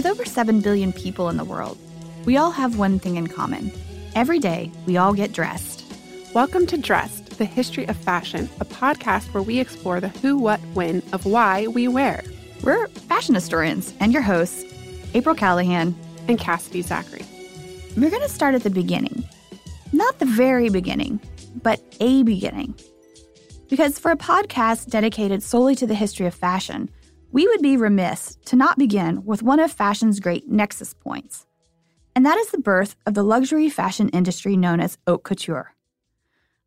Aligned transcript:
With 0.00 0.06
over 0.06 0.24
7 0.24 0.62
billion 0.62 0.94
people 0.94 1.28
in 1.28 1.36
the 1.36 1.44
world, 1.44 1.76
we 2.24 2.38
all 2.38 2.52
have 2.52 2.78
one 2.78 2.98
thing 2.98 3.16
in 3.16 3.26
common. 3.26 3.70
Every 4.14 4.38
day, 4.38 4.72
we 4.86 4.96
all 4.96 5.12
get 5.12 5.34
dressed. 5.34 5.84
Welcome 6.34 6.66
to 6.68 6.78
Dressed, 6.78 7.36
the 7.36 7.44
history 7.44 7.86
of 7.86 7.98
fashion, 7.98 8.48
a 8.60 8.64
podcast 8.64 9.34
where 9.34 9.42
we 9.42 9.60
explore 9.60 10.00
the 10.00 10.08
who, 10.08 10.38
what, 10.38 10.58
when 10.72 11.02
of 11.12 11.26
why 11.26 11.66
we 11.66 11.86
wear. 11.86 12.24
We're 12.62 12.88
fashion 12.88 13.34
historians 13.34 13.92
and 14.00 14.10
your 14.10 14.22
hosts, 14.22 14.64
April 15.12 15.34
Callahan 15.34 15.94
and 16.28 16.38
Cassidy 16.38 16.80
Zachary. 16.80 17.26
We're 17.94 18.08
going 18.08 18.22
to 18.22 18.28
start 18.30 18.54
at 18.54 18.62
the 18.62 18.70
beginning. 18.70 19.22
Not 19.92 20.18
the 20.18 20.24
very 20.24 20.70
beginning, 20.70 21.20
but 21.62 21.78
a 22.00 22.22
beginning. 22.22 22.74
Because 23.68 23.98
for 23.98 24.10
a 24.10 24.16
podcast 24.16 24.88
dedicated 24.88 25.42
solely 25.42 25.74
to 25.74 25.86
the 25.86 25.94
history 25.94 26.24
of 26.24 26.34
fashion, 26.34 26.88
we 27.32 27.46
would 27.46 27.62
be 27.62 27.76
remiss 27.76 28.36
to 28.46 28.56
not 28.56 28.78
begin 28.78 29.24
with 29.24 29.42
one 29.42 29.60
of 29.60 29.70
fashion's 29.70 30.20
great 30.20 30.48
nexus 30.48 30.94
points. 30.94 31.46
And 32.16 32.26
that 32.26 32.38
is 32.38 32.50
the 32.50 32.58
birth 32.58 32.96
of 33.06 33.14
the 33.14 33.22
luxury 33.22 33.68
fashion 33.68 34.08
industry 34.08 34.56
known 34.56 34.80
as 34.80 34.98
haute 35.06 35.22
couture. 35.22 35.74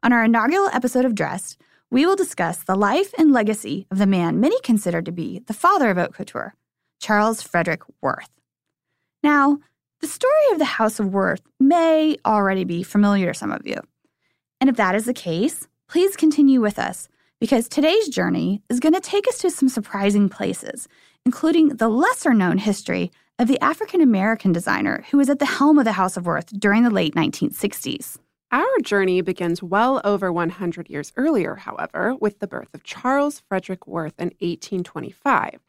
On 0.02 0.14
our 0.14 0.24
inaugural 0.24 0.70
episode 0.72 1.06
of 1.06 1.16
Dressed, 1.16 1.60
we 1.90 2.06
will 2.06 2.16
discuss 2.16 2.64
the 2.64 2.76
life 2.76 3.14
and 3.18 3.34
legacy 3.34 3.86
of 3.92 3.98
the 3.98 4.08
man 4.08 4.40
many 4.40 4.60
consider 4.62 5.02
to 5.02 5.12
be 5.12 5.40
the 5.48 5.54
father 5.54 5.90
of 5.90 5.98
haute 5.98 6.14
couture, 6.14 6.56
Charles 7.00 7.42
Frederick 7.42 7.82
Worth. 8.02 8.30
Now, 9.22 9.60
the 10.00 10.08
story 10.08 10.52
of 10.52 10.60
the 10.60 10.66
House 10.66 11.00
of 11.00 11.14
Worth 11.14 11.42
may 11.60 12.18
already 12.26 12.64
be 12.64 12.84
familiar 12.84 13.34
to 13.34 13.38
some 13.38 13.52
of 13.52 13.68
you. 13.68 13.78
And 14.60 14.70
if 14.70 14.78
that 14.78 14.96
is 14.96 15.06
the 15.06 15.14
case, 15.14 15.68
please 15.88 16.16
continue 16.16 16.62
with 16.62 16.80
us 16.80 17.10
because 17.44 17.68
today's 17.68 18.08
journey 18.08 18.62
is 18.70 18.80
going 18.80 18.94
to 18.94 19.02
take 19.02 19.28
us 19.28 19.38
to 19.38 19.50
some 19.50 19.68
surprising 19.68 20.30
places, 20.30 20.88
including 21.26 21.68
the 21.76 21.90
lesser 21.90 22.34
known 22.34 22.58
history 22.58 23.12
of 23.38 23.50
the 23.50 23.62
African 23.62 24.00
American 24.00 24.54
designer 24.54 25.04
who 25.12 25.18
was 25.18 25.30
at 25.30 25.40
the 25.40 25.46
helm 25.46 25.78
of 25.78 25.84
the 25.84 25.92
House 25.92 26.16
of 26.16 26.26
Worth 26.26 26.58
during 26.58 26.84
the 26.84 26.90
late 26.90 27.16
1960s. 27.16 28.18
Our 28.54 28.80
journey 28.82 29.20
begins 29.20 29.62
well 29.62 30.00
over 30.06 30.32
100 30.32 30.90
years 30.90 31.12
earlier, 31.18 31.56
however, 31.56 32.16
with 32.16 32.40
the 32.40 32.48
birth 32.48 32.74
of 32.74 32.86
Charles 32.86 33.42
Frederick 33.50 33.88
Worth 33.88 34.18
in 34.18 34.28
1825. 34.40 35.60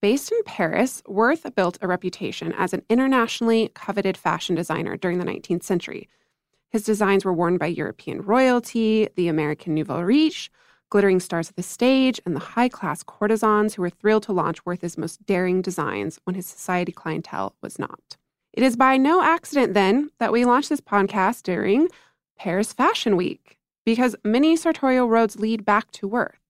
Based 0.00 0.30
in 0.30 0.40
Paris, 0.44 1.02
Worth 1.08 1.52
built 1.56 1.78
a 1.80 1.88
reputation 1.88 2.52
as 2.52 2.72
an 2.72 2.84
internationally 2.88 3.72
coveted 3.74 4.16
fashion 4.16 4.54
designer 4.54 4.96
during 4.96 5.18
the 5.18 5.26
19th 5.26 5.64
century. 5.64 6.08
His 6.70 6.84
designs 6.84 7.24
were 7.24 7.32
worn 7.32 7.58
by 7.58 7.66
European 7.66 8.22
royalty, 8.22 9.08
the 9.16 9.26
American 9.26 9.74
Nouveau 9.74 10.00
Riche, 10.00 10.48
glittering 10.90 11.20
stars 11.20 11.48
of 11.48 11.56
the 11.56 11.62
stage, 11.62 12.20
and 12.24 12.34
the 12.34 12.40
high 12.40 12.68
class 12.68 13.02
courtesans 13.02 13.74
who 13.74 13.82
were 13.82 13.90
thrilled 13.90 14.22
to 14.24 14.32
launch 14.32 14.64
Worth's 14.64 14.98
most 14.98 15.24
daring 15.26 15.62
designs 15.62 16.20
when 16.24 16.34
his 16.34 16.46
society 16.46 16.92
clientele 16.92 17.54
was 17.62 17.78
not. 17.78 18.16
It 18.52 18.62
is 18.62 18.76
by 18.76 18.96
no 18.96 19.22
accident, 19.22 19.74
then, 19.74 20.10
that 20.18 20.32
we 20.32 20.44
launched 20.44 20.70
this 20.70 20.80
podcast 20.80 21.42
during 21.42 21.88
Paris 22.38 22.72
Fashion 22.72 23.16
Week, 23.16 23.58
because 23.84 24.16
many 24.24 24.56
sartorial 24.56 25.08
roads 25.08 25.38
lead 25.38 25.64
back 25.64 25.90
to 25.92 26.08
Worth. 26.08 26.40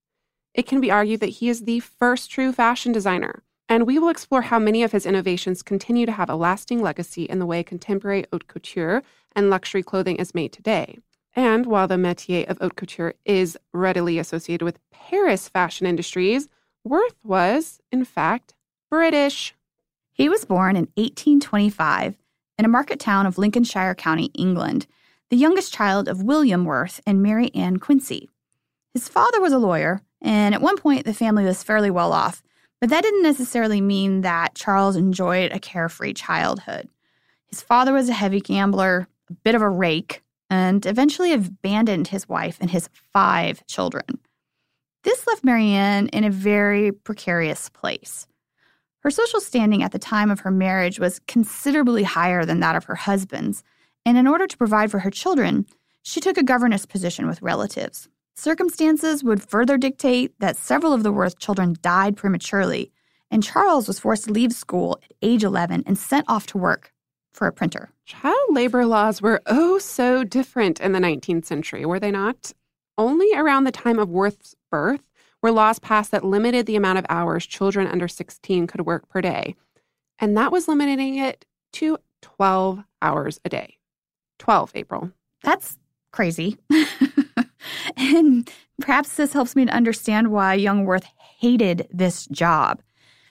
It 0.54 0.66
can 0.66 0.80
be 0.80 0.90
argued 0.90 1.20
that 1.20 1.26
he 1.26 1.48
is 1.48 1.64
the 1.64 1.80
first 1.80 2.30
true 2.30 2.52
fashion 2.52 2.92
designer, 2.92 3.42
and 3.68 3.86
we 3.86 3.98
will 3.98 4.08
explore 4.08 4.42
how 4.42 4.58
many 4.58 4.82
of 4.82 4.92
his 4.92 5.04
innovations 5.04 5.62
continue 5.62 6.06
to 6.06 6.12
have 6.12 6.30
a 6.30 6.34
lasting 6.34 6.80
legacy 6.80 7.24
in 7.24 7.38
the 7.38 7.46
way 7.46 7.62
contemporary 7.62 8.24
haute 8.32 8.48
couture 8.48 9.02
and 9.36 9.50
luxury 9.50 9.82
clothing 9.82 10.16
is 10.16 10.34
made 10.34 10.52
today. 10.52 10.98
And 11.38 11.66
while 11.66 11.86
the 11.86 11.94
métier 11.94 12.50
of 12.50 12.58
haute 12.58 12.74
couture 12.74 13.14
is 13.24 13.56
readily 13.72 14.18
associated 14.18 14.64
with 14.64 14.80
Paris 14.90 15.48
fashion 15.48 15.86
industries, 15.86 16.48
Worth 16.82 17.14
was, 17.22 17.78
in 17.92 18.04
fact, 18.04 18.54
British. 18.90 19.54
He 20.10 20.28
was 20.28 20.44
born 20.44 20.74
in 20.74 20.88
1825 20.96 22.16
in 22.58 22.64
a 22.64 22.68
market 22.68 22.98
town 22.98 23.24
of 23.24 23.38
Lincolnshire 23.38 23.94
County, 23.94 24.32
England, 24.34 24.88
the 25.30 25.36
youngest 25.36 25.72
child 25.72 26.08
of 26.08 26.24
William 26.24 26.64
Worth 26.64 27.00
and 27.06 27.22
Mary 27.22 27.54
Ann 27.54 27.76
Quincy. 27.76 28.28
His 28.92 29.08
father 29.08 29.40
was 29.40 29.52
a 29.52 29.58
lawyer, 29.58 30.02
and 30.20 30.56
at 30.56 30.60
one 30.60 30.76
point 30.76 31.04
the 31.04 31.14
family 31.14 31.44
was 31.44 31.62
fairly 31.62 31.88
well 31.88 32.12
off, 32.12 32.42
but 32.80 32.90
that 32.90 33.04
didn't 33.04 33.22
necessarily 33.22 33.80
mean 33.80 34.22
that 34.22 34.56
Charles 34.56 34.96
enjoyed 34.96 35.52
a 35.52 35.60
carefree 35.60 36.14
childhood. 36.14 36.88
His 37.46 37.62
father 37.62 37.92
was 37.92 38.08
a 38.08 38.12
heavy 38.12 38.40
gambler, 38.40 39.06
a 39.30 39.34
bit 39.34 39.54
of 39.54 39.62
a 39.62 39.70
rake, 39.70 40.24
and 40.50 40.84
eventually 40.86 41.32
abandoned 41.32 42.08
his 42.08 42.28
wife 42.28 42.58
and 42.60 42.70
his 42.70 42.88
five 43.12 43.66
children. 43.66 44.18
This 45.04 45.26
left 45.26 45.44
Marianne 45.44 46.08
in 46.08 46.24
a 46.24 46.30
very 46.30 46.92
precarious 46.92 47.68
place. 47.68 48.26
Her 49.00 49.10
social 49.10 49.40
standing 49.40 49.82
at 49.82 49.92
the 49.92 49.98
time 49.98 50.30
of 50.30 50.40
her 50.40 50.50
marriage 50.50 50.98
was 50.98 51.20
considerably 51.26 52.02
higher 52.02 52.44
than 52.44 52.60
that 52.60 52.76
of 52.76 52.84
her 52.84 52.96
husband's, 52.96 53.62
and 54.04 54.18
in 54.18 54.26
order 54.26 54.46
to 54.46 54.56
provide 54.56 54.90
for 54.90 54.98
her 55.00 55.10
children, 55.10 55.66
she 56.02 56.20
took 56.20 56.36
a 56.36 56.42
governess 56.42 56.84
position 56.84 57.26
with 57.26 57.42
relatives. 57.42 58.08
Circumstances 58.34 59.22
would 59.22 59.42
further 59.42 59.76
dictate 59.76 60.38
that 60.40 60.56
several 60.56 60.92
of 60.92 61.02
the 61.02 61.12
Worth 61.12 61.38
children 61.38 61.76
died 61.82 62.16
prematurely, 62.16 62.92
and 63.30 63.42
Charles 63.42 63.86
was 63.86 63.98
forced 63.98 64.24
to 64.24 64.32
leave 64.32 64.52
school 64.52 64.98
at 65.02 65.12
age 65.22 65.44
11 65.44 65.84
and 65.86 65.98
sent 65.98 66.24
off 66.28 66.46
to 66.46 66.58
work 66.58 66.92
for 67.38 67.46
a 67.46 67.52
printer. 67.52 67.88
Child 68.04 68.36
labor 68.50 68.84
laws 68.84 69.22
were 69.22 69.40
oh 69.46 69.78
so 69.78 70.24
different 70.24 70.80
in 70.80 70.90
the 70.90 70.98
19th 70.98 71.44
century, 71.44 71.86
were 71.86 72.00
they 72.00 72.10
not? 72.10 72.52
Only 72.98 73.32
around 73.32 73.62
the 73.62 73.70
time 73.70 74.00
of 74.00 74.08
Worth's 74.08 74.56
birth 74.72 75.02
were 75.40 75.52
laws 75.52 75.78
passed 75.78 76.10
that 76.10 76.24
limited 76.24 76.66
the 76.66 76.74
amount 76.74 76.98
of 76.98 77.06
hours 77.08 77.46
children 77.46 77.86
under 77.86 78.08
16 78.08 78.66
could 78.66 78.84
work 78.84 79.08
per 79.08 79.20
day. 79.20 79.54
And 80.18 80.36
that 80.36 80.50
was 80.50 80.66
limiting 80.66 81.16
it 81.16 81.46
to 81.74 81.98
12 82.22 82.82
hours 83.00 83.40
a 83.44 83.48
day. 83.48 83.76
12, 84.40 84.72
April. 84.74 85.12
That's 85.44 85.78
crazy. 86.12 86.58
and 87.96 88.50
perhaps 88.80 89.14
this 89.14 89.32
helps 89.32 89.54
me 89.54 89.64
to 89.66 89.72
understand 89.72 90.32
why 90.32 90.54
young 90.54 90.84
Worth 90.84 91.06
hated 91.38 91.86
this 91.92 92.26
job. 92.26 92.82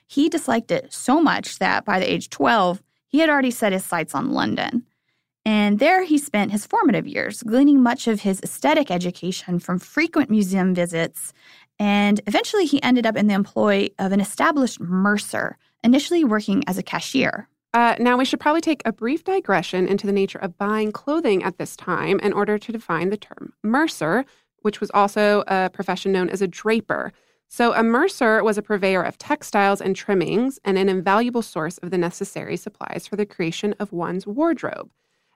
He 0.08 0.30
disliked 0.30 0.72
it 0.72 0.94
so 0.94 1.20
much 1.20 1.60
that 1.60 1.84
by 1.84 2.00
the 2.00 2.10
age 2.10 2.30
12, 2.30 2.82
he 3.18 3.22
had 3.22 3.32
already 3.32 3.50
set 3.50 3.74
his 3.74 3.84
sights 3.84 4.14
on 4.14 4.30
London. 4.30 4.86
And 5.44 5.80
there 5.80 6.04
he 6.04 6.20
spent 6.20 6.52
his 6.52 6.68
formative 6.68 7.08
years, 7.08 7.42
gleaning 7.42 7.82
much 7.82 8.08
of 8.08 8.22
his 8.22 8.40
aesthetic 8.42 8.92
education 8.92 9.58
from 9.58 9.80
frequent 9.80 10.30
museum 10.30 10.76
visits. 10.76 11.34
And 11.80 12.22
eventually 12.28 12.68
he 12.68 12.84
ended 12.84 13.08
up 13.08 13.16
in 13.16 13.26
the 13.26 13.34
employ 13.34 13.90
of 13.98 14.12
an 14.12 14.22
established 14.22 14.80
mercer, 14.80 15.58
initially 15.84 16.24
working 16.24 16.64
as 16.68 16.78
a 16.78 16.84
cashier. 16.84 17.50
Uh, 17.74 17.96
now, 17.98 18.18
we 18.18 18.26
should 18.26 18.40
probably 18.40 18.62
take 18.62 18.84
a 18.86 18.94
brief 18.94 19.24
digression 19.24 19.88
into 19.88 20.06
the 20.06 20.14
nature 20.14 20.38
of 20.38 20.56
buying 20.60 20.92
clothing 20.92 21.42
at 21.42 21.58
this 21.58 21.76
time 21.76 22.20
in 22.20 22.34
order 22.34 22.60
to 22.60 22.72
define 22.72 23.10
the 23.10 23.18
term 23.18 23.52
mercer, 23.64 24.26
which 24.62 24.80
was 24.80 24.92
also 24.94 25.44
a 25.48 25.72
profession 25.72 26.12
known 26.12 26.30
as 26.30 26.44
a 26.44 26.48
draper. 26.48 27.12
So, 27.50 27.74
a 27.74 27.82
mercer 27.82 28.44
was 28.44 28.58
a 28.58 28.62
purveyor 28.62 29.02
of 29.02 29.18
textiles 29.18 29.80
and 29.80 29.96
trimmings 29.96 30.60
and 30.66 30.78
an 30.78 30.90
invaluable 30.90 31.42
source 31.42 31.78
of 31.78 31.92
the 31.92 31.98
necessary 31.98 32.58
supplies 32.58 33.08
for 33.08 33.16
the 33.16 33.26
creation 33.26 33.74
of 33.80 33.94
one's 33.94 34.28
wardrobe. 34.28 34.90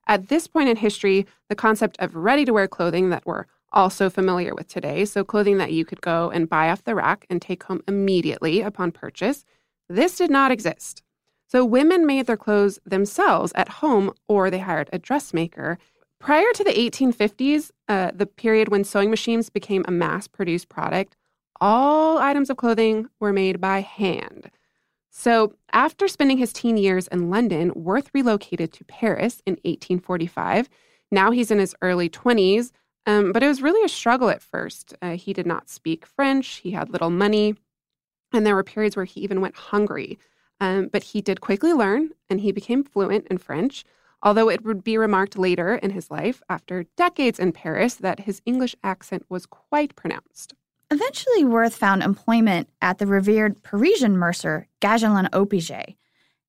At 0.08 0.28
this 0.28 0.46
point 0.46 0.68
in 0.68 0.76
history, 0.76 1.26
the 1.48 1.56
concept 1.56 1.96
of 2.00 2.16
ready 2.16 2.44
to 2.46 2.54
wear 2.54 2.68
clothing 2.68 3.12
that 3.12 3.26
we're 3.26 3.46
also 3.72 4.10
familiar 4.10 4.54
with 4.54 4.68
today, 4.68 5.06
so 5.06 5.24
clothing 5.24 5.58
that 5.58 5.72
you 5.72 5.86
could 5.86 6.02
go 6.02 6.30
and 6.30 6.50
buy 6.50 6.70
off 6.70 6.84
the 6.84 6.96
rack 6.96 7.26
and 7.30 7.42
take 7.42 7.64
home 7.64 7.82
immediately 7.88 8.60
upon 8.62 8.92
purchase, 8.92 9.46
this 9.88 10.18
did 10.18 10.30
not 10.30 10.52
exist. 10.52 11.04
So, 11.48 11.66
women 11.66 12.06
made 12.06 12.28
their 12.28 12.38
clothes 12.38 12.80
themselves 12.86 13.52
at 13.56 13.70
home 13.70 14.14
or 14.28 14.50
they 14.50 14.60
hired 14.60 14.90
a 14.92 15.00
dressmaker. 15.00 15.78
Prior 16.20 16.52
to 16.54 16.64
the 16.64 16.72
1850s, 16.72 17.72
uh, 17.88 18.12
the 18.14 18.26
period 18.26 18.68
when 18.70 18.84
sewing 18.84 19.10
machines 19.10 19.50
became 19.50 19.84
a 19.88 19.92
mass 19.92 20.28
produced 20.28 20.70
product, 20.70 21.16
all 21.62 22.18
items 22.18 22.50
of 22.50 22.58
clothing 22.58 23.08
were 23.20 23.32
made 23.32 23.62
by 23.62 23.80
hand. 23.82 24.50
So, 25.12 25.54
after 25.72 26.08
spending 26.08 26.38
his 26.38 26.52
teen 26.52 26.78
years 26.78 27.08
in 27.08 27.30
London, 27.30 27.72
Worth 27.76 28.10
relocated 28.14 28.74
to 28.74 28.86
Paris 28.86 29.42
in 29.46 29.54
1845. 29.54 30.68
Now 31.12 31.32
he's 31.32 31.52
in 31.52 31.60
his 31.60 31.76
early 31.82 32.10
20s, 32.10 32.72
um, 33.06 33.32
but 33.32 33.44
it 33.44 33.48
was 33.48 33.62
really 33.62 33.84
a 33.86 33.90
struggle 33.90 34.30
at 34.30 34.42
first. 34.42 34.96
Uh, 35.02 35.12
he 35.12 35.34
did 35.34 35.46
not 35.46 35.70
speak 35.70 36.06
French, 36.06 36.62
he 36.64 36.72
had 36.72 36.90
little 36.90 37.10
money, 37.10 37.56
and 38.34 38.46
there 38.46 38.56
were 38.56 38.64
periods 38.64 38.96
where 38.96 39.06
he 39.06 39.20
even 39.22 39.42
went 39.42 39.56
hungry. 39.56 40.18
Um, 40.60 40.90
but 40.92 41.04
he 41.04 41.22
did 41.22 41.42
quickly 41.42 41.74
learn 41.74 42.12
and 42.30 42.40
he 42.40 42.52
became 42.52 42.84
fluent 42.84 43.28
in 43.30 43.40
French, 43.40 43.84
although 44.22 44.50
it 44.50 44.64
would 44.64 44.84
be 44.84 44.98
remarked 44.98 45.38
later 45.38 45.76
in 45.76 45.90
his 45.90 46.12
life, 46.12 46.42
after 46.48 46.86
decades 46.96 47.40
in 47.40 47.52
Paris, 47.52 47.96
that 47.96 48.22
his 48.22 48.42
English 48.46 48.76
accent 48.84 49.26
was 49.28 49.48
quite 49.48 49.96
pronounced. 49.96 50.54
Eventually, 50.92 51.46
Worth 51.46 51.74
found 51.74 52.04
employment 52.04 52.68
at 52.82 52.98
the 52.98 53.08
revered 53.08 53.64
Parisian 53.64 54.18
mercer 54.18 54.68
Gagelin 54.82 55.30
Opigez, 55.30 55.96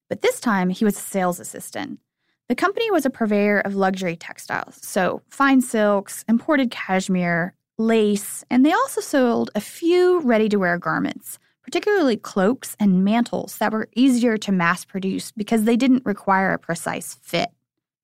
but 0.09 0.21
this 0.21 0.41
time 0.41 0.69
he 0.69 0.85
was 0.85 0.97
a 0.97 1.01
sales 1.01 1.39
assistant. 1.39 2.01
The 2.49 2.57
company 2.57 2.91
was 2.91 3.07
a 3.07 3.11
purveyor 3.11 3.61
of 3.61 3.77
luxury 3.77 4.17
textiles, 4.17 4.81
so 4.83 5.23
fine 5.29 5.61
silks, 5.61 6.25
imported 6.29 6.73
cashmere, 6.73 7.55
lace, 7.79 8.45
and 8.51 8.67
they 8.67 8.73
also 8.73 9.01
sold 9.01 9.53
a 9.55 9.61
few 9.61 10.19
ready 10.23 10.49
to 10.49 10.57
wear 10.57 10.77
garments, 10.77 11.39
particularly 11.63 12.17
cloaks 12.17 12.77
and 12.81 13.05
mantles 13.05 13.59
that 13.59 13.73
were 13.73 13.89
easier 13.95 14.37
to 14.39 14.51
mass 14.51 14.85
produce 14.85 15.31
because 15.31 15.63
they 15.63 15.77
didn't 15.77 16.05
require 16.05 16.53
a 16.53 16.59
precise 16.59 17.15
fit. 17.23 17.51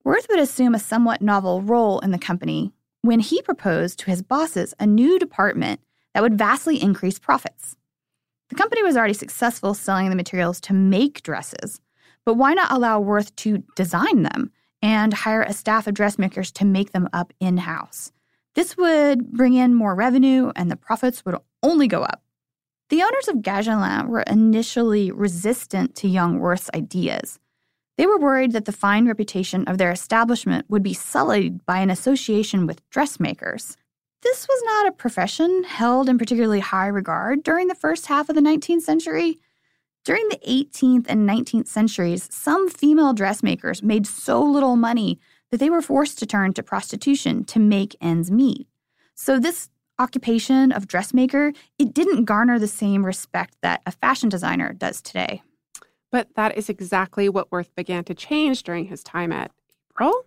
Worth 0.05 0.29
would 0.31 0.39
assume 0.39 0.77
a 0.77 0.79
somewhat 0.79 1.21
novel 1.21 1.63
role 1.63 1.99
in 1.99 2.13
the 2.13 2.17
company 2.19 2.71
when 3.03 3.19
he 3.19 3.43
proposed 3.43 3.99
to 3.99 4.11
his 4.11 4.23
bosses 4.23 4.73
a 4.79 4.87
new 4.87 5.19
department 5.19 5.81
that 6.15 6.23
would 6.23 6.39
vastly 6.39 6.83
increase 6.83 7.19
profits. 7.19 7.77
The 8.49 8.55
company 8.55 8.83
was 8.83 8.97
already 8.97 9.15
successful 9.15 9.75
selling 9.75 10.11
the 10.11 10.17
materials 10.17 10.61
to 10.63 10.73
make 10.73 11.23
dresses, 11.23 11.81
but 12.25 12.35
why 12.35 12.55
not 12.55 12.73
allow 12.73 13.01
Worth 13.01 13.35
to 13.37 13.63
design 13.77 14.23
them 14.23 14.51
and 14.81 15.13
hire 15.13 15.43
a 15.43 15.53
staff 15.53 15.87
of 15.87 15.95
dressmakers 15.95 16.51
to 16.53 16.65
make 16.65 16.93
them 16.93 17.09
up 17.13 17.33
in 17.41 17.59
house? 17.59 18.13
This 18.55 18.77
would 18.77 19.33
bring 19.33 19.55
in 19.55 19.75
more 19.75 19.95
revenue 19.95 20.51
and 20.57 20.71
the 20.71 20.77
profits 20.77 21.25
would 21.25 21.37
only 21.63 21.87
go 21.87 22.03
up. 22.03 22.23
The 22.91 23.03
owners 23.03 23.29
of 23.29 23.37
Gagelin 23.37 24.09
were 24.09 24.23
initially 24.23 25.11
resistant 25.11 25.95
to 25.97 26.09
young 26.09 26.39
Worth's 26.39 26.71
ideas. 26.75 27.39
They 27.99 28.07
were 28.07 28.19
worried 28.19 28.53
that 28.53 28.65
the 28.65 28.73
fine 28.73 29.07
reputation 29.07 29.65
of 29.65 29.77
their 29.77 29.91
establishment 29.91 30.67
would 30.71 30.83
be 30.83 30.95
sullied 30.95 31.67
by 31.67 31.81
an 31.81 31.91
association 31.91 32.67
with 32.67 32.89
dressmakers. 32.89 33.77
This 34.23 34.49
was 34.49 34.63
not 34.65 34.89
a 34.89 34.93
profession 34.93 35.65
held 35.65 36.09
in 36.09 36.19
particularly 36.19 36.61
high 36.61 36.89
regard 36.89 37.45
during 37.45 37.69
the 37.69 37.75
first 37.75 38.07
half 38.07 38.29
of 38.29 38.35
the 38.35 38.41
19th 38.41 38.83
century. 38.83 39.39
During 40.05 40.29
the 40.29 40.41
18th 40.49 41.07
and 41.09 41.29
19th 41.29 41.69
centuries, 41.69 42.29
some 42.33 42.69
female 42.69 43.13
dressmakers 43.13 43.83
made 43.83 44.07
so 44.07 44.43
little 44.43 44.75
money 44.75 45.21
that 45.51 45.59
they 45.59 45.71
were 45.71 45.83
forced 45.83 46.19
to 46.19 46.27
turn 46.27 46.53
to 46.55 46.63
prostitution 46.63 47.45
to 47.45 47.59
make 47.59 47.95
ends 48.01 48.31
meet. 48.31 48.67
So 49.15 49.39
this 49.39 49.69
occupation 49.99 50.73
of 50.73 50.89
dressmaker, 50.89 51.53
it 51.79 51.95
didn't 51.95 52.25
garner 52.25 52.59
the 52.59 52.69
same 52.69 53.05
respect 53.05 53.57
that 53.63 53.83
a 53.87 53.93
fashion 53.93 54.29
designer 54.29 54.73
does 54.73 55.01
today. 55.01 55.43
But 56.11 56.29
that 56.35 56.57
is 56.57 56.69
exactly 56.69 57.29
what 57.29 57.53
Worth 57.53 57.75
began 57.75 58.05
to 58.05 58.15
change 58.15 58.63
during 58.63 58.87
his 58.87 59.03
time 59.03 59.33
at 59.33 59.51
April. 59.93 60.27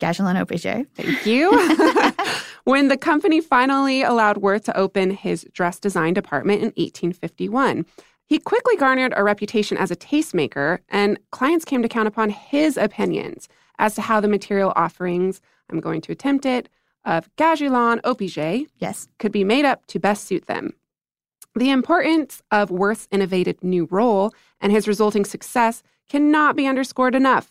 Gagelin 0.00 0.42
Opigez. 0.42 0.86
Thank 0.94 1.26
you. 1.26 1.50
when 2.64 2.88
the 2.88 2.96
company 2.96 3.40
finally 3.40 4.02
allowed 4.02 4.38
Worth 4.38 4.64
to 4.64 4.76
open 4.76 5.10
his 5.10 5.46
dress 5.52 5.78
design 5.78 6.14
department 6.14 6.60
in 6.60 6.68
1851, 6.76 7.84
he 8.26 8.38
quickly 8.38 8.76
garnered 8.76 9.14
a 9.16 9.24
reputation 9.24 9.78
as 9.78 9.90
a 9.90 9.96
tastemaker, 9.96 10.80
and 10.88 11.18
clients 11.30 11.64
came 11.64 11.82
to 11.82 11.88
count 11.88 12.08
upon 12.08 12.30
his 12.30 12.76
opinions 12.76 13.48
as 13.78 13.94
to 13.94 14.02
how 14.02 14.20
the 14.20 14.28
material 14.28 14.72
offerings, 14.76 15.40
I'm 15.70 15.80
going 15.80 16.00
to 16.02 16.12
attempt 16.12 16.44
it, 16.44 16.68
of 17.04 17.34
Gagelin 17.36 18.00
Opigez 18.02 18.66
yes. 18.78 19.08
could 19.18 19.32
be 19.32 19.44
made 19.44 19.64
up 19.64 19.86
to 19.86 19.98
best 19.98 20.24
suit 20.24 20.46
them. 20.46 20.74
The 21.54 21.70
importance 21.70 22.42
of 22.50 22.70
Worth's 22.70 23.08
innovative 23.10 23.64
new 23.64 23.88
role 23.90 24.32
and 24.60 24.70
his 24.70 24.86
resulting 24.86 25.24
success 25.24 25.82
cannot 26.08 26.54
be 26.54 26.66
underscored 26.66 27.14
enough. 27.14 27.50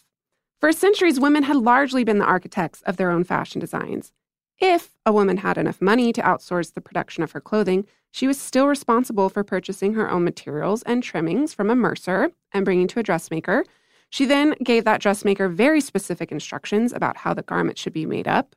For 0.60 0.72
centuries, 0.72 1.20
women 1.20 1.44
had 1.44 1.58
largely 1.58 2.04
been 2.04 2.18
the 2.18 2.26
architects 2.26 2.82
of 2.84 2.98
their 2.98 3.12
own 3.12 3.24
fashion 3.24 3.60
designs. 3.62 4.12
If 4.60 4.98
a 5.06 5.14
woman 5.14 5.38
had 5.38 5.58
enough 5.58 5.82
money 5.82 6.12
to 6.14 6.22
outsource 6.22 6.74
the 6.74 6.82
production 6.82 7.24
of 7.24 7.32
her 7.34 7.42
clothing, 7.42 7.86
she 8.12 8.26
was 8.26 8.42
still 8.42 8.68
responsible 8.68 9.30
for 9.30 9.44
purchasing 9.44 9.94
her 9.94 10.10
own 10.10 10.24
materials 10.24 10.82
and 10.84 11.04
trimmings 11.04 11.54
from 11.54 11.70
a 11.70 11.76
mercer 11.76 12.32
and 12.52 12.66
bringing 12.66 12.88
to 12.88 13.00
a 13.00 13.04
dressmaker. 13.04 13.66
She 14.10 14.26
then 14.26 14.56
gave 14.64 14.84
that 14.86 15.02
dressmaker 15.02 15.48
very 15.48 15.80
specific 15.80 16.32
instructions 16.32 16.92
about 16.92 17.18
how 17.18 17.36
the 17.36 17.44
garment 17.44 17.78
should 17.78 17.94
be 17.94 18.08
made 18.08 18.28
up. 18.28 18.56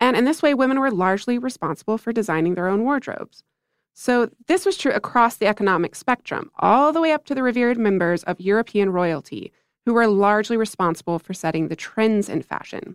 And 0.00 0.16
in 0.16 0.24
this 0.24 0.42
way, 0.42 0.54
women 0.54 0.80
were 0.80 0.90
largely 0.90 1.38
responsible 1.38 1.98
for 1.98 2.12
designing 2.12 2.54
their 2.54 2.68
own 2.68 2.82
wardrobes. 2.82 3.44
So, 3.94 4.30
this 4.46 4.64
was 4.64 4.76
true 4.76 4.92
across 4.92 5.36
the 5.36 5.46
economic 5.46 5.96
spectrum, 5.96 6.50
all 6.58 6.92
the 6.92 7.00
way 7.00 7.12
up 7.12 7.24
to 7.26 7.34
the 7.34 7.42
revered 7.42 7.76
members 7.78 8.22
of 8.24 8.40
European 8.40 8.90
royalty, 8.90 9.52
who 9.88 9.94
were 9.94 10.06
largely 10.06 10.58
responsible 10.58 11.18
for 11.18 11.32
setting 11.32 11.68
the 11.68 11.74
trends 11.74 12.28
in 12.28 12.42
fashion. 12.42 12.94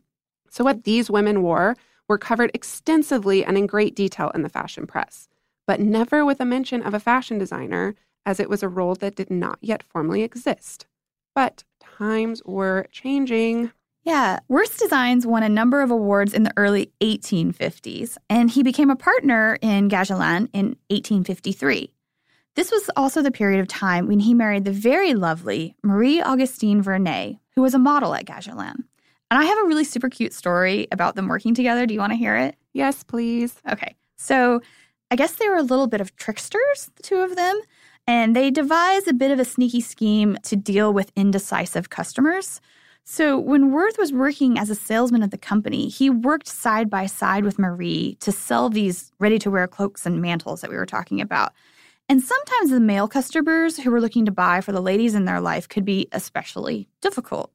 So, 0.52 0.64
what 0.64 0.84
these 0.84 1.10
women 1.10 1.42
wore 1.42 1.76
were 2.08 2.20
covered 2.20 2.52
extensively 2.54 3.44
and 3.44 3.58
in 3.58 3.66
great 3.66 3.96
detail 3.96 4.30
in 4.36 4.44
the 4.44 4.48
fashion 4.48 4.86
press, 4.86 5.28
but 5.66 5.80
never 5.80 6.24
with 6.24 6.40
a 6.40 6.46
mention 6.46 6.84
of 6.84 6.94
a 6.94 7.00
fashion 7.00 7.40
designer, 7.40 7.96
as 8.28 8.40
it 8.40 8.48
was 8.48 8.62
a 8.62 8.70
role 8.70 8.94
that 8.94 9.16
did 9.16 9.32
not 9.32 9.58
yet 9.60 9.82
formally 9.82 10.22
exist. 10.22 10.86
But 11.34 11.64
times 11.80 12.44
were 12.46 12.86
changing. 12.92 13.72
Yeah, 14.04 14.38
Worth's 14.48 14.78
Designs 14.78 15.26
won 15.26 15.42
a 15.42 15.50
number 15.50 15.82
of 15.82 15.90
awards 15.90 16.32
in 16.32 16.44
the 16.44 16.54
early 16.58 16.92
1850s, 17.02 18.18
and 18.30 18.52
he 18.52 18.62
became 18.62 18.92
a 18.92 18.96
partner 18.96 19.58
in 19.64 19.90
Gagelin 19.90 20.48
in 20.54 20.76
1853. 20.92 21.92
This 22.56 22.72
was 22.72 22.90
also 22.96 23.22
the 23.22 23.32
period 23.32 23.60
of 23.60 23.68
time 23.68 24.08
when 24.08 24.20
he 24.20 24.34
married 24.34 24.66
the 24.66 24.72
very 24.72 25.14
lovely 25.14 25.76
Marie 25.82 26.22
Augustine 26.22 26.82
Vernet, 26.82 27.38
who 27.56 27.62
was 27.62 27.74
a 27.74 27.80
model 27.80 28.14
at 28.14 28.26
Gagelin. 28.26 28.76
And 29.32 29.42
I 29.42 29.46
have 29.46 29.58
a 29.58 29.68
really 29.68 29.84
super 29.84 30.10
cute 30.10 30.34
story 30.34 30.88
about 30.92 31.16
them 31.16 31.28
working 31.28 31.56
together. 31.56 31.88
Do 31.88 31.94
you 31.94 32.00
want 32.00 32.12
to 32.12 32.18
hear 32.18 32.38
it? 32.38 32.56
Yes, 32.74 33.04
please. 33.04 33.56
Okay. 33.68 33.96
So 34.18 34.62
I 35.10 35.16
guess 35.16 35.34
they 35.34 35.50
were 35.50 35.58
a 35.58 35.64
little 35.64 35.88
bit 35.88 36.02
of 36.02 36.16
tricksters, 36.16 36.92
the 36.96 37.04
two 37.04 37.18
of 37.18 37.36
them, 37.36 37.60
and 38.06 38.36
they 38.36 38.52
devised 38.52 39.08
a 39.08 39.14
bit 39.14 39.32
of 39.32 39.40
a 39.40 39.46
sneaky 39.46 39.82
scheme 39.82 40.38
to 40.44 40.56
deal 40.56 40.94
with 40.94 41.12
indecisive 41.16 41.90
customers. 41.90 42.62
So, 43.06 43.38
when 43.38 43.72
Worth 43.72 43.98
was 43.98 44.14
working 44.14 44.58
as 44.58 44.70
a 44.70 44.76
salesman 44.76 45.24
at 45.24 45.32
the 45.32 45.38
company, 45.38 45.90
he 45.90 46.10
worked 46.10 46.48
side 46.48 46.90
by 46.90 47.06
side 47.06 47.44
with 47.44 47.60
Marie 47.60 48.16
to 48.22 48.32
sell 48.32 48.70
these 48.70 49.12
ready 49.20 49.38
to 49.40 49.52
wear 49.52 49.68
cloaks 49.68 50.06
and 50.06 50.22
mantles 50.22 50.62
that 50.62 50.70
we 50.70 50.78
were 50.78 50.86
talking 50.86 51.20
about. 51.20 51.52
And 52.14 52.22
sometimes 52.22 52.70
the 52.70 52.80
male 52.80 53.08
customers 53.08 53.80
who 53.80 53.90
were 53.90 54.00
looking 54.00 54.28
to 54.28 54.32
buy 54.32 54.62
for 54.62 54.72
the 54.72 54.84
ladies 54.84 55.16
in 55.16 55.26
their 55.26 55.42
life 55.42 55.68
could 55.68 55.84
be 55.84 56.10
especially 56.12 56.88
difficult. 57.02 57.52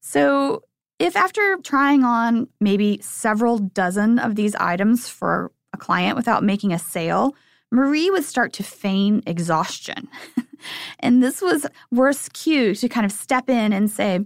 So, 0.00 0.64
if 0.98 1.16
after 1.16 1.56
trying 1.64 2.04
on 2.04 2.46
maybe 2.60 3.00
several 3.00 3.56
dozen 3.58 4.18
of 4.18 4.34
these 4.34 4.54
items 4.56 5.08
for 5.08 5.50
a 5.72 5.78
client 5.78 6.14
without 6.14 6.44
making 6.44 6.74
a 6.74 6.78
sale, 6.78 7.34
Marie 7.70 8.10
would 8.10 8.24
start 8.24 8.52
to 8.52 8.62
feign 8.62 9.22
exhaustion. 9.26 10.08
and 11.00 11.22
this 11.22 11.40
was 11.40 11.64
Worth's 11.90 12.28
cue 12.28 12.74
to 12.74 12.90
kind 12.90 13.06
of 13.06 13.12
step 13.12 13.48
in 13.48 13.72
and 13.72 13.90
say, 13.90 14.20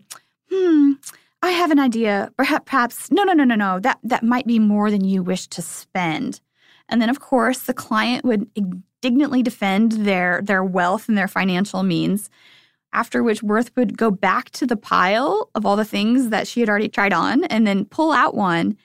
hmm, 0.50 0.94
I 1.44 1.52
have 1.52 1.70
an 1.70 1.78
idea. 1.78 2.32
Perhaps, 2.36 3.12
no, 3.12 3.22
no, 3.22 3.34
no, 3.34 3.44
no, 3.44 3.54
no. 3.54 3.78
That, 3.78 4.00
that 4.02 4.24
might 4.24 4.48
be 4.48 4.58
more 4.58 4.90
than 4.90 5.04
you 5.04 5.22
wish 5.22 5.46
to 5.46 5.62
spend. 5.62 6.40
And 6.90 7.00
then, 7.00 7.08
of 7.08 7.20
course, 7.20 7.60
the 7.60 7.74
client 7.74 8.24
would 8.24 8.50
indignantly 8.54 9.42
defend 9.42 9.92
their, 9.92 10.40
their 10.42 10.62
wealth 10.62 11.08
and 11.08 11.16
their 11.16 11.28
financial 11.28 11.82
means, 11.82 12.28
after 12.92 13.22
which 13.22 13.42
Worth 13.42 13.70
would 13.76 13.96
go 13.96 14.10
back 14.10 14.50
to 14.50 14.66
the 14.66 14.76
pile 14.76 15.48
of 15.54 15.64
all 15.64 15.76
the 15.76 15.84
things 15.84 16.30
that 16.30 16.46
she 16.46 16.60
had 16.60 16.68
already 16.68 16.88
tried 16.88 17.12
on 17.12 17.44
and 17.44 17.66
then 17.66 17.84
pull 17.84 18.12
out 18.12 18.34
one, 18.34 18.76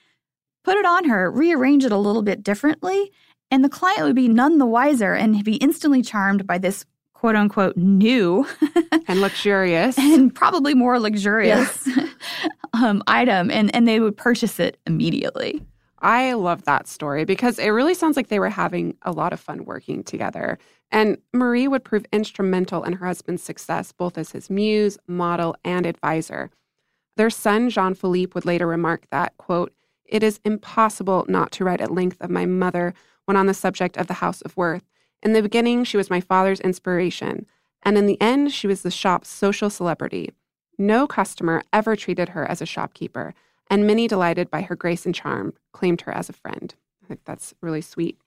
put 0.64 0.78
it 0.78 0.86
on 0.86 1.06
her, 1.06 1.30
rearrange 1.32 1.84
it 1.84 1.92
a 1.92 1.98
little 1.98 2.22
bit 2.22 2.44
differently, 2.44 3.12
and 3.52 3.64
the 3.64 3.70
client 3.70 4.04
would 4.04 4.16
be 4.16 4.28
none 4.28 4.58
the 4.60 4.66
wiser 4.66 5.14
and 5.14 5.44
be 5.44 5.56
instantly 5.56 6.02
charmed 6.02 6.46
by 6.46 6.58
this 6.58 6.86
quote 7.14 7.36
unquote 7.36 7.76
new 7.76 8.46
and 9.08 9.22
luxurious 9.22 9.98
and 9.98 10.34
probably 10.36 10.76
more 10.76 11.00
luxurious 11.00 11.88
yeah. 11.88 12.08
um, 12.74 13.02
item 13.08 13.50
and, 13.50 13.74
and 13.74 13.88
they 13.88 14.00
would 14.00 14.16
purchase 14.16 14.60
it 14.60 14.78
immediately 14.86 15.62
i 16.00 16.34
love 16.34 16.64
that 16.66 16.88
story 16.88 17.26
because 17.26 17.60
it 17.60 17.70
really 17.70 17.94
sounds 17.94 18.18
like 18.18 18.28
they 18.28 18.40
were 18.40 18.50
having 18.50 18.98
a 19.04 19.12
lot 19.12 19.34
of 19.34 19.40
fun 19.40 19.66
working 19.66 20.04
together. 20.04 20.58
And 20.92 21.18
marie 21.34 21.68
would 21.68 21.84
prove 21.84 22.06
instrumental 22.14 22.84
in 22.84 22.94
her 22.94 23.06
husband's 23.08 23.44
success 23.44 23.92
both 23.92 24.18
as 24.18 24.32
his 24.32 24.50
muse 24.50 24.98
model 25.08 25.56
and 25.64 25.86
advisor. 25.86 26.52
Their 27.18 27.30
son 27.30 27.70
jean 27.70 27.94
philippe 27.94 28.32
would 28.36 28.46
later 28.46 28.68
remark 28.68 29.08
that 29.10 29.38
quote 29.38 29.74
it 30.06 30.24
is 30.24 30.40
impossible 30.46 31.26
not 31.28 31.52
to 31.54 31.64
write 31.64 31.82
at 31.82 31.92
length 31.92 32.22
of 32.22 32.30
my 32.30 32.46
mother 32.46 32.94
when 33.26 33.38
on 33.38 33.48
the 33.48 33.54
subject 33.54 33.98
of 33.98 34.08
the 34.08 34.16
house 34.16 34.42
of 34.42 34.56
worth. 34.56 34.84
In 35.24 35.34
the 35.34 35.42
beginning, 35.42 35.84
she 35.84 35.98
was 35.98 36.10
my 36.10 36.22
father's 36.22 36.60
inspiration, 36.60 37.48
and 37.82 37.98
in 37.98 38.06
the 38.06 38.22
end, 38.22 38.52
she 38.52 38.68
was 38.68 38.84
the 38.84 38.92
shop's 38.92 39.30
social 39.30 39.70
celebrity. 39.70 40.32
No 40.78 41.08
customer 41.08 41.64
ever 41.74 41.96
treated 41.96 42.30
her 42.30 42.46
as 42.50 42.62
a 42.62 42.66
shopkeeper, 42.66 43.34
and 43.70 43.88
many, 43.88 44.08
delighted 44.08 44.50
by 44.50 44.62
her 44.62 44.76
grace 44.76 45.06
and 45.06 45.16
charm, 45.16 45.54
claimed 45.74 46.02
her 46.02 46.12
as 46.12 46.30
a 46.30 46.34
friend. 46.34 46.76
I 47.04 47.08
think 47.08 47.22
that's 47.26 47.54
really 47.62 47.82
sweet. 47.82 48.18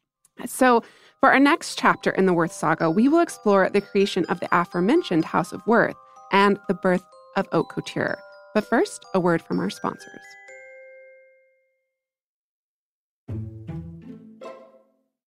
So, 0.47 0.83
for 1.21 1.31
our 1.33 1.41
next 1.41 1.79
chapter 1.79 2.11
in 2.11 2.27
the 2.27 2.33
Worth 2.33 2.53
saga, 2.53 2.91
we 2.91 3.09
will 3.09 3.21
explore 3.21 3.69
the 3.69 3.81
creation 3.81 4.25
of 4.27 4.39
the 4.41 4.49
aforementioned 4.53 5.25
House 5.25 5.53
of 5.53 5.67
Worth 5.67 5.97
and 6.31 6.59
the 6.69 6.75
birth 6.75 7.03
of 7.37 7.49
haute 7.51 7.69
couture. 7.69 8.19
But 8.55 8.65
first, 8.65 9.05
a 9.15 9.21
word 9.21 9.43
from 9.43 9.59
our 9.59 9.71
sponsors. 9.71 10.21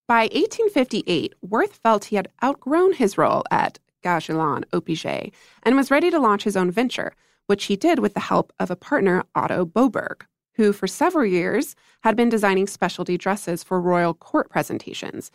By 0.08 0.24
1858, 0.24 1.36
Worth 1.41 1.75
felt 1.75 2.06
he 2.06 2.18
had 2.18 2.27
outgrown 2.44 2.94
his 2.94 3.18
role 3.18 3.44
at 3.50 3.80
Gagelin 4.03 4.65
Opigez 4.74 5.32
and 5.63 5.75
was 5.75 5.91
ready 5.91 6.10
to 6.10 6.20
launch 6.20 6.44
his 6.44 6.58
own 6.58 6.70
venture, 6.70 7.13
which 7.51 7.65
he 7.65 7.75
did 7.75 8.00
with 8.00 8.13
the 8.13 8.22
help 8.22 8.53
of 8.62 8.72
a 8.72 8.77
partner, 8.77 9.25
Otto 9.36 9.65
Bobergh, 9.65 10.22
who 10.55 10.72
for 10.72 10.88
several 10.88 11.25
years 11.25 11.75
had 12.01 12.15
been 12.15 12.29
designing 12.29 12.65
specialty 12.65 13.17
dresses 13.17 13.62
for 13.62 13.81
royal 13.81 14.13
court 14.13 14.50
presentations. 14.50 15.31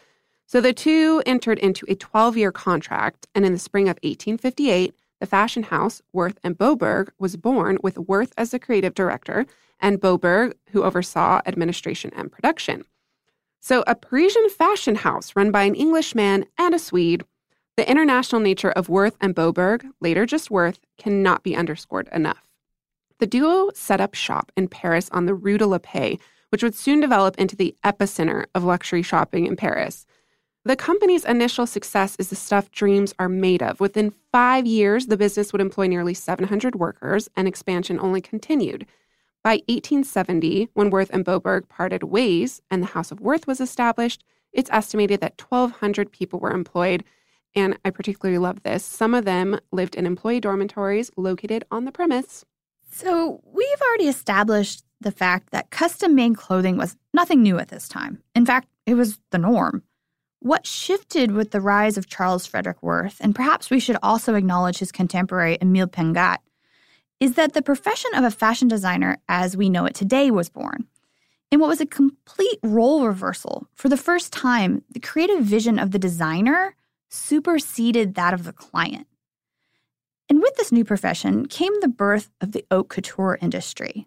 So 0.46 0.62
the 0.62 0.72
two 0.72 1.22
entered 1.26 1.58
into 1.58 1.84
a 1.90 1.94
12 1.94 2.38
year 2.38 2.50
contract, 2.50 3.26
and 3.34 3.44
in 3.44 3.52
the 3.52 3.58
spring 3.58 3.84
of 3.90 3.96
1858, 3.96 4.94
the 5.20 5.26
fashion 5.26 5.64
house 5.64 6.00
Worth 6.14 6.38
and 6.42 6.56
Bobergh 6.56 7.10
was 7.18 7.36
born 7.36 7.76
with 7.82 7.98
Worth 7.98 8.32
as 8.38 8.50
the 8.50 8.58
creative 8.58 8.94
director 8.94 9.44
and 9.78 10.00
Bobergh, 10.00 10.54
who 10.70 10.84
oversaw 10.84 11.42
administration 11.44 12.12
and 12.16 12.32
production. 12.32 12.86
So, 13.60 13.84
a 13.86 13.94
Parisian 13.94 14.48
fashion 14.48 14.94
house 14.94 15.36
run 15.36 15.50
by 15.50 15.64
an 15.64 15.74
Englishman 15.74 16.46
and 16.56 16.74
a 16.74 16.78
Swede, 16.78 17.26
the 17.76 17.88
international 17.90 18.40
nature 18.40 18.70
of 18.70 18.88
Worth 18.88 19.16
and 19.20 19.34
Bobergh, 19.34 19.90
later 20.00 20.26
just 20.26 20.50
Worth, 20.50 20.80
cannot 20.98 21.42
be 21.42 21.54
underscored 21.54 22.08
enough. 22.12 22.48
The 23.18 23.26
duo 23.26 23.70
set 23.74 24.00
up 24.00 24.14
shop 24.14 24.52
in 24.56 24.68
Paris 24.68 25.08
on 25.10 25.26
the 25.26 25.34
Rue 25.34 25.58
de 25.58 25.66
la 25.66 25.78
Paix, 25.78 26.22
which 26.50 26.62
would 26.62 26.74
soon 26.74 27.00
develop 27.00 27.38
into 27.38 27.56
the 27.56 27.74
epicenter 27.84 28.46
of 28.54 28.64
luxury 28.64 29.02
shopping 29.02 29.46
in 29.46 29.56
Paris. 29.56 30.06
The 30.64 30.76
company's 30.76 31.24
initial 31.24 31.66
success 31.66 32.16
is 32.18 32.28
the 32.28 32.34
stuff 32.34 32.70
dreams 32.72 33.14
are 33.18 33.28
made 33.28 33.62
of. 33.62 33.78
Within 33.78 34.14
five 34.32 34.66
years, 34.66 35.06
the 35.06 35.16
business 35.16 35.52
would 35.52 35.60
employ 35.60 35.86
nearly 35.86 36.12
700 36.12 36.74
workers, 36.74 37.28
and 37.36 37.46
expansion 37.46 38.00
only 38.00 38.20
continued. 38.20 38.86
By 39.44 39.62
1870, 39.68 40.70
when 40.74 40.90
Worth 40.90 41.10
and 41.12 41.24
Bobergh 41.24 41.68
parted 41.68 42.02
ways 42.02 42.62
and 42.68 42.82
the 42.82 42.88
House 42.88 43.12
of 43.12 43.20
Worth 43.20 43.46
was 43.46 43.60
established, 43.60 44.24
it's 44.52 44.70
estimated 44.72 45.20
that 45.20 45.40
1,200 45.40 46.10
people 46.10 46.40
were 46.40 46.50
employed. 46.50 47.04
And 47.56 47.78
I 47.84 47.90
particularly 47.90 48.38
love 48.38 48.62
this. 48.62 48.84
Some 48.84 49.14
of 49.14 49.24
them 49.24 49.58
lived 49.72 49.94
in 49.94 50.04
employee 50.06 50.40
dormitories 50.40 51.10
located 51.16 51.64
on 51.70 51.86
the 51.86 51.92
premise. 51.92 52.44
So, 52.92 53.40
we've 53.44 53.80
already 53.80 54.08
established 54.08 54.84
the 55.00 55.10
fact 55.10 55.50
that 55.50 55.70
custom 55.70 56.14
made 56.14 56.36
clothing 56.36 56.76
was 56.76 56.96
nothing 57.12 57.42
new 57.42 57.58
at 57.58 57.68
this 57.68 57.88
time. 57.88 58.22
In 58.34 58.46
fact, 58.46 58.68
it 58.86 58.94
was 58.94 59.18
the 59.30 59.38
norm. 59.38 59.82
What 60.40 60.66
shifted 60.66 61.32
with 61.32 61.50
the 61.50 61.60
rise 61.60 61.98
of 61.98 62.06
Charles 62.06 62.46
Frederick 62.46 62.82
Worth, 62.82 63.16
and 63.20 63.34
perhaps 63.34 63.70
we 63.70 63.80
should 63.80 63.96
also 64.02 64.34
acknowledge 64.34 64.78
his 64.78 64.92
contemporary 64.92 65.58
Emile 65.60 65.88
Pingat, 65.88 66.38
is 67.20 67.34
that 67.34 67.54
the 67.54 67.62
profession 67.62 68.10
of 68.14 68.24
a 68.24 68.30
fashion 68.30 68.68
designer 68.68 69.18
as 69.28 69.56
we 69.56 69.70
know 69.70 69.86
it 69.86 69.94
today 69.94 70.30
was 70.30 70.48
born. 70.48 70.86
In 71.50 71.60
what 71.60 71.68
was 71.68 71.80
a 71.80 71.86
complete 71.86 72.58
role 72.62 73.06
reversal, 73.06 73.66
for 73.74 73.88
the 73.88 73.96
first 73.96 74.32
time, 74.32 74.82
the 74.90 75.00
creative 75.00 75.42
vision 75.42 75.78
of 75.78 75.90
the 75.90 75.98
designer 75.98 76.74
superseded 77.08 78.14
that 78.14 78.34
of 78.34 78.44
the 78.44 78.52
client. 78.52 79.06
And 80.28 80.40
with 80.40 80.54
this 80.56 80.72
new 80.72 80.84
profession 80.84 81.46
came 81.46 81.72
the 81.80 81.88
birth 81.88 82.30
of 82.40 82.52
the 82.52 82.64
haute 82.70 82.88
couture 82.88 83.38
industry. 83.40 84.06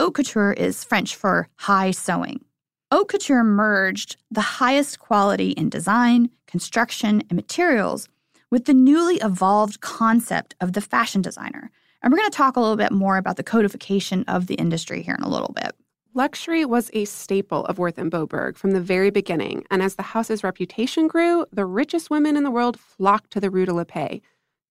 Haute 0.00 0.14
couture 0.14 0.52
is 0.52 0.84
French 0.84 1.14
for 1.14 1.48
high 1.56 1.90
sewing. 1.90 2.44
Haute 2.90 3.08
couture 3.08 3.44
merged 3.44 4.16
the 4.30 4.40
highest 4.40 4.98
quality 4.98 5.50
in 5.50 5.68
design, 5.68 6.30
construction, 6.46 7.22
and 7.28 7.32
materials 7.32 8.08
with 8.50 8.64
the 8.64 8.74
newly 8.74 9.16
evolved 9.16 9.80
concept 9.80 10.54
of 10.60 10.72
the 10.72 10.80
fashion 10.80 11.20
designer. 11.20 11.70
And 12.02 12.12
we're 12.12 12.18
going 12.18 12.30
to 12.30 12.36
talk 12.36 12.56
a 12.56 12.60
little 12.60 12.76
bit 12.76 12.92
more 12.92 13.16
about 13.18 13.36
the 13.36 13.42
codification 13.42 14.24
of 14.26 14.46
the 14.46 14.54
industry 14.54 15.02
here 15.02 15.14
in 15.14 15.22
a 15.22 15.28
little 15.28 15.52
bit. 15.54 15.74
Luxury 16.18 16.64
was 16.64 16.90
a 16.94 17.04
staple 17.04 17.64
of 17.66 17.78
Worth 17.78 17.96
and 17.96 18.10
Bobergh 18.10 18.56
from 18.56 18.72
the 18.72 18.80
very 18.80 19.08
beginning, 19.08 19.64
and 19.70 19.80
as 19.80 19.94
the 19.94 20.02
house's 20.02 20.42
reputation 20.42 21.06
grew, 21.06 21.46
the 21.52 21.64
richest 21.64 22.10
women 22.10 22.36
in 22.36 22.42
the 22.42 22.50
world 22.50 22.76
flocked 22.76 23.30
to 23.30 23.40
the 23.40 23.50
Rue 23.50 23.66
de 23.66 23.72
la 23.72 23.84
Paix, 23.84 24.20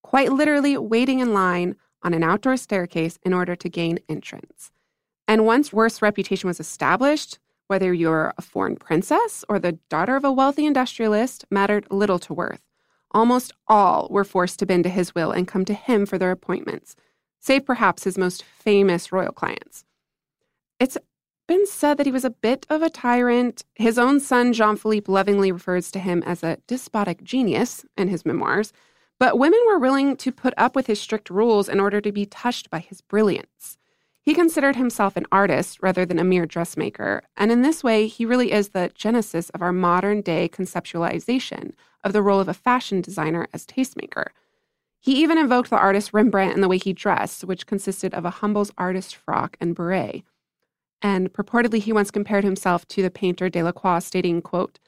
quite 0.01 0.33
literally 0.33 0.77
waiting 0.77 1.19
in 1.19 1.33
line 1.33 1.77
on 2.03 2.13
an 2.13 2.21
outdoor 2.21 2.57
staircase 2.57 3.17
in 3.23 3.33
order 3.33 3.55
to 3.55 3.69
gain 3.69 3.99
entrance. 4.09 4.73
And 5.25 5.45
once 5.45 5.71
Worth's 5.71 6.01
reputation 6.01 6.49
was 6.49 6.59
established, 6.59 7.39
whether 7.67 7.93
you're 7.93 8.33
a 8.37 8.41
foreign 8.41 8.75
princess 8.75 9.45
or 9.47 9.57
the 9.57 9.79
daughter 9.89 10.17
of 10.17 10.25
a 10.25 10.33
wealthy 10.33 10.65
industrialist 10.65 11.45
mattered 11.49 11.87
little 11.89 12.19
to 12.19 12.33
Worth. 12.33 12.63
Almost 13.11 13.53
all 13.69 14.09
were 14.11 14.25
forced 14.25 14.59
to 14.59 14.65
bend 14.65 14.83
to 14.83 14.89
his 14.89 15.15
will 15.15 15.31
and 15.31 15.47
come 15.47 15.63
to 15.63 15.73
him 15.73 16.05
for 16.05 16.17
their 16.17 16.31
appointments, 16.31 16.97
save 17.39 17.65
perhaps 17.65 18.03
his 18.03 18.17
most 18.17 18.43
famous 18.43 19.13
royal 19.13 19.31
clients. 19.31 19.85
It's 20.77 20.97
been 21.47 21.65
said 21.65 21.97
that 21.97 22.05
he 22.05 22.11
was 22.11 22.25
a 22.25 22.29
bit 22.29 22.65
of 22.69 22.81
a 22.81 22.89
tyrant. 22.89 23.63
His 23.75 23.97
own 23.97 24.19
son, 24.19 24.53
Jean 24.53 24.75
Philippe, 24.75 25.11
lovingly 25.11 25.51
refers 25.51 25.91
to 25.91 25.99
him 25.99 26.21
as 26.23 26.43
a 26.43 26.57
despotic 26.67 27.23
genius 27.23 27.85
in 27.97 28.09
his 28.09 28.25
memoirs, 28.25 28.73
but 29.19 29.39
women 29.39 29.59
were 29.65 29.79
willing 29.79 30.15
to 30.17 30.31
put 30.31 30.53
up 30.57 30.75
with 30.75 30.87
his 30.87 31.01
strict 31.01 31.29
rules 31.29 31.69
in 31.69 31.79
order 31.79 32.01
to 32.01 32.11
be 32.11 32.25
touched 32.25 32.69
by 32.69 32.79
his 32.79 33.01
brilliance. 33.01 33.77
He 34.21 34.33
considered 34.33 34.75
himself 34.75 35.15
an 35.15 35.25
artist 35.31 35.79
rather 35.81 36.05
than 36.05 36.19
a 36.19 36.23
mere 36.23 36.45
dressmaker, 36.45 37.23
and 37.37 37.49
in 37.49 37.61
this 37.61 37.81
way, 37.81 38.07
he 38.07 38.25
really 38.25 38.51
is 38.51 38.69
the 38.69 38.91
genesis 38.93 39.49
of 39.51 39.61
our 39.61 39.71
modern 39.71 40.19
day 40.19 40.49
conceptualization 40.49 41.71
of 42.03 42.11
the 42.11 42.21
role 42.21 42.41
of 42.41 42.49
a 42.49 42.53
fashion 42.53 42.99
designer 42.99 43.47
as 43.53 43.65
tastemaker. 43.65 44.27
He 44.99 45.21
even 45.23 45.37
invoked 45.37 45.69
the 45.69 45.77
artist 45.77 46.13
Rembrandt 46.13 46.55
in 46.55 46.61
the 46.61 46.67
way 46.67 46.77
he 46.77 46.91
dressed, 46.91 47.45
which 47.45 47.65
consisted 47.65 48.13
of 48.13 48.25
a 48.25 48.29
humble 48.29 48.67
artist 48.77 49.15
frock 49.15 49.55
and 49.61 49.73
beret. 49.73 50.25
And 51.01 51.31
purportedly, 51.31 51.79
he 51.79 51.93
once 51.93 52.11
compared 52.11 52.43
himself 52.43 52.87
to 52.89 53.01
the 53.01 53.11
painter 53.11 53.49
Delacroix, 53.49 53.99
stating, 53.99 54.41
quote, 54.41 54.79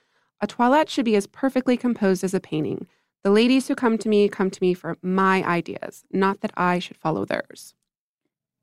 A 0.42 0.48
toilette 0.48 0.90
should 0.90 1.06
be 1.06 1.16
as 1.16 1.28
perfectly 1.28 1.78
composed 1.78 2.24
as 2.24 2.34
a 2.34 2.40
painting. 2.40 2.88
The 3.24 3.32
ladies 3.32 3.68
who 3.68 3.76
come 3.76 3.98
to 4.00 4.10
me 4.10 4.30
come 4.30 4.50
to 4.50 4.62
me 4.62 4.74
for 4.74 4.98
my 5.02 5.44
ideas, 5.44 6.04
not 6.12 6.42
that 6.42 6.52
I 6.56 6.80
should 6.80 6.98
follow 6.98 7.26
theirs. 7.26 7.76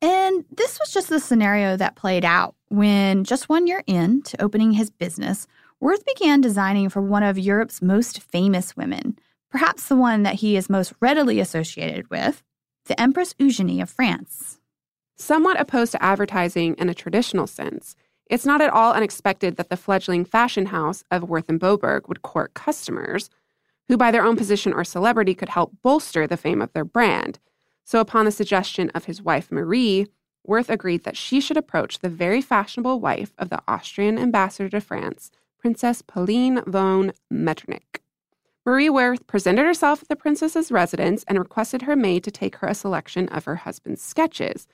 And 0.03 0.45
this 0.51 0.79
was 0.79 0.93
just 0.93 1.09
the 1.09 1.21
scenario 1.21 1.77
that 1.77 1.97
played 1.97 2.25
out 2.25 2.55
when, 2.69 3.25
just 3.25 3.49
one 3.49 3.67
year 3.67 3.83
in 3.87 4.23
to 4.23 4.43
opening 4.43 4.73
his 4.73 4.91
business, 4.91 5.47
Worth 5.79 6.07
began 6.07 6.41
designing 6.41 6.89
for 6.89 7.03
one 7.03 7.23
of 7.23 7.39
Europe's 7.39 7.83
most 7.83 8.23
famous 8.23 8.77
women, 8.77 9.19
perhaps 9.51 9.89
the 9.89 9.97
one 9.97 10.23
that 10.23 10.37
he 10.37 10.57
is 10.57 10.71
most 10.71 10.95
readily 11.01 11.39
associated 11.39 12.09
with, 12.09 12.43
the 12.87 12.99
Empress 12.99 13.35
Eugenie 13.39 13.83
of 13.83 13.91
France. 13.91 14.56
Somewhat 15.17 15.61
opposed 15.61 15.93
to 15.93 16.03
advertising 16.03 16.75
in 16.75 16.89
a 16.89 16.95
traditional 16.95 17.47
sense, 17.47 17.97
it's 18.29 18.47
not 18.47 18.61
at 18.61 18.71
all 18.71 18.93
unexpected 18.93 19.57
that 19.57 19.69
the 19.71 19.77
fledgling 19.77 20.25
fashion 20.25 20.67
house 20.67 21.05
of 21.11 21.29
Worth 21.29 21.49
and 21.49 21.61
Bobergh 21.61 22.09
would 22.09 22.23
court 22.23 22.55
customers 22.55 23.31
who, 23.89 23.97
by 23.97 24.11
their 24.11 24.25
own 24.25 24.37
position 24.37 24.73
or 24.73 24.85
celebrity, 24.85 25.35
could 25.35 25.49
help 25.49 25.73
bolster 25.83 26.27
the 26.27 26.37
fame 26.37 26.61
of 26.61 26.73
their 26.73 26.85
brand 26.85 27.39
so, 27.87 28.01
upon 28.01 28.25
the 28.25 28.33
suggestion 28.33 28.91
of 28.97 29.05
his 29.05 29.23
wife 29.23 29.53
Marie, 29.53 30.09
Worth 30.45 30.71
agreed 30.71 31.05
that 31.05 31.17
she 31.17 31.41
should 31.41 31.57
approach 31.57 32.01
the 32.01 32.09
very 32.09 32.43
fashionable 32.43 32.99
wife 32.99 33.33
of 33.39 33.49
the 33.49 33.63
Austrian 33.69 34.19
ambassador 34.19 34.69
to 34.71 34.81
France, 34.81 35.31
Princess 35.57 36.03
Pauline 36.03 36.63
von 36.67 37.13
Metternich. 37.31 38.03
Marie 38.65 38.91
Worth 38.91 39.25
presented 39.29 39.67
herself 39.67 40.03
at 40.03 40.09
the 40.09 40.17
princess's 40.17 40.73
residence 40.73 41.25
and 41.29 41.39
requested 41.39 41.83
her 41.83 41.95
maid 41.95 42.25
to 42.25 42.33
take 42.33 42.57
her 42.57 42.67
a 42.67 42.75
selection 42.75 43.29
of 43.29 43.45
her 43.45 43.55
husband's 43.55 44.03
sketches. 44.03 44.67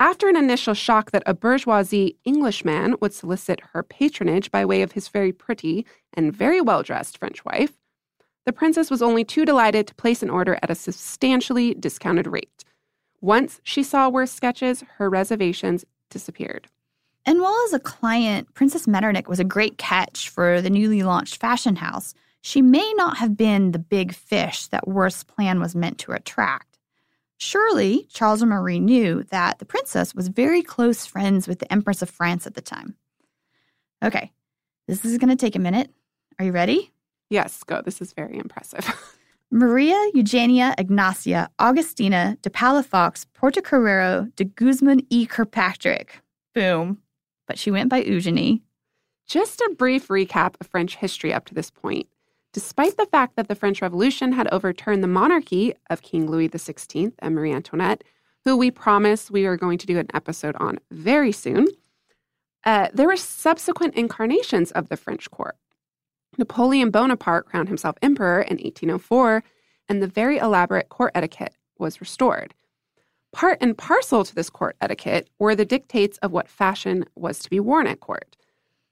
After 0.00 0.30
an 0.30 0.36
initial 0.36 0.72
shock 0.72 1.10
that 1.10 1.22
a 1.26 1.34
bourgeoisie 1.34 2.16
Englishman 2.24 2.96
would 3.02 3.12
solicit 3.12 3.60
her 3.74 3.82
patronage 3.82 4.50
by 4.50 4.64
way 4.64 4.80
of 4.80 4.92
his 4.92 5.08
very 5.08 5.30
pretty 5.30 5.84
and 6.14 6.34
very 6.34 6.62
well 6.62 6.82
dressed 6.82 7.18
French 7.18 7.44
wife, 7.44 7.72
the 8.46 8.52
princess 8.52 8.90
was 8.90 9.02
only 9.02 9.24
too 9.24 9.44
delighted 9.44 9.86
to 9.86 9.94
place 9.94 10.22
an 10.22 10.30
order 10.30 10.58
at 10.62 10.70
a 10.70 10.74
substantially 10.74 11.74
discounted 11.74 12.26
rate. 12.26 12.64
Once 13.20 13.60
she 13.62 13.82
saw 13.82 14.08
Worth's 14.08 14.32
sketches, 14.32 14.82
her 14.96 15.10
reservations 15.10 15.84
disappeared. 16.08 16.66
And 17.26 17.42
while 17.42 17.62
as 17.66 17.74
a 17.74 17.78
client, 17.78 18.54
Princess 18.54 18.88
Metternich 18.88 19.28
was 19.28 19.38
a 19.38 19.44
great 19.44 19.76
catch 19.76 20.30
for 20.30 20.62
the 20.62 20.70
newly 20.70 21.02
launched 21.02 21.36
fashion 21.36 21.76
house, 21.76 22.14
she 22.40 22.62
may 22.62 22.90
not 22.94 23.18
have 23.18 23.36
been 23.36 23.72
the 23.72 23.78
big 23.78 24.14
fish 24.14 24.66
that 24.68 24.88
Worth's 24.88 25.24
plan 25.24 25.60
was 25.60 25.76
meant 25.76 25.98
to 25.98 26.12
attract. 26.12 26.69
Surely, 27.42 28.06
Charles 28.10 28.42
and 28.42 28.50
Marie 28.50 28.78
knew 28.78 29.22
that 29.30 29.58
the 29.60 29.64
princess 29.64 30.14
was 30.14 30.28
very 30.28 30.60
close 30.60 31.06
friends 31.06 31.48
with 31.48 31.58
the 31.58 31.72
Empress 31.72 32.02
of 32.02 32.10
France 32.10 32.46
at 32.46 32.52
the 32.52 32.60
time. 32.60 32.96
Okay, 34.04 34.30
this 34.86 35.06
is 35.06 35.16
going 35.16 35.30
to 35.30 35.36
take 35.36 35.56
a 35.56 35.58
minute. 35.58 35.90
Are 36.38 36.44
you 36.44 36.52
ready? 36.52 36.92
Yes, 37.30 37.62
go. 37.64 37.80
This 37.80 38.02
is 38.02 38.12
very 38.12 38.36
impressive. 38.36 38.94
Maria 39.50 39.98
Eugenia 40.12 40.74
Ignacia 40.76 41.48
Augustina 41.58 42.36
de 42.42 42.50
Palafox 42.50 43.24
Portocarrero 43.34 44.34
de 44.36 44.44
Guzman 44.44 45.00
y 45.10 45.26
Kirkpatrick. 45.26 46.20
Boom. 46.54 46.98
But 47.48 47.58
she 47.58 47.70
went 47.70 47.88
by 47.88 48.02
Eugenie. 48.02 48.62
Just 49.26 49.62
a 49.62 49.74
brief 49.78 50.08
recap 50.08 50.56
of 50.60 50.66
French 50.66 50.96
history 50.96 51.32
up 51.32 51.46
to 51.46 51.54
this 51.54 51.70
point. 51.70 52.06
Despite 52.52 52.96
the 52.96 53.06
fact 53.06 53.36
that 53.36 53.46
the 53.46 53.54
French 53.54 53.80
Revolution 53.80 54.32
had 54.32 54.48
overturned 54.48 55.04
the 55.04 55.08
monarchy 55.08 55.74
of 55.88 56.02
King 56.02 56.28
Louis 56.28 56.48
XVI 56.48 57.12
and 57.20 57.34
Marie 57.34 57.52
Antoinette, 57.52 58.02
who 58.44 58.56
we 58.56 58.70
promise 58.72 59.30
we 59.30 59.46
are 59.46 59.56
going 59.56 59.78
to 59.78 59.86
do 59.86 59.98
an 59.98 60.08
episode 60.14 60.56
on 60.56 60.78
very 60.90 61.30
soon, 61.30 61.68
uh, 62.64 62.88
there 62.92 63.06
were 63.06 63.16
subsequent 63.16 63.94
incarnations 63.94 64.72
of 64.72 64.88
the 64.88 64.96
French 64.96 65.30
court. 65.30 65.56
Napoleon 66.38 66.90
Bonaparte 66.90 67.46
crowned 67.46 67.68
himself 67.68 67.96
emperor 68.02 68.40
in 68.40 68.56
1804, 68.56 69.44
and 69.88 70.02
the 70.02 70.06
very 70.06 70.38
elaborate 70.38 70.88
court 70.88 71.12
etiquette 71.14 71.54
was 71.78 72.00
restored. 72.00 72.54
Part 73.32 73.58
and 73.60 73.78
parcel 73.78 74.24
to 74.24 74.34
this 74.34 74.50
court 74.50 74.76
etiquette 74.80 75.30
were 75.38 75.54
the 75.54 75.64
dictates 75.64 76.18
of 76.18 76.32
what 76.32 76.48
fashion 76.48 77.04
was 77.14 77.38
to 77.40 77.50
be 77.50 77.60
worn 77.60 77.86
at 77.86 78.00
court. 78.00 78.36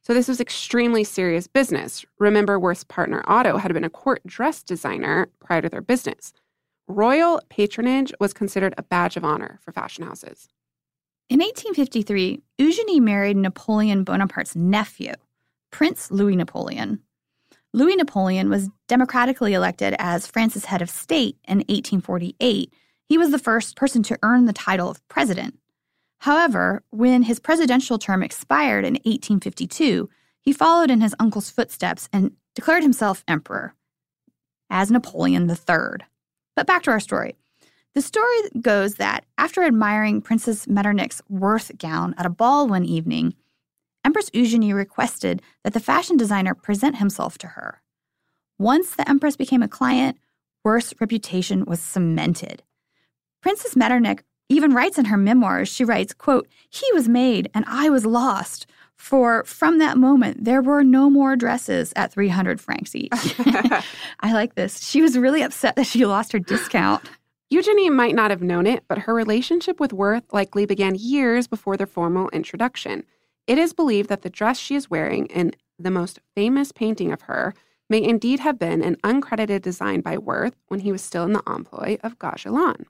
So 0.09 0.15
this 0.15 0.27
was 0.27 0.41
extremely 0.41 1.05
serious 1.05 1.47
business. 1.47 2.07
Remember, 2.19 2.59
Worth's 2.59 2.83
partner 2.83 3.23
Otto 3.27 3.59
had 3.59 3.75
been 3.75 3.85
a 3.85 3.91
court 3.91 4.23
dress 4.27 4.63
designer 4.63 5.29
prior 5.39 5.61
to 5.61 5.69
their 5.69 5.83
business. 5.83 6.33
Royal 6.87 7.43
patronage 7.51 8.15
was 8.19 8.33
considered 8.33 8.73
a 8.79 8.83
badge 8.83 9.19
of 9.19 9.25
honor 9.25 9.59
for 9.63 9.71
fashion 9.71 10.07
houses. 10.07 10.49
In 11.29 11.41
1853, 11.41 12.41
Eugenie 12.57 13.01
married 13.01 13.37
Napoleon 13.37 14.03
Bonaparte's 14.03 14.57
nephew, 14.57 15.13
Prince 15.71 16.11
Louis 16.11 16.37
Napoleon. 16.37 17.01
Louis 17.75 17.97
Napoleon 17.97 18.49
was 18.49 18.71
democratically 18.89 19.53
elected 19.53 19.95
as 19.99 20.27
France's 20.27 20.65
head 20.65 20.81
of 20.81 20.89
state 20.89 21.37
in 21.47 21.59
1848. 21.59 22.73
He 23.11 23.19
was 23.19 23.31
the 23.31 23.39
first 23.39 23.77
person 23.77 24.03
to 24.05 24.19
earn 24.23 24.47
the 24.47 24.55
title 24.55 24.89
of 24.89 25.07
president. 25.09 25.59
However, 26.21 26.83
when 26.91 27.23
his 27.23 27.39
presidential 27.39 27.99
term 27.99 28.23
expired 28.23 28.85
in 28.85 28.95
1852, 28.95 30.09
he 30.41 30.53
followed 30.53 30.91
in 30.91 31.01
his 31.01 31.15
uncle's 31.19 31.51
footsteps 31.51 32.09
and 32.13 32.33
declared 32.55 32.83
himself 32.83 33.23
emperor 33.29 33.75
as 34.71 34.91
Napoleon 34.91 35.49
III. 35.49 36.05
But 36.57 36.67
back 36.67 36.83
to 36.85 36.91
our 36.91 37.01
story. 37.01 37.37
The 37.95 38.03
story 38.03 38.37
goes 38.61 38.97
that 38.97 39.25
after 39.39 39.63
admiring 39.63 40.21
Princess 40.21 40.67
Metternich's 40.67 41.23
Worth 41.29 41.77
gown 41.79 42.15
at 42.19 42.27
a 42.27 42.31
ball 42.31 42.69
one 42.69 42.85
evening, 42.85 43.35
Empress 44.05 44.31
Eugenie 44.33 44.73
requested 44.73 45.43
that 45.65 45.73
the 45.73 45.81
fashion 45.81 46.17
designer 46.17 46.55
present 46.55 46.97
himself 46.97 47.39
to 47.39 47.49
her. 47.49 47.83
Once 48.59 48.95
the 48.95 49.09
Empress 49.09 49.37
became 49.37 49.63
a 49.63 49.69
client, 49.69 50.19
Worth's 50.65 50.95
reputation 51.01 51.65
was 51.65 51.81
cemented. 51.81 52.63
Princess 53.41 53.77
Metternich 53.77 54.23
even 54.49 54.73
writes 54.73 54.99
in 54.99 55.07
her 55.07 55.17
memoirs, 55.17 55.69
she 55.69 55.85
writes, 55.85 56.15
quote, 56.15 56.49
He 56.71 56.87
was 56.93 57.09
made 57.09 57.51
and 57.55 57.65
I 57.69 57.91
was 57.91 58.07
lost. 58.07 58.67
For 58.97 59.45
from 59.45 59.79
that 59.79 59.97
moment, 59.97 60.45
there 60.45 60.61
were 60.61 60.83
no 60.83 61.09
more 61.09 61.37
dresses 61.37 61.93
at 61.95 62.13
300 62.13 62.61
francs 62.61 62.97
each. 62.97 63.13
I 64.21 64.33
like 64.33 64.57
this. 64.57 64.85
She 64.85 65.01
was 65.01 65.17
really 65.17 65.43
upset 65.43 65.77
that 65.77 65.87
she 65.87 66.05
lost 66.05 66.33
her 66.33 66.41
discount. 66.41 67.09
Eugenie 67.51 67.91
might 67.91 68.15
not 68.15 68.31
have 68.31 68.43
known 68.43 68.67
it, 68.67 68.85
but 68.89 68.99
her 68.99 69.15
relationship 69.15 69.79
with 69.81 69.93
Worth 69.93 70.25
likely 70.33 70.67
began 70.67 70.97
years 70.97 71.47
before 71.47 71.77
their 71.77 71.87
formal 71.87 72.29
introduction. 72.31 73.05
It 73.47 73.57
is 73.57 73.73
believed 73.73 74.09
that 74.11 74.23
the 74.23 74.31
dress 74.31 74.59
she 74.59 74.75
is 74.75 74.91
wearing 74.91 75.27
in 75.27 75.53
the 75.79 75.91
most 75.91 76.19
famous 76.35 76.73
painting 76.73 77.13
of 77.13 77.23
her 77.23 77.55
may 77.89 78.03
indeed 78.03 78.41
have 78.41 78.59
been 78.59 78.83
an 78.83 78.97
uncredited 78.97 79.63
design 79.63 80.01
by 80.01 80.19
Worth 80.19 80.57
when 80.67 80.81
he 80.81 80.93
was 80.93 81.01
still 81.01 81.25
in 81.25 81.33
the 81.33 81.43
employ 81.47 81.99
of 82.03 82.19
Gagelin. 82.19 82.85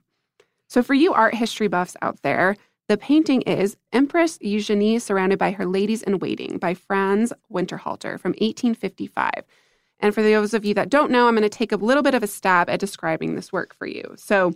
So, 0.69 0.83
for 0.83 0.93
you 0.93 1.13
art 1.13 1.33
history 1.33 1.67
buffs 1.67 1.97
out 1.99 2.21
there, 2.21 2.55
the 2.87 2.97
painting 2.97 3.41
is 3.41 3.75
Empress 3.91 4.37
Eugenie 4.39 4.99
Surrounded 4.99 5.39
by 5.39 5.49
Her 5.49 5.65
Ladies 5.65 6.03
in 6.03 6.19
Waiting 6.19 6.59
by 6.59 6.75
Franz 6.75 7.33
Winterhalter 7.51 8.19
from 8.19 8.33
1855. 8.33 9.31
And 9.99 10.13
for 10.13 10.21
those 10.21 10.53
of 10.53 10.63
you 10.63 10.75
that 10.75 10.91
don't 10.91 11.09
know, 11.09 11.27
I'm 11.27 11.33
going 11.33 11.41
to 11.41 11.49
take 11.49 11.71
a 11.71 11.75
little 11.75 12.03
bit 12.03 12.13
of 12.13 12.21
a 12.21 12.27
stab 12.27 12.69
at 12.69 12.79
describing 12.79 13.33
this 13.33 13.51
work 13.51 13.73
for 13.73 13.87
you. 13.87 14.13
So, 14.15 14.53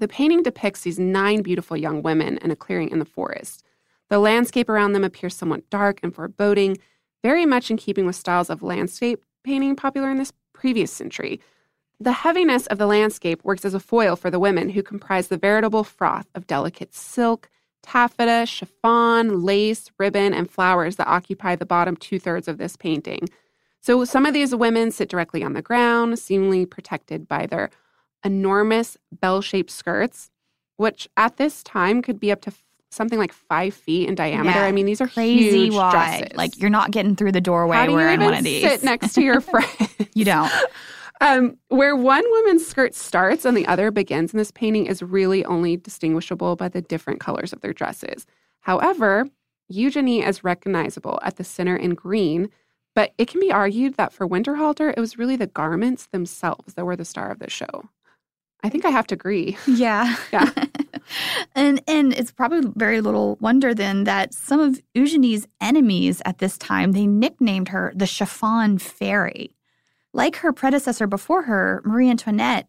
the 0.00 0.08
painting 0.08 0.42
depicts 0.42 0.80
these 0.80 0.98
nine 0.98 1.42
beautiful 1.42 1.76
young 1.76 2.02
women 2.02 2.38
in 2.38 2.50
a 2.50 2.56
clearing 2.56 2.90
in 2.90 2.98
the 2.98 3.04
forest. 3.04 3.62
The 4.10 4.18
landscape 4.18 4.68
around 4.68 4.92
them 4.92 5.04
appears 5.04 5.36
somewhat 5.36 5.70
dark 5.70 6.00
and 6.02 6.12
foreboding, 6.12 6.78
very 7.22 7.46
much 7.46 7.70
in 7.70 7.76
keeping 7.76 8.06
with 8.06 8.16
styles 8.16 8.50
of 8.50 8.60
landscape 8.60 9.24
painting 9.44 9.76
popular 9.76 10.10
in 10.10 10.18
this 10.18 10.32
previous 10.52 10.90
century. 10.90 11.40
The 12.02 12.12
heaviness 12.12 12.66
of 12.66 12.78
the 12.78 12.86
landscape 12.86 13.44
works 13.44 13.64
as 13.64 13.74
a 13.74 13.80
foil 13.80 14.16
for 14.16 14.28
the 14.28 14.40
women 14.40 14.70
who 14.70 14.82
comprise 14.82 15.28
the 15.28 15.36
veritable 15.36 15.84
froth 15.84 16.26
of 16.34 16.48
delicate 16.48 16.92
silk, 16.94 17.48
taffeta, 17.80 18.44
chiffon, 18.44 19.42
lace, 19.44 19.88
ribbon, 20.00 20.34
and 20.34 20.50
flowers 20.50 20.96
that 20.96 21.06
occupy 21.06 21.54
the 21.54 21.64
bottom 21.64 21.94
two 21.94 22.18
thirds 22.18 22.48
of 22.48 22.58
this 22.58 22.76
painting. 22.76 23.28
So 23.80 24.04
some 24.04 24.26
of 24.26 24.34
these 24.34 24.52
women 24.52 24.90
sit 24.90 25.08
directly 25.08 25.44
on 25.44 25.52
the 25.52 25.62
ground, 25.62 26.18
seemingly 26.18 26.66
protected 26.66 27.28
by 27.28 27.46
their 27.46 27.70
enormous 28.24 28.96
bell 29.12 29.40
shaped 29.40 29.70
skirts, 29.70 30.30
which 30.78 31.08
at 31.16 31.36
this 31.36 31.62
time 31.62 32.02
could 32.02 32.18
be 32.18 32.32
up 32.32 32.40
to 32.42 32.52
something 32.90 33.18
like 33.18 33.32
five 33.32 33.74
feet 33.74 34.08
in 34.08 34.16
diameter. 34.16 34.58
Yeah, 34.58 34.64
I 34.66 34.72
mean, 34.72 34.86
these 34.86 35.00
are 35.00 35.06
crazy 35.08 35.70
wide. 35.70 35.92
dresses. 35.92 36.36
Like 36.36 36.60
you're 36.60 36.68
not 36.68 36.90
getting 36.90 37.14
through 37.14 37.32
the 37.32 37.40
doorway 37.40 37.76
How 37.76 37.86
do 37.86 37.92
you 37.92 37.96
wearing 37.96 38.14
even 38.14 38.24
one 38.26 38.34
of 38.34 38.44
these. 38.44 38.62
sit 38.62 38.82
next 38.82 39.14
to 39.14 39.22
your 39.22 39.40
friend? 39.52 39.68
you 40.14 40.24
don't. 40.24 40.50
Um, 41.22 41.56
where 41.68 41.94
one 41.94 42.24
woman's 42.28 42.66
skirt 42.66 42.96
starts 42.96 43.44
and 43.44 43.56
the 43.56 43.66
other 43.66 43.92
begins 43.92 44.34
in 44.34 44.38
this 44.38 44.50
painting 44.50 44.86
is 44.86 45.04
really 45.04 45.44
only 45.44 45.76
distinguishable 45.76 46.56
by 46.56 46.68
the 46.68 46.82
different 46.82 47.20
colors 47.20 47.52
of 47.52 47.60
their 47.60 47.72
dresses. 47.72 48.26
However, 48.62 49.28
Eugenie 49.68 50.24
is 50.24 50.42
recognizable 50.42 51.20
at 51.22 51.36
the 51.36 51.44
center 51.44 51.76
in 51.76 51.94
green, 51.94 52.48
but 52.96 53.14
it 53.18 53.28
can 53.28 53.38
be 53.38 53.52
argued 53.52 53.94
that 53.94 54.12
for 54.12 54.26
Winterhalter, 54.26 54.92
it 54.96 54.98
was 54.98 55.16
really 55.16 55.36
the 55.36 55.46
garments 55.46 56.06
themselves 56.06 56.74
that 56.74 56.84
were 56.84 56.96
the 56.96 57.04
star 57.04 57.30
of 57.30 57.38
the 57.38 57.48
show. 57.48 57.88
I 58.64 58.68
think 58.68 58.84
I 58.84 58.90
have 58.90 59.06
to 59.08 59.14
agree. 59.14 59.56
Yeah. 59.66 60.16
Yeah. 60.32 60.50
and 61.54 61.82
and 61.86 62.12
it's 62.14 62.32
probably 62.32 62.72
very 62.74 63.00
little 63.00 63.36
wonder 63.40 63.74
then 63.74 64.04
that 64.04 64.34
some 64.34 64.58
of 64.58 64.80
Eugenie's 64.94 65.46
enemies 65.60 66.20
at 66.24 66.38
this 66.38 66.58
time 66.58 66.92
they 66.92 67.06
nicknamed 67.06 67.68
her 67.68 67.92
the 67.94 68.06
chiffon 68.06 68.78
fairy. 68.78 69.54
Like 70.12 70.36
her 70.36 70.52
predecessor 70.52 71.06
before 71.06 71.42
her, 71.42 71.82
Marie 71.84 72.10
Antoinette, 72.10 72.68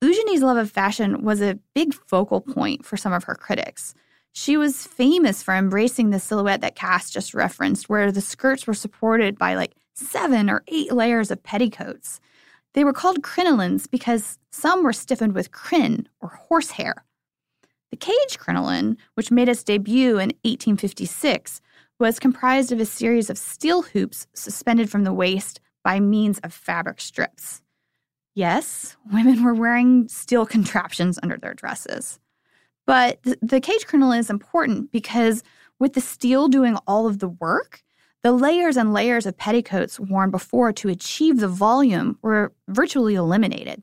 Eugenie's 0.00 0.42
love 0.42 0.56
of 0.56 0.70
fashion 0.70 1.22
was 1.22 1.40
a 1.40 1.58
big 1.74 1.94
focal 1.94 2.40
point 2.40 2.84
for 2.84 2.96
some 2.96 3.12
of 3.12 3.24
her 3.24 3.34
critics. 3.34 3.94
She 4.32 4.56
was 4.56 4.86
famous 4.86 5.42
for 5.42 5.54
embracing 5.54 6.10
the 6.10 6.18
silhouette 6.18 6.60
that 6.60 6.74
Cass 6.74 7.10
just 7.10 7.34
referenced, 7.34 7.88
where 7.88 8.12
the 8.12 8.20
skirts 8.20 8.66
were 8.66 8.74
supported 8.74 9.38
by 9.38 9.54
like 9.54 9.74
seven 9.94 10.50
or 10.50 10.62
eight 10.68 10.92
layers 10.92 11.30
of 11.30 11.42
petticoats. 11.42 12.20
They 12.74 12.84
were 12.84 12.92
called 12.92 13.22
crinolines 13.22 13.88
because 13.88 14.38
some 14.50 14.82
were 14.82 14.92
stiffened 14.92 15.34
with 15.34 15.52
crin 15.52 16.08
or 16.20 16.28
horsehair. 16.28 17.04
The 17.90 17.96
cage 17.96 18.38
crinoline, 18.38 18.98
which 19.14 19.30
made 19.30 19.48
its 19.48 19.62
debut 19.62 20.18
in 20.18 20.32
1856, 20.42 21.60
was 22.00 22.18
comprised 22.18 22.72
of 22.72 22.80
a 22.80 22.84
series 22.84 23.30
of 23.30 23.38
steel 23.38 23.82
hoops 23.82 24.26
suspended 24.34 24.90
from 24.90 25.04
the 25.04 25.12
waist 25.12 25.60
by 25.84 26.00
means 26.00 26.38
of 26.40 26.52
fabric 26.52 27.00
strips. 27.00 27.62
Yes, 28.34 28.96
women 29.12 29.44
were 29.44 29.54
wearing 29.54 30.08
steel 30.08 30.44
contraptions 30.44 31.20
under 31.22 31.36
their 31.36 31.54
dresses. 31.54 32.18
But 32.86 33.20
the 33.40 33.60
cage 33.60 33.86
crinoline 33.86 34.18
is 34.18 34.30
important 34.30 34.90
because 34.90 35.44
with 35.78 35.92
the 35.92 36.00
steel 36.00 36.48
doing 36.48 36.76
all 36.86 37.06
of 37.06 37.20
the 37.20 37.28
work, 37.28 37.82
the 38.22 38.32
layers 38.32 38.76
and 38.76 38.92
layers 38.92 39.26
of 39.26 39.36
petticoats 39.36 40.00
worn 40.00 40.30
before 40.30 40.72
to 40.72 40.88
achieve 40.88 41.38
the 41.38 41.48
volume 41.48 42.18
were 42.22 42.52
virtually 42.68 43.14
eliminated. 43.14 43.82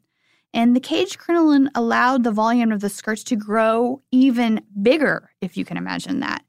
And 0.53 0.75
the 0.75 0.81
cage 0.81 1.17
crinoline 1.17 1.69
allowed 1.75 2.23
the 2.23 2.31
volume 2.31 2.71
of 2.71 2.81
the 2.81 2.89
skirts 2.89 3.23
to 3.25 3.35
grow 3.35 4.01
even 4.11 4.61
bigger, 4.81 5.29
if 5.41 5.55
you 5.55 5.63
can 5.63 5.77
imagine 5.77 6.19
that. 6.19 6.43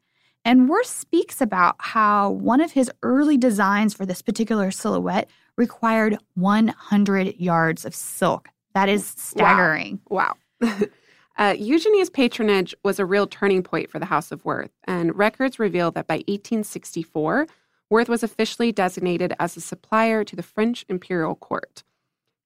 And 0.44 0.68
Worth 0.68 0.86
speaks 0.86 1.40
about 1.40 1.76
how 1.78 2.30
one 2.30 2.60
of 2.60 2.72
his 2.72 2.90
early 3.02 3.36
designs 3.36 3.94
for 3.94 4.04
this 4.04 4.22
particular 4.22 4.70
silhouette 4.72 5.30
required 5.56 6.18
100 6.34 7.36
yards 7.38 7.84
of 7.84 7.94
silk. 7.94 8.48
That 8.74 8.88
is 8.88 9.06
staggering. 9.16 10.00
Wow. 10.08 10.34
wow. 10.60 10.78
uh, 11.38 11.54
Eugenie's 11.58 12.10
patronage 12.10 12.74
was 12.82 12.98
a 12.98 13.06
real 13.06 13.26
turning 13.26 13.62
point 13.62 13.90
for 13.90 13.98
the 13.98 14.06
House 14.06 14.32
of 14.32 14.44
Worth, 14.44 14.70
and 14.84 15.16
records 15.16 15.58
reveal 15.58 15.90
that 15.92 16.06
by 16.06 16.16
1864, 16.26 17.46
Worth 17.90 18.08
was 18.08 18.22
officially 18.22 18.72
designated 18.72 19.34
as 19.38 19.56
a 19.56 19.60
supplier 19.60 20.24
to 20.24 20.34
the 20.34 20.42
French 20.42 20.86
imperial 20.88 21.34
court. 21.34 21.84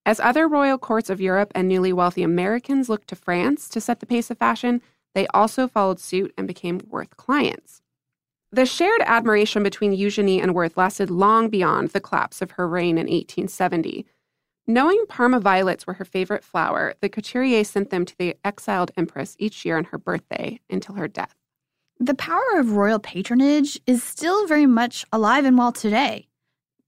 As 0.05 0.21
other 0.21 0.49
royal 0.49 0.79
courts 0.79 1.11
of 1.11 1.21
Europe 1.21 1.53
and 1.55 1.69
newly 1.69 1.93
wealthy 1.93 2.23
Americans 2.23 2.89
looked 2.89 3.09
to 3.09 3.17
France 3.17 3.69
to 3.69 3.81
set 3.81 4.01
the 4.01 4.07
pace 4.07 4.31
of 4.31 4.39
fashion, 4.39 4.83
they 5.15 5.27
also 5.29 5.67
followed 5.69 6.01
suit 6.01 6.35
and 6.37 6.47
became 6.47 6.81
Worth 6.89 7.17
clients. 7.17 7.83
The 8.57 8.65
shared 8.65 9.03
admiration 9.05 9.63
between 9.63 9.93
Eugenie 9.93 10.41
and 10.41 10.55
Worth 10.55 10.79
lasted 10.79 11.11
long 11.11 11.51
beyond 11.51 11.91
the 11.91 12.01
collapse 12.01 12.41
of 12.41 12.53
her 12.53 12.67
reign 12.67 12.97
in 12.97 13.05
1870. 13.05 14.07
Knowing 14.67 15.05
Parma 15.11 15.41
violets 15.41 15.87
were 15.87 15.93
her 15.93 16.07
favorite 16.07 16.43
flower, 16.43 16.95
the 17.03 17.11
couturier 17.11 17.65
sent 17.65 17.91
them 17.91 18.07
to 18.07 18.17
the 18.17 18.35
exiled 18.47 18.93
empress 18.97 19.37
each 19.39 19.67
year 19.67 19.77
on 19.77 19.85
her 19.85 19.99
birthday 19.99 20.59
until 20.71 20.95
her 20.95 21.07
death. 21.07 21.35
The 22.01 22.15
power 22.15 22.57
of 22.57 22.77
royal 22.77 22.99
patronage 22.99 23.79
is 23.87 24.03
still 24.03 24.47
very 24.47 24.65
much 24.65 25.05
alive 25.13 25.45
and 25.45 25.59
well 25.59 25.71
today. 25.71 26.27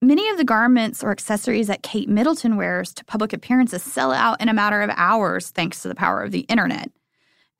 Many 0.01 0.27
of 0.31 0.39
the 0.39 0.45
garments 0.45 1.05
or 1.05 1.11
accessories 1.11 1.67
that 1.67 1.83
Kate 1.83 2.09
Middleton 2.09 2.57
wears 2.57 2.95
to 2.95 3.05
public 3.05 3.35
appearances 3.35 3.83
sell 3.83 4.13
out 4.13 4.41
in 4.41 4.49
a 4.49 4.55
matter 4.55 4.81
of 4.81 4.91
hours 4.97 5.51
thanks 5.51 5.83
to 5.83 5.89
the 5.89 5.95
power 5.95 6.23
of 6.23 6.31
the 6.31 6.47
internet. 6.49 6.91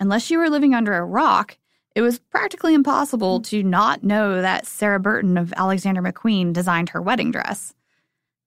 Unless 0.01 0.31
you 0.31 0.39
were 0.39 0.49
living 0.49 0.73
under 0.73 0.95
a 0.95 1.05
rock, 1.05 1.59
it 1.99 2.03
was 2.03 2.21
practically 2.21 2.75
impossible 2.75 3.41
mm-hmm. 3.41 3.57
to 3.57 3.63
not 3.65 4.05
know 4.05 4.41
that 4.41 4.69
Sarah 4.69 5.01
Burton 5.01 5.37
of 5.37 5.53
Alexander 5.57 6.01
McQueen 6.01 6.53
designed 6.53 6.91
her 6.91 7.03
wedding 7.03 7.33
dress. 7.33 7.75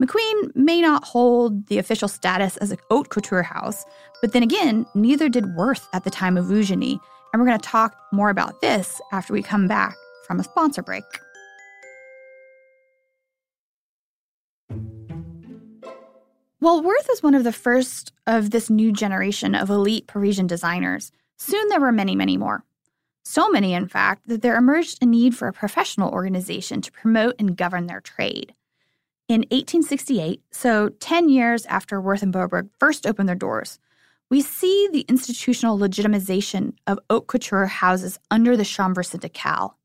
McQueen 0.01 0.55
may 0.55 0.79
not 0.79 1.03
hold 1.03 1.67
the 1.67 1.77
official 1.77 2.07
status 2.07 2.55
as 2.57 2.71
a 2.71 2.77
haute 2.89 3.09
couture 3.09 3.43
house, 3.43 3.83
but 4.21 4.31
then 4.31 4.41
again, 4.41 4.85
neither 4.95 5.27
did 5.27 5.53
Worth 5.57 5.85
at 5.91 6.05
the 6.05 6.09
time 6.09 6.37
of 6.37 6.49
Eugenie, 6.49 6.97
and 7.33 7.41
we're 7.41 7.45
going 7.45 7.59
to 7.59 7.67
talk 7.67 7.93
more 8.13 8.29
about 8.29 8.61
this 8.61 9.01
after 9.11 9.33
we 9.33 9.43
come 9.43 9.67
back 9.67 9.97
from 10.25 10.39
a 10.39 10.45
sponsor 10.45 10.81
break. 10.81 11.03
While 16.59 16.81
Worth 16.83 17.09
is 17.11 17.21
one 17.21 17.35
of 17.35 17.43
the 17.43 17.51
first 17.51 18.13
of 18.27 18.51
this 18.51 18.69
new 18.69 18.93
generation 18.93 19.55
of 19.55 19.69
elite 19.69 20.07
Parisian 20.07 20.47
designers, 20.47 21.11
soon 21.35 21.67
there 21.67 21.81
were 21.81 21.91
many, 21.91 22.15
many 22.15 22.37
more. 22.37 22.63
So 23.31 23.49
many, 23.49 23.73
in 23.73 23.87
fact, 23.87 24.27
that 24.27 24.41
there 24.41 24.57
emerged 24.57 24.97
a 25.01 25.05
need 25.05 25.37
for 25.37 25.47
a 25.47 25.53
professional 25.53 26.11
organization 26.11 26.81
to 26.81 26.91
promote 26.91 27.35
and 27.39 27.55
govern 27.55 27.87
their 27.87 28.01
trade. 28.01 28.53
In 29.29 29.43
1868, 29.51 30.41
so 30.51 30.89
10 30.99 31.29
years 31.29 31.65
after 31.67 32.01
Worth 32.01 32.23
and 32.23 32.33
Bobergh 32.33 32.67
first 32.77 33.07
opened 33.07 33.29
their 33.29 33.35
doors, 33.37 33.79
we 34.29 34.41
see 34.41 34.89
the 34.91 35.05
institutional 35.07 35.79
legitimization 35.79 36.73
of 36.87 36.99
haute 37.09 37.27
couture 37.27 37.67
houses 37.67 38.19
under 38.29 38.57
the 38.57 38.65
Chambre 38.65 39.01
syndicale. 39.01 39.77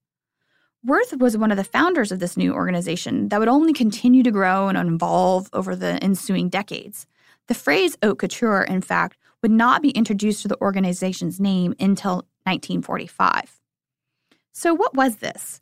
Worth 0.85 1.17
was 1.17 1.37
one 1.37 1.53
of 1.53 1.57
the 1.57 1.63
founders 1.63 2.11
of 2.11 2.19
this 2.19 2.37
new 2.37 2.53
organization 2.53 3.29
that 3.29 3.39
would 3.39 3.47
only 3.47 3.73
continue 3.73 4.25
to 4.25 4.33
grow 4.33 4.67
and 4.67 4.77
evolve 4.77 5.49
over 5.53 5.77
the 5.77 6.03
ensuing 6.03 6.49
decades. 6.49 7.07
The 7.47 7.55
phrase 7.55 7.97
haute 8.03 8.19
couture, 8.19 8.65
in 8.65 8.81
fact, 8.81 9.19
would 9.41 9.53
not 9.53 9.83
be 9.83 9.91
introduced 9.91 10.43
to 10.43 10.49
the 10.49 10.61
organization's 10.61 11.39
name 11.39 11.77
until 11.79 12.27
1945. 12.47 13.61
So, 14.53 14.73
what 14.73 14.95
was 14.95 15.17
this? 15.17 15.61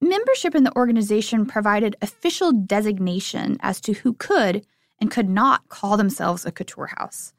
Membership 0.00 0.54
in 0.54 0.64
the 0.64 0.76
organization 0.76 1.46
provided 1.46 1.96
official 2.02 2.52
designation 2.52 3.56
as 3.60 3.80
to 3.82 3.94
who 3.94 4.12
could 4.12 4.66
and 5.00 5.10
could 5.10 5.28
not 5.28 5.68
call 5.68 5.96
themselves 5.96 6.44
a 6.44 6.52
couture 6.52 6.90
house. 6.98 7.32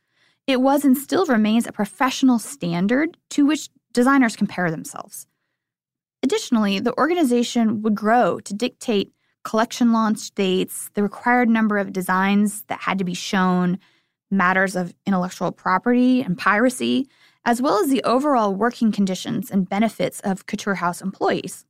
It 0.47 0.61
was 0.61 0.83
and 0.83 0.97
still 0.97 1.25
remains 1.25 1.67
a 1.67 1.71
professional 1.71 2.39
standard 2.39 3.17
to 3.31 3.45
which 3.45 3.69
designers 3.93 4.35
compare 4.35 4.71
themselves. 4.71 5.27
Additionally, 6.23 6.79
the 6.79 6.97
organization 6.97 7.81
would 7.83 7.95
grow 7.95 8.39
to 8.39 8.53
dictate 8.53 9.11
collection 9.43 9.93
launch 9.93 10.31
dates, 10.31 10.89
the 10.95 11.03
required 11.03 11.49
number 11.49 11.77
of 11.77 11.93
designs 11.93 12.63
that 12.63 12.81
had 12.81 12.97
to 12.97 13.03
be 13.03 13.13
shown, 13.13 13.77
matters 14.31 14.75
of 14.75 14.93
intellectual 15.05 15.51
property 15.51 16.21
and 16.21 16.37
piracy, 16.37 17.07
as 17.45 17.61
well 17.61 17.79
as 17.79 17.89
the 17.89 18.03
overall 18.03 18.53
working 18.53 18.91
conditions 18.91 19.51
and 19.51 19.69
benefits 19.69 20.19
of 20.21 20.45
couture 20.47 20.75
house 20.75 21.01
employees. 21.01 21.65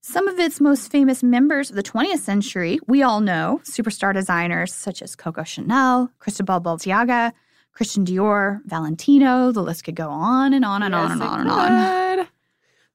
Some 0.00 0.28
of 0.28 0.38
its 0.38 0.60
most 0.60 0.90
famous 0.90 1.22
members 1.22 1.70
of 1.70 1.76
the 1.76 1.82
20th 1.82 2.18
century, 2.18 2.78
we 2.86 3.02
all 3.02 3.20
know, 3.20 3.60
superstar 3.64 4.14
designers 4.14 4.72
such 4.72 5.02
as 5.02 5.16
Coco 5.16 5.44
Chanel, 5.44 6.10
Cristobal 6.18 6.60
Balenciaga, 6.60 7.32
Christian 7.72 8.04
Dior, 8.04 8.60
Valentino, 8.64 9.52
the 9.52 9.62
list 9.62 9.84
could 9.84 9.94
go 9.94 10.08
on 10.08 10.52
and 10.52 10.64
on 10.64 10.82
and 10.82 10.94
Yes, 10.94 11.10
on 11.10 11.22
and 11.22 11.22
on 11.22 11.40
and 11.72 12.20
on. 12.20 12.28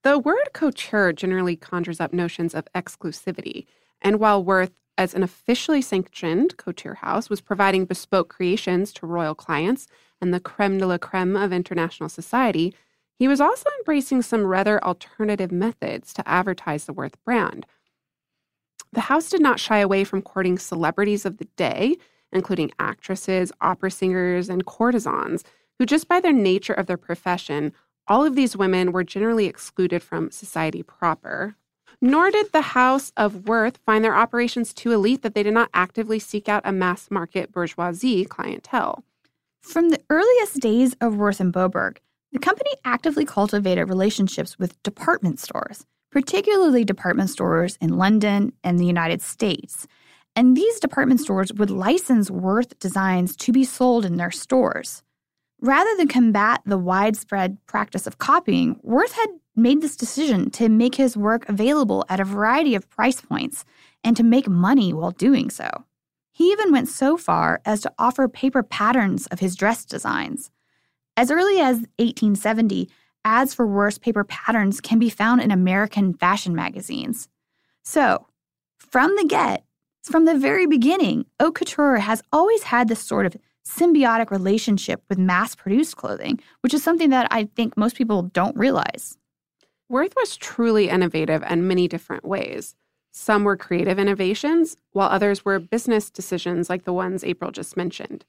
The 0.04 0.20
word 0.20 0.50
couture 0.54 1.14
generally 1.14 1.56
conjures 1.56 2.02
up 2.02 2.12
notions 2.12 2.54
of 2.54 2.68
exclusivity. 2.76 3.66
And 4.02 4.20
while 4.20 4.44
Worth, 4.44 4.72
as 4.98 5.14
an 5.14 5.24
officially 5.24 5.82
sanctioned 5.82 6.58
couture 6.58 6.96
house, 6.96 7.30
was 7.30 7.40
providing 7.40 7.86
bespoke 7.86 8.28
creations 8.28 8.92
to 8.94 9.06
royal 9.06 9.36
clients 9.36 9.88
and 10.24 10.34
the 10.34 10.40
creme 10.40 10.78
de 10.78 10.88
la 10.88 10.98
creme 10.98 11.36
of 11.36 11.52
international 11.52 12.08
society, 12.08 12.74
he 13.20 13.28
was 13.28 13.42
also 13.42 13.70
embracing 13.80 14.22
some 14.22 14.46
rather 14.46 14.84
alternative 14.84 15.52
methods 15.52 16.14
to 16.14 16.28
advertise 16.28 16.86
the 16.86 16.94
Worth 16.94 17.22
brand. 17.26 17.66
The 18.94 19.02
house 19.02 19.30
did 19.30 19.42
not 19.42 19.60
shy 19.60 19.80
away 19.80 20.06
from 20.06 20.22
courting 20.22 20.58
celebrities 20.58 21.26
of 21.26 21.38
the 21.38 21.48
day, 21.58 21.98
including 22.32 22.72
actresses, 22.80 23.52
opera 23.60 23.92
singers, 23.92 24.48
and 24.48 24.66
courtesans, 24.66 25.44
who, 25.78 25.86
just 25.86 26.08
by 26.08 26.22
their 26.22 26.32
nature 26.32 26.74
of 26.74 26.88
their 26.88 26.98
profession, 26.98 27.74
all 28.08 28.26
of 28.26 28.36
these 28.36 28.56
women 28.56 28.94
were 28.94 29.04
generally 29.04 29.46
excluded 29.46 30.02
from 30.02 30.32
society 30.32 30.84
proper. 30.84 31.56
Nor 32.02 32.32
did 32.32 32.52
the 32.52 32.62
House 32.62 33.12
of 33.18 33.48
Worth 33.48 33.78
find 33.86 34.06
their 34.06 34.16
operations 34.16 34.74
too 34.74 34.94
elite 34.94 35.22
that 35.22 35.36
they 35.36 35.44
did 35.44 35.54
not 35.54 35.70
actively 35.74 36.20
seek 36.20 36.48
out 36.48 36.64
a 36.66 36.72
mass 36.72 37.12
market 37.12 37.52
bourgeoisie 37.52 38.26
clientele. 38.26 39.04
From 39.64 39.90
the 39.90 40.02
earliest 40.10 40.60
days 40.60 40.94
of 41.00 41.16
Worth 41.16 41.40
and 41.40 41.52
Bobergh, 41.52 41.98
the 42.34 42.38
company 42.38 42.70
actively 42.84 43.24
cultivated 43.24 43.88
relationships 43.88 44.60
with 44.60 44.82
department 44.84 45.40
stores, 45.40 45.86
particularly 46.12 46.84
department 46.84 47.30
stores 47.30 47.78
in 47.80 47.98
London 47.98 48.52
and 48.64 48.78
the 48.78 48.86
United 48.86 49.22
States. 49.22 49.88
And 50.36 50.56
these 50.56 50.80
department 50.82 51.22
stores 51.22 51.54
would 51.54 51.72
license 51.72 52.30
Worth 52.30 52.78
designs 52.80 53.38
to 53.38 53.54
be 53.54 53.64
sold 53.64 54.04
in 54.04 54.18
their 54.18 54.32
stores. 54.32 55.02
Rather 55.62 55.96
than 55.96 56.10
combat 56.10 56.62
the 56.66 56.78
widespread 56.78 57.58
practice 57.66 58.06
of 58.06 58.18
copying, 58.18 58.78
Worth 58.84 59.14
had 59.14 59.30
made 59.56 59.82
this 59.82 59.96
decision 59.96 60.52
to 60.52 60.68
make 60.68 60.96
his 60.96 61.16
work 61.16 61.48
available 61.48 62.04
at 62.10 62.20
a 62.20 62.26
variety 62.26 62.76
of 62.76 62.90
price 62.90 63.22
points 63.22 63.64
and 64.04 64.18
to 64.18 64.24
make 64.24 64.48
money 64.50 64.92
while 64.92 65.12
doing 65.12 65.50
so. 65.50 65.70
He 66.34 66.52
even 66.52 66.72
went 66.72 66.90
so 66.90 67.16
far 67.16 67.62
as 67.64 67.82
to 67.82 67.94
offer 67.98 68.28
paper 68.28 68.64
patterns 68.64 69.28
of 69.28 69.40
his 69.40 69.56
dress 69.56 69.86
designs. 69.86 70.50
As 71.16 71.30
early 71.30 71.60
as 71.60 71.78
1870, 72.00 72.90
ads 73.24 73.54
for 73.54 73.68
Worth's 73.68 74.00
paper 74.00 74.24
patterns 74.24 74.82
can 74.82 74.98
be 74.98 75.10
found 75.10 75.42
in 75.42 75.52
American 75.52 76.14
fashion 76.16 76.56
magazines. 76.56 77.30
So, 77.84 78.26
from 78.78 79.16
the 79.16 79.26
get, 79.26 79.64
from 80.02 80.26
the 80.26 80.38
very 80.38 80.66
beginning, 80.66 81.28
haute 81.40 81.56
couture 81.56 81.98
has 81.98 82.24
always 82.34 82.64
had 82.64 82.88
this 82.88 83.00
sort 83.00 83.28
of 83.28 83.38
symbiotic 83.66 84.32
relationship 84.32 85.04
with 85.10 85.20
mass 85.20 85.56
produced 85.56 85.96
clothing, 85.96 86.40
which 86.62 86.74
is 86.74 86.84
something 86.84 87.12
that 87.12 87.28
I 87.32 87.46
think 87.56 87.78
most 87.78 87.96
people 87.96 88.24
don't 88.24 88.58
realize. 88.58 89.18
Worth 89.88 90.14
was 90.16 90.36
truly 90.36 90.90
innovative 90.90 91.44
in 91.48 91.68
many 91.68 91.88
different 91.88 92.26
ways. 92.26 92.76
Some 93.16 93.44
were 93.44 93.56
creative 93.56 94.00
innovations, 94.00 94.76
while 94.92 95.08
others 95.08 95.46
were 95.46 95.60
business 95.60 96.10
decisions 96.10 96.68
like 96.70 96.84
the 96.84 96.92
ones 96.92 97.24
April 97.24 97.52
just 97.52 97.78
mentioned. 97.78 98.26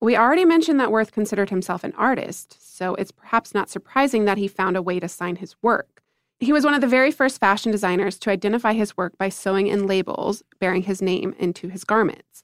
We 0.00 0.16
already 0.16 0.44
mentioned 0.44 0.80
that 0.80 0.90
Worth 0.90 1.12
considered 1.12 1.50
himself 1.50 1.84
an 1.84 1.94
artist, 1.96 2.56
so 2.60 2.96
it's 2.96 3.12
perhaps 3.12 3.54
not 3.54 3.70
surprising 3.70 4.24
that 4.24 4.38
he 4.38 4.48
found 4.48 4.76
a 4.76 4.82
way 4.82 4.98
to 4.98 5.08
sign 5.08 5.36
his 5.36 5.54
work. 5.62 6.02
He 6.40 6.52
was 6.52 6.64
one 6.64 6.74
of 6.74 6.80
the 6.80 6.88
very 6.88 7.12
first 7.12 7.38
fashion 7.38 7.70
designers 7.70 8.18
to 8.20 8.30
identify 8.30 8.72
his 8.72 8.96
work 8.96 9.16
by 9.16 9.28
sewing 9.28 9.68
in 9.68 9.86
labels 9.86 10.42
bearing 10.58 10.82
his 10.82 11.00
name 11.00 11.34
into 11.38 11.68
his 11.68 11.84
garments. 11.84 12.42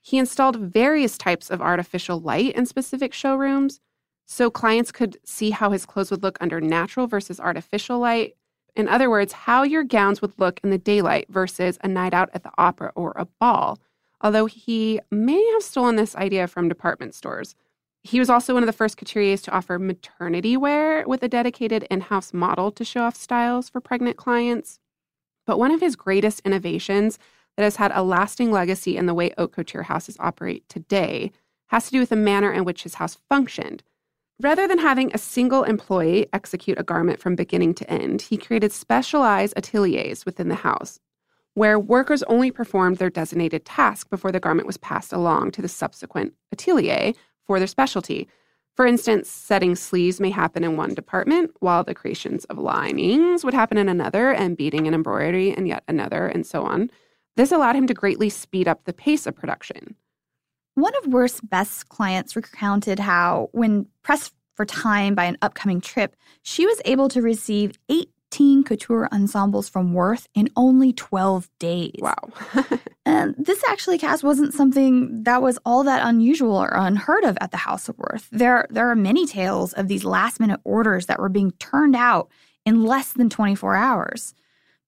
He 0.00 0.18
installed 0.18 0.56
various 0.56 1.16
types 1.18 1.50
of 1.50 1.60
artificial 1.60 2.18
light 2.18 2.54
in 2.54 2.66
specific 2.66 3.12
showrooms 3.12 3.80
so 4.26 4.50
clients 4.50 4.90
could 4.90 5.18
see 5.24 5.50
how 5.50 5.70
his 5.70 5.86
clothes 5.86 6.10
would 6.10 6.22
look 6.22 6.38
under 6.40 6.60
natural 6.60 7.06
versus 7.06 7.38
artificial 7.38 7.98
light. 8.00 8.36
In 8.76 8.88
other 8.88 9.08
words, 9.08 9.32
how 9.32 9.62
your 9.62 9.82
gowns 9.82 10.20
would 10.20 10.38
look 10.38 10.60
in 10.62 10.68
the 10.68 10.78
daylight 10.78 11.26
versus 11.30 11.78
a 11.82 11.88
night 11.88 12.12
out 12.12 12.28
at 12.34 12.42
the 12.42 12.52
opera 12.58 12.92
or 12.94 13.14
a 13.16 13.24
ball, 13.24 13.80
although 14.20 14.46
he 14.46 15.00
may 15.10 15.42
have 15.52 15.62
stolen 15.62 15.96
this 15.96 16.14
idea 16.14 16.46
from 16.46 16.68
department 16.68 17.14
stores. 17.14 17.54
He 18.02 18.20
was 18.20 18.30
also 18.30 18.54
one 18.54 18.62
of 18.62 18.66
the 18.66 18.74
first 18.74 18.98
couturiers 18.98 19.42
to 19.44 19.50
offer 19.50 19.78
maternity 19.78 20.56
wear 20.56 21.04
with 21.08 21.22
a 21.22 21.28
dedicated 21.28 21.84
in 21.90 22.02
house 22.02 22.34
model 22.34 22.70
to 22.72 22.84
show 22.84 23.02
off 23.02 23.16
styles 23.16 23.68
for 23.70 23.80
pregnant 23.80 24.18
clients. 24.18 24.78
But 25.46 25.58
one 25.58 25.70
of 25.70 25.80
his 25.80 25.96
greatest 25.96 26.40
innovations 26.44 27.18
that 27.56 27.62
has 27.62 27.76
had 27.76 27.92
a 27.94 28.02
lasting 28.02 28.52
legacy 28.52 28.96
in 28.96 29.06
the 29.06 29.14
way 29.14 29.32
haute 29.38 29.52
couture 29.52 29.84
houses 29.84 30.16
operate 30.20 30.68
today 30.68 31.32
has 31.68 31.86
to 31.86 31.92
do 31.92 32.00
with 32.00 32.10
the 32.10 32.16
manner 32.16 32.52
in 32.52 32.64
which 32.64 32.82
his 32.82 32.96
house 32.96 33.16
functioned. 33.28 33.82
Rather 34.40 34.68
than 34.68 34.78
having 34.78 35.10
a 35.12 35.18
single 35.18 35.64
employee 35.64 36.26
execute 36.32 36.78
a 36.78 36.82
garment 36.82 37.20
from 37.20 37.34
beginning 37.34 37.72
to 37.74 37.90
end, 37.90 38.22
he 38.22 38.36
created 38.36 38.72
specialized 38.72 39.54
ateliers 39.56 40.26
within 40.26 40.48
the 40.48 40.56
house 40.56 41.00
where 41.56 41.80
workers 41.80 42.22
only 42.24 42.50
performed 42.50 42.98
their 42.98 43.08
designated 43.08 43.64
task 43.64 44.10
before 44.10 44.30
the 44.30 44.38
garment 44.38 44.66
was 44.66 44.76
passed 44.76 45.10
along 45.10 45.50
to 45.50 45.62
the 45.62 45.68
subsequent 45.68 46.34
atelier 46.52 47.14
for 47.46 47.58
their 47.58 47.66
specialty. 47.66 48.28
For 48.74 48.86
instance, 48.86 49.30
setting 49.30 49.74
sleeves 49.74 50.20
may 50.20 50.28
happen 50.28 50.62
in 50.62 50.76
one 50.76 50.92
department, 50.92 51.52
while 51.60 51.82
the 51.82 51.94
creations 51.94 52.44
of 52.44 52.58
linings 52.58 53.42
would 53.42 53.54
happen 53.54 53.78
in 53.78 53.88
another, 53.88 54.34
and 54.34 54.54
beading 54.54 54.86
and 54.86 54.94
embroidery 54.94 55.56
in 55.56 55.64
yet 55.64 55.82
another, 55.88 56.26
and 56.26 56.46
so 56.46 56.62
on. 56.62 56.90
This 57.36 57.52
allowed 57.52 57.74
him 57.74 57.86
to 57.86 57.94
greatly 57.94 58.28
speed 58.28 58.68
up 58.68 58.84
the 58.84 58.92
pace 58.92 59.26
of 59.26 59.34
production. 59.34 59.94
One 60.76 60.92
of 60.98 61.12
Worth's 61.12 61.40
best 61.40 61.88
clients 61.88 62.36
recounted 62.36 62.98
how, 62.98 63.48
when 63.52 63.86
pressed 64.02 64.32
for 64.54 64.64
time 64.64 65.14
by 65.14 65.24
an 65.24 65.38
upcoming 65.42 65.80
trip, 65.80 66.14
she 66.42 66.66
was 66.66 66.80
able 66.84 67.08
to 67.08 67.22
receive 67.22 67.78
18 67.88 68.62
couture 68.62 69.08
ensembles 69.10 69.70
from 69.70 69.94
Worth 69.94 70.28
in 70.34 70.50
only 70.54 70.92
12 70.92 71.48
days. 71.58 71.96
Wow. 71.98 72.14
And 73.06 73.36
this 73.38 73.62
actually, 73.68 73.98
Cass, 73.98 74.24
wasn't 74.24 74.52
something 74.52 75.22
that 75.22 75.40
was 75.40 75.60
all 75.64 75.84
that 75.84 76.04
unusual 76.04 76.56
or 76.56 76.72
unheard 76.74 77.22
of 77.22 77.38
at 77.40 77.52
the 77.52 77.56
House 77.56 77.88
of 77.88 77.96
Worth. 77.96 78.28
There, 78.32 78.66
there 78.68 78.90
are 78.90 78.96
many 78.96 79.26
tales 79.26 79.72
of 79.74 79.86
these 79.86 80.04
last 80.04 80.40
minute 80.40 80.58
orders 80.64 81.06
that 81.06 81.20
were 81.20 81.28
being 81.28 81.52
turned 81.52 81.94
out 81.94 82.28
in 82.64 82.82
less 82.82 83.12
than 83.12 83.30
24 83.30 83.76
hours, 83.76 84.34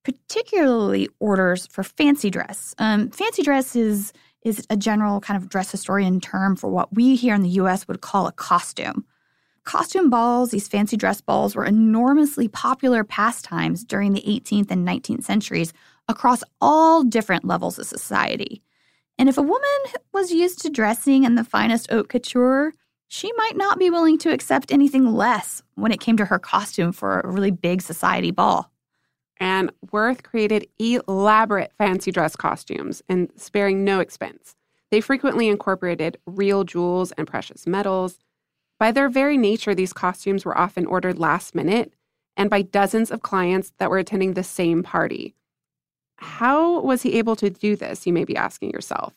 particularly 0.03 1.09
orders 1.21 1.69
for 1.69 1.85
fancy 1.85 2.29
dress. 2.29 2.75
Um, 2.79 3.09
fancy 3.11 3.45
dress 3.45 3.77
is, 3.77 4.13
is 4.43 4.67
a 4.71 4.77
general 4.77 5.21
kind 5.21 5.41
of 5.43 5.49
dress 5.49 5.71
historian 5.71 6.21
term 6.21 6.57
for 6.57 6.69
what 6.69 6.95
we 6.95 7.17
here 7.17 7.35
in 7.35 7.43
the 7.43 7.49
US 7.51 7.87
would 7.89 8.01
call 8.01 8.27
a 8.27 8.33
costume. 8.33 9.05
Costume 9.65 10.09
balls, 10.09 10.51
these 10.51 10.69
fancy 10.69 10.97
dress 10.97 11.21
balls, 11.21 11.55
were 11.55 11.65
enormously 11.65 12.49
popular 12.49 13.05
pastimes 13.05 13.85
during 13.85 14.13
the 14.13 14.23
18th 14.23 14.71
and 14.71 14.87
19th 14.87 15.25
centuries 15.25 15.73
across 16.09 16.43
all 16.61 17.05
different 17.05 17.45
levels 17.45 17.79
of 17.79 17.87
society. 17.87 18.63
And 19.19 19.29
if 19.29 19.37
a 19.37 19.43
woman 19.43 19.81
was 20.13 20.33
used 20.33 20.63
to 20.63 20.71
dressing 20.71 21.25
in 21.25 21.35
the 21.35 21.45
finest 21.45 21.91
haute 21.91 22.09
couture, 22.09 22.73
she 23.09 23.31
might 23.37 23.57
not 23.57 23.79
be 23.79 23.91
willing 23.91 24.17
to 24.19 24.33
accept 24.33 24.73
anything 24.73 25.13
less 25.13 25.63
when 25.75 25.93
it 25.93 26.01
came 26.01 26.17
to 26.19 26.27
her 26.27 26.39
costume 26.39 26.93
for 26.93 27.21
a 27.21 27.31
really 27.31 27.51
big 27.51 27.83
society 27.83 28.31
ball. 28.31 28.71
And 29.41 29.71
Worth 29.93 30.23
created 30.23 30.69
elaborate 30.79 31.73
fancy 31.79 32.11
dress 32.11 32.35
costumes 32.35 33.03
and 33.09 33.31
sparing 33.37 33.85
no 33.85 34.01
expense. 34.01 34.57
They 34.91 35.01
frequently 35.01 35.49
incorporated 35.49 36.19
real 36.27 36.65
jewels 36.65 37.13
and 37.13 37.27
precious 37.27 37.67
metals. 37.67 38.19
By 38.81 38.93
their 38.93 39.09
very 39.09 39.37
nature, 39.37 39.75
these 39.75 39.93
costumes 39.93 40.45
were 40.45 40.57
often 40.57 40.87
ordered 40.87 41.19
last 41.19 41.55
minute 41.55 41.93
and 42.37 42.49
by 42.49 42.63
dozens 42.63 43.11
of 43.11 43.21
clients 43.23 43.73
that 43.79 43.91
were 43.91 43.99
attending 43.99 44.35
the 44.35 44.45
same 44.45 44.83
party. 44.83 45.35
How 46.17 46.81
was 46.81 47.03
he 47.03 47.19
able 47.19 47.37
to 47.37 47.51
do 47.51 47.77
this, 47.77 48.07
you 48.07 48.13
may 48.13 48.25
be 48.25 48.37
asking 48.37 48.71
yourself? 48.71 49.15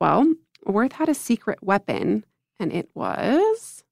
Well, 0.00 0.34
Worth 0.64 0.92
had 0.92 1.08
a 1.08 1.14
secret 1.14 1.62
weapon, 1.62 2.24
and 2.58 2.72
it 2.72 2.88
was 2.94 3.82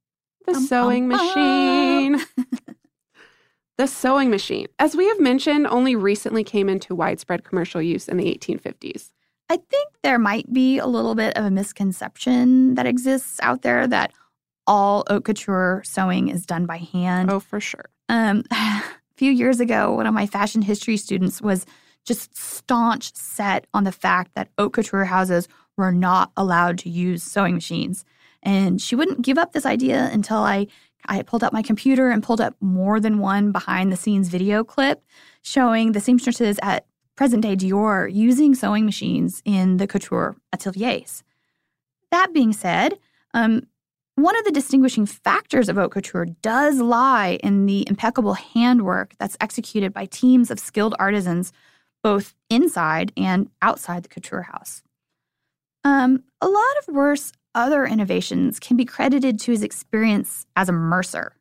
the 0.46 0.54
um, 0.54 0.66
sewing 0.66 1.12
um, 1.12 1.18
machine. 1.18 2.20
the 3.78 3.86
sewing 3.86 4.28
machine, 4.28 4.66
as 4.80 4.96
we 4.96 5.06
have 5.06 5.20
mentioned, 5.20 5.66
only 5.68 5.94
recently 5.94 6.42
came 6.42 6.68
into 6.68 6.96
widespread 6.96 7.44
commercial 7.44 7.80
use 7.80 8.08
in 8.08 8.16
the 8.16 8.24
1850s. 8.24 9.10
I 9.48 9.56
think 9.56 9.88
there 10.02 10.18
might 10.18 10.52
be 10.52 10.78
a 10.78 10.86
little 10.86 11.14
bit 11.14 11.38
of 11.38 11.44
a 11.44 11.50
misconception 11.50 12.74
that 12.74 12.86
exists 12.86 13.38
out 13.40 13.62
there 13.62 13.86
that 13.86 14.12
all 14.66 15.04
haute 15.08 15.24
couture 15.24 15.82
sewing 15.84 16.28
is 16.28 16.44
done 16.44 16.66
by 16.66 16.78
hand. 16.78 17.30
Oh, 17.30 17.40
for 17.40 17.60
sure. 17.60 17.86
Um, 18.08 18.42
a 18.50 18.82
few 19.16 19.30
years 19.30 19.60
ago, 19.60 19.94
one 19.94 20.06
of 20.06 20.12
my 20.12 20.26
fashion 20.26 20.60
history 20.60 20.96
students 20.96 21.40
was 21.40 21.64
just 22.04 22.36
staunch 22.36 23.14
set 23.14 23.66
on 23.72 23.84
the 23.84 23.92
fact 23.92 24.32
that 24.34 24.48
haute 24.58 24.72
couture 24.72 25.04
houses 25.04 25.46
were 25.76 25.92
not 25.92 26.32
allowed 26.36 26.78
to 26.78 26.90
use 26.90 27.22
sewing 27.22 27.54
machines. 27.54 28.04
And 28.42 28.80
she 28.80 28.96
wouldn't 28.96 29.22
give 29.22 29.38
up 29.38 29.52
this 29.52 29.66
idea 29.66 30.10
until 30.12 30.38
I 30.38 30.66
I 31.06 31.22
pulled 31.22 31.44
out 31.44 31.52
my 31.52 31.62
computer 31.62 32.10
and 32.10 32.22
pulled 32.22 32.40
up 32.40 32.54
more 32.60 33.00
than 33.00 33.18
one 33.18 33.52
behind 33.52 33.90
the 33.90 33.96
scenes 33.96 34.28
video 34.28 34.64
clip 34.64 35.02
showing 35.42 35.92
the 35.92 36.00
seamstresses 36.00 36.58
at 36.62 36.86
present 37.16 37.42
day 37.42 37.56
Dior 37.56 38.12
using 38.12 38.54
sewing 38.54 38.84
machines 38.84 39.42
in 39.44 39.78
the 39.78 39.86
couture 39.86 40.36
ateliers. 40.52 41.22
That 42.10 42.32
being 42.32 42.52
said, 42.52 42.98
um, 43.34 43.66
one 44.14 44.36
of 44.36 44.44
the 44.44 44.50
distinguishing 44.50 45.06
factors 45.06 45.68
of 45.68 45.76
haute 45.76 45.92
couture 45.92 46.26
does 46.42 46.80
lie 46.80 47.38
in 47.42 47.66
the 47.66 47.86
impeccable 47.88 48.34
handwork 48.34 49.14
that's 49.18 49.36
executed 49.40 49.92
by 49.92 50.06
teams 50.06 50.50
of 50.50 50.58
skilled 50.58 50.94
artisans, 50.98 51.52
both 52.02 52.34
inside 52.50 53.12
and 53.16 53.48
outside 53.62 54.02
the 54.02 54.08
couture 54.08 54.42
house. 54.42 54.82
Um, 55.84 56.24
a 56.40 56.48
lot 56.48 56.76
of 56.80 56.94
Worth's 56.94 57.32
other 57.58 57.84
innovations 57.84 58.60
can 58.60 58.76
be 58.76 58.84
credited 58.84 59.40
to 59.40 59.50
his 59.50 59.64
experience 59.64 60.46
as 60.54 60.68
a 60.68 60.72
mercer. 60.72 61.34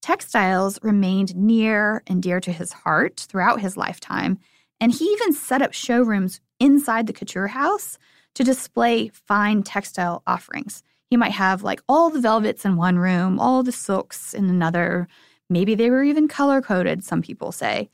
Textiles 0.00 0.78
remained 0.82 1.34
near 1.34 2.04
and 2.06 2.22
dear 2.22 2.40
to 2.40 2.52
his 2.52 2.72
heart 2.72 3.26
throughout 3.28 3.60
his 3.60 3.76
lifetime, 3.76 4.38
and 4.80 4.92
he 4.92 5.04
even 5.06 5.32
set 5.32 5.60
up 5.60 5.72
showrooms 5.72 6.40
inside 6.60 7.08
the 7.08 7.12
couture 7.12 7.48
house 7.48 7.98
to 8.36 8.44
display 8.44 9.08
fine 9.08 9.64
textile 9.64 10.22
offerings. 10.28 10.84
He 11.10 11.16
might 11.16 11.32
have 11.32 11.64
like 11.64 11.82
all 11.88 12.08
the 12.08 12.20
velvets 12.20 12.64
in 12.64 12.76
one 12.76 12.96
room, 12.96 13.40
all 13.40 13.64
the 13.64 13.72
silks 13.72 14.34
in 14.34 14.48
another. 14.48 15.08
Maybe 15.50 15.74
they 15.74 15.90
were 15.90 16.04
even 16.04 16.28
color 16.28 16.62
coded, 16.62 17.02
some 17.02 17.20
people 17.20 17.50
say. 17.50 17.90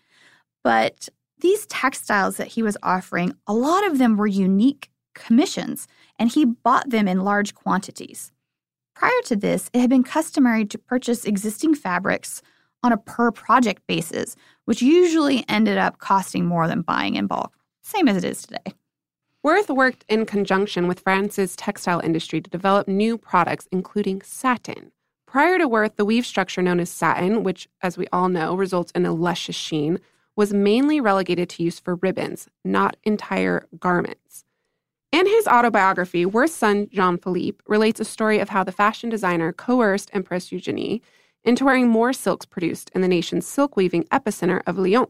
But 0.63 1.09
these 1.41 1.67
textiles 1.67 2.37
that 2.37 2.49
he 2.49 2.63
was 2.63 2.77
offering, 2.83 3.33
a 3.47 3.55
lot 3.55 3.87
of 3.87 3.97
them 3.97 4.19
were 4.19 4.27
unique 4.27 4.91
commissions, 5.15 5.87
and 6.19 6.31
he 6.31 6.45
bought 6.45 6.91
them 6.91 7.09
in 7.09 7.25
large 7.25 7.55
quantities. 7.55 8.33
Prior 8.95 9.23
to 9.25 9.37
this, 9.37 9.71
it 9.73 9.81
had 9.81 9.91
been 9.91 10.03
customary 10.03 10.65
to 10.67 10.79
purchase 10.79 11.25
existing 11.25 11.75
fabrics 11.75 12.43
on 12.83 12.93
a 12.93 12.97
per 12.97 13.31
project 13.31 13.83
basis, 13.87 14.37
which 14.65 14.83
usually 14.83 15.45
ended 15.49 15.79
up 15.79 15.99
costing 15.99 16.47
more 16.47 16.69
than 16.69 16.83
buying 16.83 17.15
in 17.15 17.27
bulk, 17.27 17.55
same 17.83 18.09
as 18.09 18.17
it 18.17 18.25
is 18.25 18.43
today. 18.43 18.75
Worth 19.43 19.71
worked 19.71 20.05
in 20.09 20.27
conjunction 20.27 20.89
with 20.89 21.01
France's 21.01 21.55
textile 21.55 22.01
industry 22.01 22.41
to 22.41 22.51
develop 22.51 22.89
new 22.89 23.17
products, 23.17 23.69
including 23.71 24.21
satin. 24.23 24.91
Prior 25.27 25.59
to 25.59 25.69
Worth, 25.69 25.97
the 25.97 26.05
weave 26.05 26.27
structure 26.27 26.63
known 26.63 26.81
as 26.81 26.91
satin, 26.91 27.45
which, 27.45 27.69
as 27.81 27.97
we 27.97 28.07
all 28.13 28.29
know, 28.29 28.57
results 28.57 28.91
in 28.93 29.07
a 29.07 29.13
luscious 29.13 29.55
sheen, 29.55 30.01
was 30.35 30.53
mainly 30.53 31.01
relegated 31.01 31.49
to 31.51 31.63
use 31.63 31.79
for 31.79 31.97
ribbons, 31.97 32.49
not 32.65 32.97
entire 33.05 33.67
garments. 33.79 34.45
In 35.11 35.27
his 35.27 35.47
autobiography, 35.47 36.27
Worth's 36.27 36.55
son, 36.55 36.89
Jean 36.93 37.17
Philippe, 37.17 37.59
relates 37.67 37.99
a 37.99 38.05
story 38.05 38.41
of 38.41 38.51
how 38.51 38.63
the 38.63 38.73
fashion 38.73 39.09
designer 39.09 39.53
coerced 39.53 40.11
Empress 40.13 40.53
Eugenie 40.53 41.01
into 41.45 41.65
wearing 41.65 41.89
more 41.89 42.13
silks 42.13 42.45
produced 42.45 42.91
in 42.95 43.01
the 43.01 43.09
nation's 43.09 43.47
silk 43.47 43.75
weaving 43.75 44.05
epicenter 44.13 44.61
of 44.67 44.77
Lyon. 44.77 45.07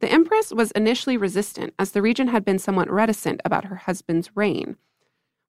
The 0.00 0.12
Empress 0.12 0.52
was 0.52 0.72
initially 0.72 1.16
resistant, 1.16 1.72
as 1.78 1.92
the 1.92 2.02
region 2.02 2.28
had 2.28 2.44
been 2.44 2.58
somewhat 2.58 2.90
reticent 2.90 3.40
about 3.46 3.64
her 3.64 3.76
husband's 3.76 4.30
reign. 4.34 4.76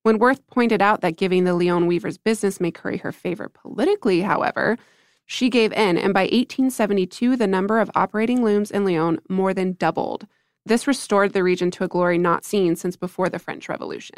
When 0.04 0.20
Worth 0.20 0.48
pointed 0.48 0.82
out 0.82 1.02
that 1.02 1.18
giving 1.18 1.44
the 1.44 1.56
Lyon 1.56 1.88
weavers 1.88 2.18
business 2.18 2.62
may 2.62 2.72
curry 2.72 2.98
her 2.98 3.12
favor 3.12 3.50
politically, 3.50 4.22
however, 4.22 4.78
she 5.26 5.50
gave 5.50 5.74
in, 5.74 5.98
and 5.98 6.14
by 6.14 6.22
1872, 6.22 7.36
the 7.36 7.48
number 7.48 7.80
of 7.80 7.92
operating 7.96 8.44
looms 8.44 8.72
in 8.72 8.86
Lyon 8.86 9.20
more 9.28 9.54
than 9.54 9.74
doubled. 9.74 10.28
This 10.66 10.88
restored 10.88 11.34
the 11.34 11.44
region 11.44 11.70
to 11.72 11.84
a 11.84 11.88
glory 11.88 12.18
not 12.18 12.44
seen 12.44 12.76
since 12.76 12.96
before 12.96 13.30
the 13.30 13.40
French 13.40 13.70
Revolution. 13.70 14.18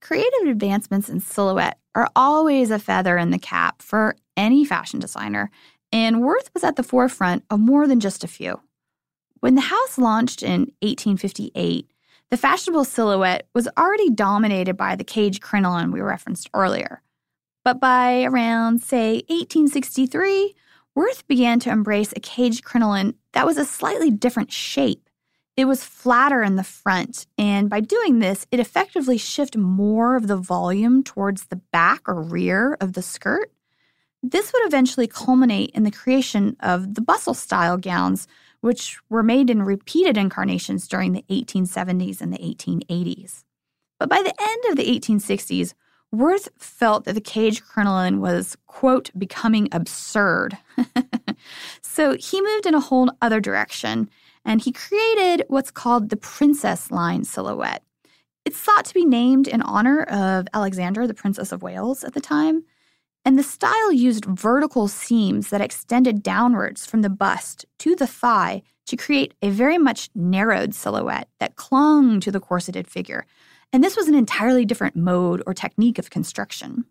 Creative 0.00 0.48
advancements 0.48 1.08
in 1.08 1.20
silhouette 1.20 1.78
are 1.94 2.08
always 2.16 2.70
a 2.70 2.78
feather 2.78 3.16
in 3.16 3.30
the 3.30 3.38
cap 3.38 3.80
for 3.80 4.16
any 4.36 4.64
fashion 4.64 5.00
designer, 5.00 5.50
and 5.92 6.20
Worth 6.20 6.50
was 6.52 6.64
at 6.64 6.76
the 6.76 6.82
forefront 6.82 7.44
of 7.50 7.60
more 7.60 7.86
than 7.86 8.00
just 8.00 8.24
a 8.24 8.28
few. 8.28 8.60
When 9.40 9.54
the 9.54 9.62
house 9.62 9.98
launched 9.98 10.42
in 10.42 10.72
1858, 10.82 11.90
the 12.30 12.36
fashionable 12.36 12.84
silhouette 12.84 13.46
was 13.54 13.68
already 13.78 14.10
dominated 14.10 14.76
by 14.76 14.96
the 14.96 15.04
cage 15.04 15.40
crinoline 15.40 15.92
we 15.92 16.00
referenced 16.00 16.50
earlier. 16.52 17.02
But 17.64 17.80
by 17.80 18.24
around, 18.24 18.82
say, 18.82 19.22
1863, 19.28 20.54
Worth 20.94 21.26
began 21.28 21.60
to 21.60 21.70
embrace 21.70 22.12
a 22.16 22.20
cage 22.20 22.62
crinoline 22.62 23.14
that 23.32 23.46
was 23.46 23.58
a 23.58 23.64
slightly 23.64 24.10
different 24.10 24.50
shape. 24.50 25.05
It 25.56 25.64
was 25.64 25.82
flatter 25.82 26.42
in 26.42 26.56
the 26.56 26.64
front, 26.64 27.26
and 27.38 27.70
by 27.70 27.80
doing 27.80 28.18
this, 28.18 28.46
it 28.50 28.60
effectively 28.60 29.16
shifted 29.16 29.58
more 29.58 30.14
of 30.14 30.26
the 30.26 30.36
volume 30.36 31.02
towards 31.02 31.46
the 31.46 31.56
back 31.56 32.06
or 32.06 32.20
rear 32.20 32.76
of 32.78 32.92
the 32.92 33.00
skirt. 33.00 33.50
This 34.22 34.52
would 34.52 34.66
eventually 34.66 35.06
culminate 35.06 35.70
in 35.70 35.84
the 35.84 35.90
creation 35.90 36.56
of 36.60 36.94
the 36.94 37.00
bustle 37.00 37.32
style 37.32 37.78
gowns, 37.78 38.28
which 38.60 38.98
were 39.08 39.22
made 39.22 39.48
in 39.48 39.62
repeated 39.62 40.18
incarnations 40.18 40.86
during 40.88 41.12
the 41.12 41.24
1870s 41.30 42.20
and 42.20 42.34
the 42.34 42.38
1880s. 42.38 43.44
But 43.98 44.10
by 44.10 44.22
the 44.22 44.34
end 44.38 44.64
of 44.68 44.76
the 44.76 44.98
1860s, 44.98 45.72
Worth 46.12 46.48
felt 46.56 47.04
that 47.04 47.14
the 47.14 47.20
cage 47.20 47.64
crinoline 47.64 48.20
was, 48.20 48.56
quote, 48.66 49.10
becoming 49.18 49.68
absurd. 49.72 50.56
so 51.82 52.16
he 52.18 52.40
moved 52.40 52.66
in 52.66 52.74
a 52.74 52.80
whole 52.80 53.10
other 53.20 53.40
direction 53.40 54.08
and 54.46 54.62
he 54.62 54.72
created 54.72 55.44
what's 55.48 55.72
called 55.72 56.08
the 56.08 56.16
princess 56.16 56.90
line 56.90 57.24
silhouette. 57.24 57.82
It's 58.44 58.58
thought 58.58 58.84
to 58.86 58.94
be 58.94 59.04
named 59.04 59.48
in 59.48 59.60
honor 59.60 60.04
of 60.04 60.46
Alexandra, 60.54 61.08
the 61.08 61.14
Princess 61.14 61.50
of 61.50 61.64
Wales 61.64 62.04
at 62.04 62.14
the 62.14 62.20
time. 62.20 62.64
And 63.24 63.36
the 63.36 63.42
style 63.42 63.90
used 63.90 64.24
vertical 64.24 64.86
seams 64.86 65.50
that 65.50 65.60
extended 65.60 66.22
downwards 66.22 66.86
from 66.86 67.02
the 67.02 67.10
bust 67.10 67.66
to 67.80 67.96
the 67.96 68.06
thigh 68.06 68.62
to 68.86 68.96
create 68.96 69.34
a 69.42 69.50
very 69.50 69.78
much 69.78 70.10
narrowed 70.14 70.74
silhouette 70.74 71.28
that 71.40 71.56
clung 71.56 72.20
to 72.20 72.30
the 72.30 72.38
corseted 72.38 72.86
figure. 72.86 73.26
And 73.72 73.82
this 73.82 73.96
was 73.96 74.06
an 74.06 74.14
entirely 74.14 74.64
different 74.64 74.94
mode 74.94 75.42
or 75.44 75.54
technique 75.54 75.98
of 75.98 76.10
construction. 76.10 76.84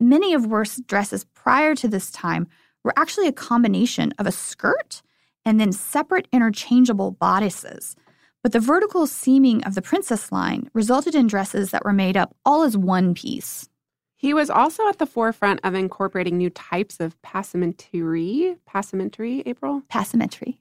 Many 0.00 0.34
of 0.34 0.46
Worth's 0.46 0.80
dresses 0.80 1.24
prior 1.24 1.76
to 1.76 1.86
this 1.86 2.10
time 2.10 2.48
were 2.82 2.92
actually 2.96 3.28
a 3.28 3.32
combination 3.32 4.12
of 4.18 4.26
a 4.26 4.32
skirt 4.32 5.00
and 5.48 5.58
then 5.58 5.72
separate 5.72 6.28
interchangeable 6.30 7.10
bodices. 7.12 7.96
But 8.42 8.52
the 8.52 8.60
vertical 8.60 9.06
seaming 9.06 9.64
of 9.64 9.74
the 9.74 9.82
princess 9.82 10.30
line 10.30 10.68
resulted 10.74 11.14
in 11.14 11.26
dresses 11.26 11.70
that 11.70 11.86
were 11.86 11.92
made 11.92 12.18
up 12.18 12.36
all 12.44 12.62
as 12.62 12.76
one 12.76 13.14
piece. 13.14 13.66
He 14.14 14.34
was 14.34 14.50
also 14.50 14.86
at 14.88 14.98
the 14.98 15.06
forefront 15.06 15.60
of 15.64 15.74
incorporating 15.74 16.36
new 16.36 16.50
types 16.50 17.00
of 17.00 17.20
passementerie. 17.22 18.58
Passementerie, 18.68 19.42
April? 19.46 19.82
Passementerie. 19.90 20.58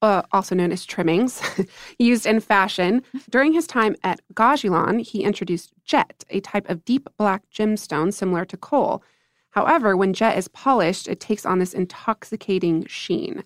Uh, 0.00 0.22
also 0.32 0.54
known 0.54 0.72
as 0.72 0.86
trimmings, 0.86 1.42
used 1.98 2.24
in 2.24 2.40
fashion. 2.40 3.02
During 3.28 3.52
his 3.52 3.66
time 3.66 3.94
at 4.02 4.20
Gagelin, 4.32 5.00
he 5.00 5.22
introduced 5.22 5.72
jet, 5.84 6.24
a 6.30 6.40
type 6.40 6.68
of 6.70 6.84
deep 6.84 7.08
black 7.18 7.42
gemstone 7.54 8.12
similar 8.12 8.44
to 8.46 8.56
coal. 8.56 9.02
However, 9.50 9.96
when 9.96 10.14
jet 10.14 10.38
is 10.38 10.48
polished, 10.48 11.08
it 11.08 11.20
takes 11.20 11.44
on 11.44 11.58
this 11.58 11.74
intoxicating 11.74 12.86
sheen. 12.86 13.44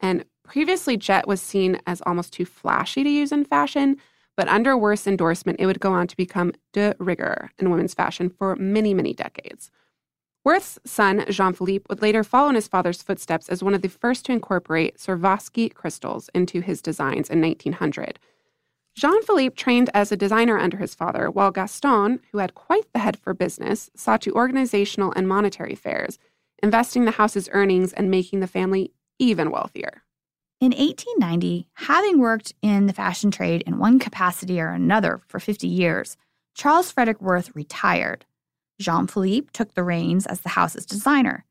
And 0.00 0.24
previously, 0.44 0.96
jet 0.96 1.28
was 1.28 1.40
seen 1.40 1.80
as 1.86 2.02
almost 2.06 2.32
too 2.32 2.44
flashy 2.44 3.04
to 3.04 3.10
use 3.10 3.32
in 3.32 3.44
fashion, 3.44 3.96
but 4.36 4.48
under 4.48 4.76
Worth's 4.76 5.06
endorsement, 5.06 5.60
it 5.60 5.66
would 5.66 5.80
go 5.80 5.92
on 5.92 6.06
to 6.06 6.16
become 6.16 6.52
de 6.72 6.94
rigueur 6.98 7.50
in 7.58 7.70
women's 7.70 7.94
fashion 7.94 8.30
for 8.30 8.56
many, 8.56 8.94
many 8.94 9.12
decades. 9.12 9.70
Worth's 10.44 10.78
son, 10.86 11.26
Jean 11.28 11.52
Philippe, 11.52 11.84
would 11.90 12.00
later 12.00 12.24
follow 12.24 12.48
in 12.48 12.54
his 12.54 12.68
father's 12.68 13.02
footsteps 13.02 13.50
as 13.50 13.62
one 13.62 13.74
of 13.74 13.82
the 13.82 13.88
first 13.88 14.24
to 14.24 14.32
incorporate 14.32 14.96
Swarovski 14.96 15.72
crystals 15.74 16.30
into 16.34 16.62
his 16.62 16.80
designs 16.80 17.28
in 17.28 17.42
1900. 17.42 18.18
Jean 18.94 19.22
Philippe 19.22 19.54
trained 19.54 19.90
as 19.92 20.10
a 20.10 20.16
designer 20.16 20.58
under 20.58 20.78
his 20.78 20.94
father, 20.94 21.30
while 21.30 21.50
Gaston, 21.50 22.20
who 22.32 22.38
had 22.38 22.54
quite 22.54 22.90
the 22.92 22.98
head 23.00 23.18
for 23.18 23.34
business, 23.34 23.90
saw 23.94 24.16
to 24.16 24.32
organizational 24.32 25.12
and 25.14 25.28
monetary 25.28 25.74
affairs, 25.74 26.18
investing 26.62 27.04
the 27.04 27.12
house's 27.12 27.48
earnings 27.52 27.92
and 27.92 28.10
making 28.10 28.40
the 28.40 28.46
family 28.46 28.92
even 29.20 29.50
wealthier. 29.50 30.02
In 30.60 30.72
1890, 30.72 31.68
having 31.74 32.18
worked 32.18 32.52
in 32.60 32.86
the 32.86 32.92
fashion 32.92 33.30
trade 33.30 33.62
in 33.66 33.78
one 33.78 33.98
capacity 33.98 34.60
or 34.60 34.68
another 34.68 35.22
for 35.28 35.38
50 35.38 35.66
years, 35.66 36.16
Charles 36.54 36.90
Frederick 36.90 37.20
Worth 37.22 37.54
retired. 37.54 38.26
Jean 38.78 39.06
Philippe 39.06 39.48
took 39.52 39.74
the 39.74 39.84
reins 39.84 40.26
as 40.26 40.40
the 40.40 40.50
house's 40.50 40.84
designer, 40.84 41.44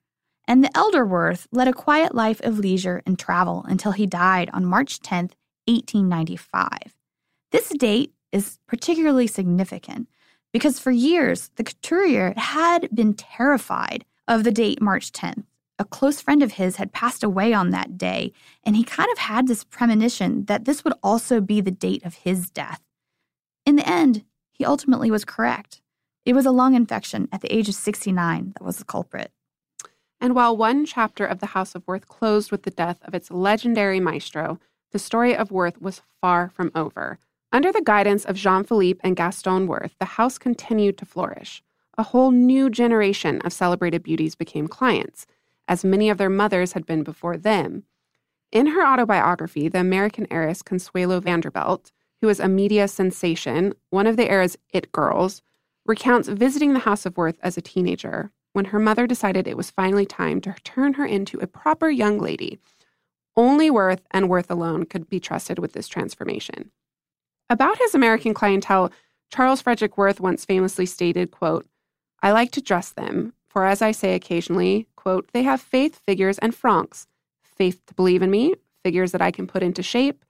and 0.48 0.64
the 0.64 0.76
elder 0.78 1.06
Worth 1.06 1.48
led 1.52 1.68
a 1.68 1.74
quiet 1.74 2.14
life 2.14 2.42
of 2.42 2.60
leisure 2.60 3.02
and 3.06 3.18
travel 3.18 3.66
until 3.68 3.94
he 3.94 4.06
died 4.06 4.50
on 4.52 4.66
March 4.66 5.00
10, 5.00 5.30
1895. 5.66 6.96
This 7.52 7.70
date 7.70 8.14
is 8.32 8.60
particularly 8.68 9.28
significant 9.28 10.08
because 10.54 10.80
for 10.80 10.92
years 10.92 11.50
the 11.56 11.64
couturier 11.64 12.34
had 12.36 12.90
been 12.94 13.14
terrified 13.14 14.06
of 14.28 14.44
the 14.44 14.52
date 14.52 14.82
March 14.82 15.12
10th 15.12 15.46
a 15.80 15.86
close 15.86 16.22
friend 16.22 16.44
of 16.44 16.54
his 16.54 16.76
had 16.76 16.92
passed 16.92 17.24
away 17.24 17.54
on 17.54 17.70
that 17.70 17.98
day, 17.98 18.34
and 18.64 18.76
he 18.76 18.84
kind 18.84 19.10
of 19.12 19.18
had 19.18 19.48
this 19.48 19.64
premonition 19.64 20.44
that 20.46 20.66
this 20.66 20.84
would 20.84 20.94
also 21.02 21.40
be 21.40 21.62
the 21.62 21.72
date 21.72 22.06
of 22.06 22.16
his 22.16 22.50
death. 22.50 22.82
In 23.66 23.78
the 23.78 23.90
end, 23.90 24.26
he 24.52 24.66
ultimately 24.66 25.10
was 25.10 25.24
correct. 25.24 25.82
It 26.26 26.34
was 26.34 26.46
a 26.46 26.52
lung 26.52 26.76
infection 26.76 27.30
at 27.32 27.40
the 27.42 27.52
age 27.56 27.70
of 27.70 27.76
69 27.76 28.54
that 28.58 28.64
was 28.64 28.78
the 28.78 28.84
culprit. 28.84 29.32
And 30.20 30.36
while 30.36 30.56
one 30.56 30.86
chapter 30.86 31.26
of 31.26 31.40
the 31.40 31.48
House 31.48 31.76
of 31.76 31.88
Worth 31.88 32.10
closed 32.10 32.52
with 32.52 32.64
the 32.64 32.72
death 32.72 33.00
of 33.04 33.16
its 33.16 33.32
legendary 33.32 34.02
maestro, 34.02 34.60
the 34.92 35.00
story 35.00 35.34
of 35.34 35.50
Worth 35.50 35.82
was 35.82 36.02
far 36.20 36.50
from 36.50 36.72
over. 36.76 37.20
Under 37.54 37.72
the 37.72 37.82
guidance 37.82 38.26
of 38.26 38.36
Jean 38.36 38.66
Philippe 38.66 39.00
and 39.02 39.16
Gaston 39.16 39.66
Worth, 39.66 39.96
the 39.98 40.06
house 40.06 40.38
continued 40.38 40.98
to 40.98 41.06
flourish. 41.06 41.64
A 41.98 42.04
whole 42.04 42.32
new 42.32 42.70
generation 42.70 43.40
of 43.42 43.54
celebrated 43.54 44.04
beauties 44.04 44.36
became 44.36 44.68
clients 44.68 45.26
as 45.70 45.86
many 45.86 46.10
of 46.10 46.18
their 46.18 46.30
mothers 46.30 46.74
had 46.74 46.86
been 46.86 47.04
before 47.04 47.38
them. 47.38 47.84
In 48.52 48.68
her 48.68 48.86
autobiography, 48.86 49.70
the 49.70 49.80
American 49.80 50.28
heiress 50.32 50.62
Consuelo 50.62 51.22
Vanderbilt, 51.22 51.92
who 52.20 52.28
was 52.28 52.40
a 52.40 52.50
media 52.50 52.88
sensation, 52.88 53.74
one 53.92 54.08
of 54.08 54.18
the 54.18 54.30
era's 54.30 54.58
it 54.74 54.92
girls, 54.92 55.42
recounts 55.86 56.28
visiting 56.28 56.74
the 56.74 56.80
House 56.80 57.06
of 57.06 57.16
Worth 57.16 57.38
as 57.42 57.56
a 57.56 57.62
teenager 57.62 58.32
when 58.54 58.66
her 58.66 58.80
mother 58.80 59.06
decided 59.06 59.48
it 59.48 59.56
was 59.56 59.70
finally 59.70 60.06
time 60.06 60.42
to 60.42 60.56
turn 60.64 60.96
her 60.96 61.06
into 61.06 61.38
a 61.40 61.48
proper 61.48 61.90
young 61.90 62.20
lady. 62.20 62.60
Only 63.38 63.70
Worth 63.70 64.02
and 64.12 64.28
Worth 64.28 64.50
alone 64.50 64.86
could 64.86 65.08
be 65.08 65.20
trusted 65.20 65.60
with 65.60 65.74
this 65.74 65.88
transformation. 65.88 66.72
About 67.50 67.78
his 67.78 67.94
American 67.94 68.34
clientele, 68.34 68.92
Charles 69.32 69.62
Frederick 69.62 69.98
Worth 69.98 70.20
once 70.20 70.46
famously 70.46 70.88
stated, 70.88 71.30
quote, 71.30 71.68
I 72.22 72.32
like 72.32 72.52
to 72.52 72.62
dress 72.62 72.90
them, 72.90 73.34
for 73.48 73.66
as 73.66 73.82
I 73.82 73.92
say 73.92 74.16
occasionally, 74.16 74.88
quote, 75.00 75.30
they 75.32 75.44
have 75.44 75.62
faith, 75.62 75.96
figures, 76.06 76.38
and 76.40 76.54
francs. 76.54 77.08
Faith 77.42 77.86
to 77.88 77.94
believe 77.94 78.22
in 78.22 78.30
me, 78.30 78.54
figures 78.84 79.12
that 79.14 79.22
I 79.22 79.32
can 79.32 79.48
put 79.48 79.64
into 79.64 79.82
shape, 79.82 80.26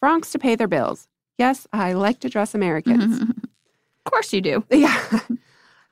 francs 0.00 0.32
to 0.32 0.38
pay 0.38 0.56
their 0.56 0.68
bills. 0.68 1.08
Yes, 1.38 1.66
I 1.72 1.92
like 1.92 2.18
to 2.20 2.28
dress 2.28 2.54
Americans. 2.54 3.20
of 4.06 4.10
course 4.10 4.32
you 4.32 4.40
do. 4.40 4.64
Yeah. 4.72 5.00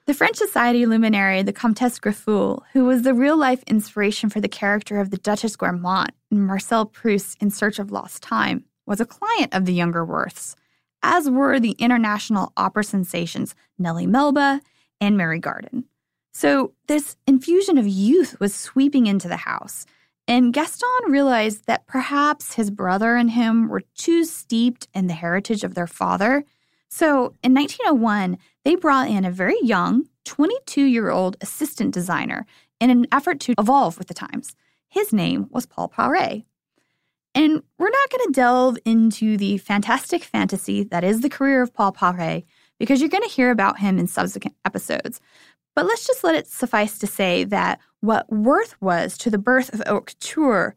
the 0.06 0.14
French 0.14 0.36
society 0.36 0.86
luminary, 0.86 1.42
the 1.42 1.52
Comtesse 1.52 2.00
Greffulhe, 2.00 2.62
who 2.72 2.84
was 2.84 3.02
the 3.02 3.14
real 3.14 3.36
life 3.36 3.62
inspiration 3.68 4.28
for 4.28 4.40
the 4.40 4.48
character 4.48 5.00
of 5.00 5.10
the 5.10 5.18
Duchess 5.18 5.56
Guermantes 5.56 6.14
in 6.30 6.44
Marcel 6.44 6.84
Proust's 6.84 7.36
In 7.40 7.50
Search 7.50 7.78
of 7.78 7.92
Lost 7.92 8.22
Time, 8.22 8.64
was 8.86 9.00
a 9.00 9.06
client 9.06 9.54
of 9.54 9.64
the 9.66 9.72
younger 9.72 10.04
Worths, 10.04 10.56
as 11.02 11.30
were 11.30 11.60
the 11.60 11.76
international 11.78 12.52
opera 12.56 12.82
sensations 12.84 13.54
Nellie 13.78 14.06
Melba 14.06 14.60
and 15.00 15.16
Mary 15.16 15.38
Garden. 15.38 15.84
So, 16.38 16.74
this 16.86 17.16
infusion 17.26 17.78
of 17.78 17.88
youth 17.88 18.38
was 18.38 18.54
sweeping 18.54 19.06
into 19.06 19.26
the 19.26 19.38
house, 19.38 19.86
and 20.28 20.52
Gaston 20.52 21.08
realized 21.08 21.64
that 21.64 21.86
perhaps 21.86 22.52
his 22.52 22.70
brother 22.70 23.16
and 23.16 23.30
him 23.30 23.70
were 23.70 23.84
too 23.94 24.22
steeped 24.26 24.86
in 24.92 25.06
the 25.06 25.14
heritage 25.14 25.64
of 25.64 25.74
their 25.74 25.86
father. 25.86 26.44
So, 26.90 27.32
in 27.42 27.54
1901, 27.54 28.36
they 28.64 28.74
brought 28.74 29.08
in 29.08 29.24
a 29.24 29.30
very 29.30 29.56
young, 29.62 30.10
22 30.26 30.82
year 30.82 31.08
old 31.08 31.38
assistant 31.40 31.94
designer 31.94 32.44
in 32.80 32.90
an 32.90 33.06
effort 33.10 33.40
to 33.40 33.54
evolve 33.58 33.96
with 33.96 34.08
the 34.08 34.12
times. 34.12 34.54
His 34.88 35.14
name 35.14 35.46
was 35.48 35.64
Paul 35.64 35.88
Poiret. 35.88 36.44
And 37.34 37.62
we're 37.78 37.88
not 37.88 38.10
going 38.10 38.26
to 38.26 38.32
delve 38.34 38.78
into 38.84 39.38
the 39.38 39.56
fantastic 39.56 40.22
fantasy 40.22 40.84
that 40.84 41.02
is 41.02 41.22
the 41.22 41.30
career 41.30 41.62
of 41.62 41.72
Paul 41.72 41.92
Poiret 41.92 42.44
because 42.78 43.00
you're 43.00 43.08
going 43.08 43.22
to 43.22 43.28
hear 43.28 43.50
about 43.50 43.78
him 43.78 43.98
in 43.98 44.06
subsequent 44.06 44.56
episodes. 44.64 45.20
But 45.76 45.84
let's 45.84 46.06
just 46.06 46.24
let 46.24 46.34
it 46.34 46.48
suffice 46.48 46.98
to 46.98 47.06
say 47.06 47.44
that 47.44 47.78
what 48.00 48.32
Worth 48.32 48.80
was 48.80 49.18
to 49.18 49.30
the 49.30 49.38
birth 49.38 49.72
of 49.74 49.82
haute 49.86 50.06
couture, 50.06 50.74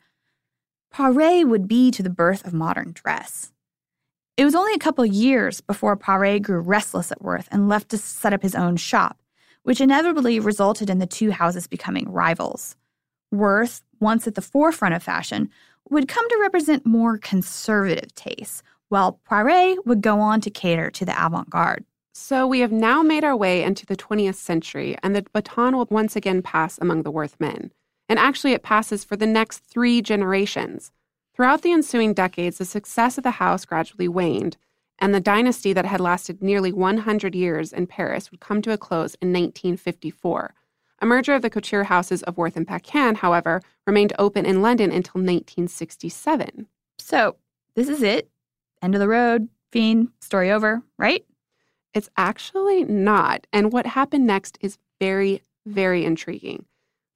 Poiret 0.94 1.48
would 1.48 1.70
be 1.70 1.90
to 1.92 2.04
the 2.04 2.10
birth 2.10 2.46
of 2.46 2.54
modern 2.54 2.92
dress. 2.92 3.54
It 4.36 4.44
was 4.44 4.56
only 4.56 4.74
a 4.74 4.80
couple 4.80 5.06
of 5.06 5.14
years 5.14 5.62
before 5.62 5.96
Poiret 5.96 6.42
grew 6.42 6.60
restless 6.60 7.14
at 7.14 7.22
Worth 7.22 7.48
and 7.50 7.70
left 7.70 7.90
to 7.90 7.98
set 7.98 8.34
up 8.34 8.42
his 8.42 8.56
own 8.56 8.76
shop, 8.76 9.22
which 9.64 9.80
inevitably 9.80 10.38
resulted 10.38 10.90
in 10.90 11.00
the 11.00 11.08
two 11.08 11.32
houses 11.32 11.66
becoming 11.66 12.12
rivals. 12.12 12.76
Worth, 13.32 13.82
once 14.02 14.28
at 14.28 14.36
the 14.36 14.42
forefront 14.42 14.96
of 14.96 15.04
fashion, 15.04 15.50
would 15.90 16.10
come 16.10 16.28
to 16.28 16.40
represent 16.42 16.86
more 16.86 17.18
conservative 17.18 18.14
tastes, 18.16 18.64
while 18.90 19.22
Poiret 19.30 19.86
would 19.86 20.02
go 20.02 20.20
on 20.20 20.42
to 20.42 20.50
cater 20.50 20.92
to 20.92 21.06
the 21.06 21.26
avant 21.26 21.50
garde. 21.50 21.86
So 22.14 22.48
we 22.48 22.60
have 22.60 22.72
now 22.72 23.02
made 23.02 23.24
our 23.24 23.36
way 23.36 23.64
into 23.64 23.86
the 23.86 23.96
20th 23.96 24.36
century, 24.36 24.98
and 25.04 25.16
the 25.16 25.26
baton 25.34 25.76
will 25.76 25.88
once 25.90 26.16
again 26.16 26.42
pass 26.42 26.78
among 26.78 27.04
the 27.04 27.12
Worth 27.12 27.40
men. 27.40 27.72
And 28.08 28.18
actually, 28.18 28.54
it 28.54 28.64
passes 28.64 29.04
for 29.04 29.16
the 29.16 29.28
next 29.28 29.60
three 29.60 30.02
generations. 30.02 30.92
Throughout 31.36 31.62
the 31.62 31.72
ensuing 31.72 32.14
decades, 32.14 32.58
the 32.58 32.66
success 32.66 33.18
of 33.18 33.24
the 33.24 33.32
house 33.32 33.64
gradually 33.66 34.08
waned, 34.08 34.58
and 34.98 35.14
the 35.14 35.22
dynasty 35.22 35.72
that 35.74 35.86
had 35.86 36.02
lasted 36.02 36.42
nearly 36.42 36.74
100 36.74 37.36
years 37.36 37.72
in 37.72 37.88
Paris 37.88 38.32
would 38.32 38.40
come 38.40 38.62
to 38.64 38.72
a 38.72 38.78
close 38.78 39.16
in 39.22 39.30
1954. 39.30 40.54
A 41.02 41.06
merger 41.06 41.34
of 41.34 41.42
the 41.42 41.50
couture 41.50 41.86
houses 41.86 42.24
of 42.24 42.38
Worth 42.38 42.58
and 42.58 42.68
Paquin, 42.68 43.16
however, 43.16 43.62
remained 43.88 44.12
open 44.20 44.46
in 44.46 44.62
London 44.62 44.92
until 44.92 45.22
1967. 45.22 46.68
So, 46.98 47.38
this 47.76 47.88
is 47.88 48.04
it. 48.04 48.30
End 48.82 48.96
of 48.96 49.00
the 49.00 49.08
road. 49.08 49.48
Fiend, 49.72 50.10
story 50.20 50.52
over, 50.52 50.82
right? 50.98 51.24
It's 51.94 52.10
actually 52.18 52.84
not. 52.84 53.48
And 53.52 53.74
what 53.74 53.86
happened 53.86 54.28
next 54.28 54.58
is 54.62 54.78
very, 55.00 55.42
very 55.66 56.06
intriguing. 56.06 56.66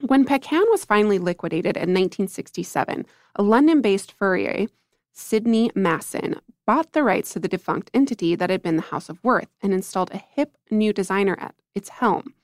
When 0.00 0.24
Paquin 0.24 0.64
was 0.70 0.84
finally 0.84 1.18
liquidated 1.18 1.76
in 1.76 1.94
1967, 1.94 3.06
a 3.36 3.42
London 3.42 3.80
based 3.80 4.12
furrier, 4.12 4.66
Sidney 5.12 5.70
Masson, 5.74 6.40
bought 6.66 6.92
the 6.92 7.04
rights 7.04 7.32
to 7.32 7.38
the 7.38 7.48
defunct 7.48 7.90
entity 7.94 8.34
that 8.34 8.50
had 8.50 8.62
been 8.62 8.76
the 8.76 8.82
House 8.82 9.08
of 9.08 9.22
Worth 9.22 9.48
and 9.62 9.72
installed 9.72 10.10
a 10.12 10.18
hip 10.18 10.56
new 10.70 10.92
designer 10.92 11.36
at 11.38 11.54
its 11.74 11.88
helm. 11.88 12.34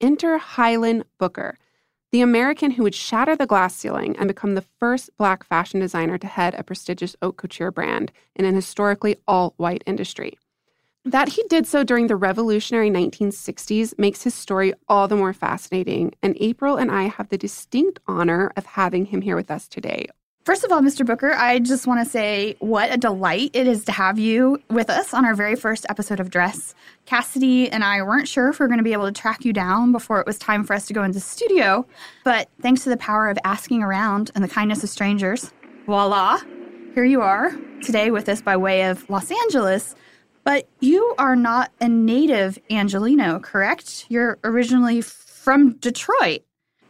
Enter 0.00 0.38
Hylan 0.38 1.02
Booker, 1.18 1.58
the 2.12 2.20
American 2.20 2.72
who 2.72 2.82
would 2.82 2.94
shatter 2.94 3.36
the 3.36 3.46
glass 3.46 3.74
ceiling 3.74 4.16
and 4.16 4.28
become 4.28 4.54
the 4.54 4.64
first 4.78 5.10
black 5.16 5.44
fashion 5.44 5.80
designer 5.80 6.18
to 6.18 6.26
head 6.26 6.54
a 6.54 6.64
prestigious 6.64 7.14
haute 7.20 7.36
couture 7.36 7.70
brand 7.70 8.12
in 8.34 8.44
an 8.44 8.54
historically 8.54 9.16
all 9.28 9.54
white 9.58 9.82
industry. 9.86 10.38
That 11.06 11.30
he 11.30 11.42
did 11.48 11.66
so 11.66 11.82
during 11.82 12.08
the 12.08 12.16
revolutionary 12.16 12.90
1960s 12.90 13.98
makes 13.98 14.22
his 14.22 14.34
story 14.34 14.74
all 14.86 15.08
the 15.08 15.16
more 15.16 15.32
fascinating, 15.32 16.12
and 16.22 16.36
April 16.38 16.76
and 16.76 16.90
I 16.90 17.04
have 17.04 17.30
the 17.30 17.38
distinct 17.38 18.00
honor 18.06 18.52
of 18.54 18.66
having 18.66 19.06
him 19.06 19.22
here 19.22 19.34
with 19.34 19.50
us 19.50 19.66
today. 19.66 20.08
First 20.44 20.62
of 20.62 20.72
all, 20.72 20.82
Mr. 20.82 21.06
Booker, 21.06 21.32
I 21.32 21.58
just 21.58 21.86
want 21.86 22.04
to 22.04 22.10
say 22.10 22.54
what 22.60 22.92
a 22.92 22.98
delight 22.98 23.50
it 23.54 23.66
is 23.66 23.84
to 23.86 23.92
have 23.92 24.18
you 24.18 24.62
with 24.68 24.90
us 24.90 25.14
on 25.14 25.24
our 25.24 25.34
very 25.34 25.56
first 25.56 25.86
episode 25.88 26.20
of 26.20 26.28
Dress. 26.28 26.74
Cassidy 27.06 27.70
and 27.70 27.82
I 27.82 28.02
weren't 28.02 28.28
sure 28.28 28.48
if 28.48 28.58
we 28.58 28.64
were 28.64 28.68
going 28.68 28.78
to 28.78 28.84
be 28.84 28.92
able 28.92 29.06
to 29.06 29.20
track 29.20 29.42
you 29.42 29.54
down 29.54 29.92
before 29.92 30.20
it 30.20 30.26
was 30.26 30.38
time 30.38 30.64
for 30.64 30.74
us 30.74 30.86
to 30.86 30.92
go 30.92 31.02
into 31.02 31.14
the 31.14 31.20
studio, 31.20 31.86
but 32.24 32.50
thanks 32.60 32.84
to 32.84 32.90
the 32.90 32.98
power 32.98 33.30
of 33.30 33.38
asking 33.44 33.82
around 33.82 34.32
and 34.34 34.44
the 34.44 34.48
kindness 34.48 34.84
of 34.84 34.90
strangers, 34.90 35.50
voila, 35.86 36.40
here 36.94 37.04
you 37.04 37.22
are 37.22 37.52
today 37.82 38.10
with 38.10 38.28
us 38.28 38.42
by 38.42 38.54
way 38.54 38.82
of 38.82 39.08
Los 39.08 39.30
Angeles. 39.30 39.94
But 40.44 40.68
you 40.80 41.14
are 41.18 41.36
not 41.36 41.70
a 41.80 41.88
native 41.88 42.58
Angeleno, 42.70 43.42
correct? 43.42 44.06
You're 44.08 44.38
originally 44.44 45.00
from 45.00 45.72
Detroit. 45.74 46.42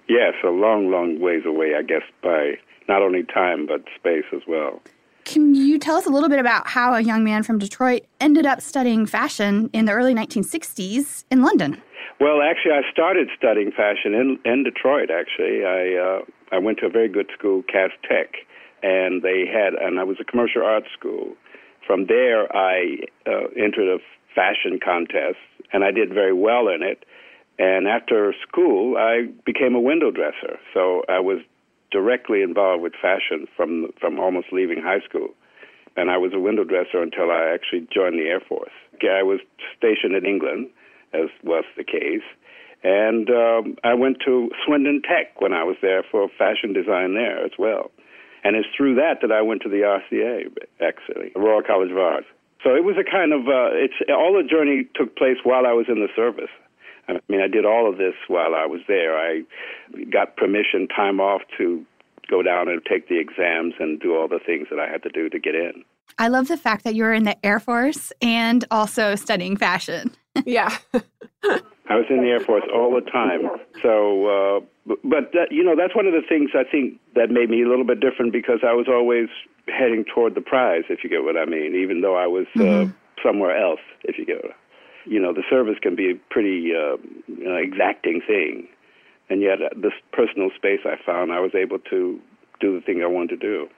Yes, 0.09 0.35
a 0.45 0.49
long, 0.49 0.91
long 0.91 1.21
ways 1.21 1.43
away, 1.47 1.75
I 1.79 1.83
guess, 1.83 2.03
by 2.23 2.55
not 2.89 3.03
only 3.03 3.23
time 3.23 3.67
but 3.67 3.83
space 3.97 4.25
as 4.35 4.43
well. 4.49 4.81
Can 5.25 5.55
you 5.55 5.79
tell 5.79 5.97
us 5.97 6.07
a 6.07 6.11
little 6.11 6.29
bit 6.29 6.39
about 6.39 6.67
how 6.67 6.95
a 6.95 7.01
young 7.01 7.23
man 7.23 7.43
from 7.43 7.59
Detroit 7.59 8.03
ended 8.21 8.47
up 8.47 8.61
studying 8.61 9.07
fashion 9.07 9.71
in 9.73 9.85
the 9.85 9.93
early 9.93 10.15
1960s 10.15 11.25
in 11.31 11.43
London? 11.43 11.81
Well, 12.19 12.43
actually, 12.43 12.73
I 12.73 12.83
started 12.91 13.29
studying 13.37 13.71
fashion 13.71 14.15
in, 14.15 14.39
in 14.45 14.65
Detroit. 14.65 15.11
Actually, 15.11 15.65
I 15.65 15.97
uh, 15.97 16.21
I 16.53 16.59
went 16.59 16.79
to 16.79 16.87
a 16.87 16.91
very 16.91 17.09
good 17.09 17.31
school, 17.37 17.63
Cass 17.63 17.91
Tech, 18.07 18.35
and 18.83 19.23
they 19.23 19.47
had, 19.47 19.75
and 19.75 19.99
I 20.01 20.05
was 20.05 20.19
a 20.21 20.25
commercial 20.25 20.63
arts 20.63 20.89
school. 20.99 21.37
From 21.91 22.07
there, 22.07 22.47
I 22.57 22.99
uh, 23.27 23.49
entered 23.59 23.89
a 23.93 23.99
fashion 24.33 24.79
contest, 24.79 25.43
and 25.73 25.83
I 25.83 25.91
did 25.91 26.15
very 26.15 26.33
well 26.33 26.69
in 26.69 26.85
it. 26.85 27.05
And 27.59 27.89
after 27.89 28.33
school, 28.47 28.97
I 28.97 29.27
became 29.45 29.75
a 29.75 29.81
window 29.81 30.13
dresser. 30.13 30.61
So 30.73 31.03
I 31.09 31.19
was 31.19 31.39
directly 31.91 32.43
involved 32.43 32.85
with 32.85 32.93
fashion 33.03 33.49
from 33.57 33.91
from 34.01 34.21
almost 34.21 34.53
leaving 34.53 34.81
high 34.81 35.01
school. 35.01 35.31
And 35.97 36.13
I 36.13 36.17
was 36.17 36.31
a 36.33 36.39
window 36.39 36.63
dresser 36.63 37.03
until 37.03 37.33
I 37.33 37.51
actually 37.53 37.89
joined 37.93 38.21
the 38.21 38.29
Air 38.29 38.39
Force. 38.39 38.71
I 39.03 39.25
was 39.25 39.41
stationed 39.77 40.15
in 40.15 40.25
England, 40.25 40.69
as 41.13 41.27
was 41.43 41.65
the 41.77 41.83
case. 41.83 42.29
And 42.85 43.29
um, 43.31 43.75
I 43.83 43.95
went 43.95 44.19
to 44.27 44.49
Swindon 44.65 45.03
Tech 45.03 45.41
when 45.41 45.53
I 45.53 45.65
was 45.65 45.75
there 45.83 46.05
for 46.09 46.29
fashion 46.39 46.73
design 46.73 47.15
there 47.15 47.45
as 47.45 47.59
well. 47.59 47.91
And 48.43 48.57
it's 48.57 48.69
through 48.77 48.95
that 48.97 49.21
that 49.23 49.33
I 49.33 49.43
went 49.43 49.63
to 49.63 49.69
the 49.69 49.83
RCA, 49.83 50.51
actually, 50.81 51.33
Royal 51.37 51.63
College 51.63 51.91
of 51.91 51.99
Art. 51.99 52.25
So 52.63 52.75
it 52.75 52.85
was 52.85 52.97
a 52.97 53.05
kind 53.05 53.33
of, 53.33 53.49
uh, 53.49 53.73
it's 53.73 53.95
all 54.09 54.35
the 54.37 54.47
journey 54.47 54.87
took 54.95 55.17
place 55.17 55.39
while 55.45 55.67
I 55.67 55.73
was 55.73 55.87
in 55.89 56.01
the 56.01 56.09
service. 56.15 56.51
I 57.09 57.19
mean, 57.29 57.41
I 57.41 57.49
did 57.49 57.65
all 57.65 57.89
of 57.89 57.99
this 57.99 58.15
while 58.29 58.55
I 58.55 58.67
was 58.67 58.81
there. 58.87 59.19
I 59.19 59.43
got 60.11 60.37
permission, 60.37 60.87
time 60.89 61.21
off 61.21 61.43
to 61.59 61.85
go 62.29 62.43
down 62.43 62.69
and 62.69 62.81
take 62.85 63.09
the 63.09 63.19
exams 63.19 63.75
and 63.81 63.99
do 63.99 64.17
all 64.17 64.29
the 64.29 64.39
things 64.39 64.69
that 64.71 64.79
I 64.79 64.89
had 64.89 65.03
to 65.03 65.09
do 65.09 65.29
to 65.29 65.39
get 65.39 65.55
in. 65.55 65.85
I 66.19 66.29
love 66.29 66.49
the 66.49 66.57
fact 66.57 66.85
that 66.85 66.95
you 66.95 67.05
were 67.05 67.13
in 67.13 67.25
the 67.25 67.45
Air 67.45 67.61
Force 67.61 68.13
and 68.21 68.65
also 68.71 69.15
studying 69.15 69.57
fashion. 69.57 70.15
yeah. 70.45 70.77
I 70.95 71.97
was 71.97 72.07
in 72.09 72.23
the 72.23 72.29
Air 72.29 72.41
Force 72.41 72.65
all 72.75 72.95
the 72.95 73.09
time. 73.11 73.43
So, 73.83 74.27
uh, 74.27 74.61
but 75.05 75.33
that, 75.33 75.49
you 75.51 75.65
know, 75.65 75.75
that's 75.77 75.95
one 75.95 76.07
of 76.07 76.13
the 76.13 76.23
things 76.29 76.51
I 76.55 76.65
think 76.71 77.01
that 77.15 77.31
made 77.31 77.51
me 77.51 77.63
a 77.63 77.69
little 77.69 77.85
bit 77.85 78.01
different 78.01 78.33
because 78.33 78.61
I 78.63 78.73
was 78.73 78.87
always 78.89 79.29
heading 79.69 80.05
toward 80.05 80.35
the 80.35 80.41
prize, 80.41 80.85
if 80.89 81.05
you 81.05 81.11
get 81.11 81.25
what 81.25 81.37
I 81.37 81.45
mean, 81.45 81.75
even 81.75 82.01
though 82.01 82.17
I 82.17 82.27
was 82.27 82.47
uh, 82.57 82.61
mm-hmm. 82.61 82.91
uh, 82.91 82.93
somewhere 83.23 83.57
else, 83.57 83.81
if 84.05 84.19
you 84.19 84.25
get 84.25 84.43
what 84.43 84.53
I 84.53 84.55
you 85.05 85.21
know, 85.21 85.33
the 85.33 85.43
service 85.49 85.77
can 85.81 85.97
be 85.97 86.11
a 86.11 86.15
pretty 86.33 86.73
uh, 86.75 86.97
you 87.27 87.45
know, 87.45 87.57
exacting 87.57 88.21
thing. 88.27 88.69
And 89.29 89.41
yet, 89.41 89.63
uh, 89.63 89.69
this 89.77 89.93
personal 90.13 90.51
space 90.57 90.81
I 90.85 90.97
found, 91.05 91.33
I 91.33 91.41
was 91.41 91.53
able 91.55 91.79
to 91.91 92.21
do 92.61 92.75
the 92.75 92.81
thing 92.81 93.03
I 93.03 93.07
wanted 93.07 93.41
to 93.41 93.47
do. 93.49 93.69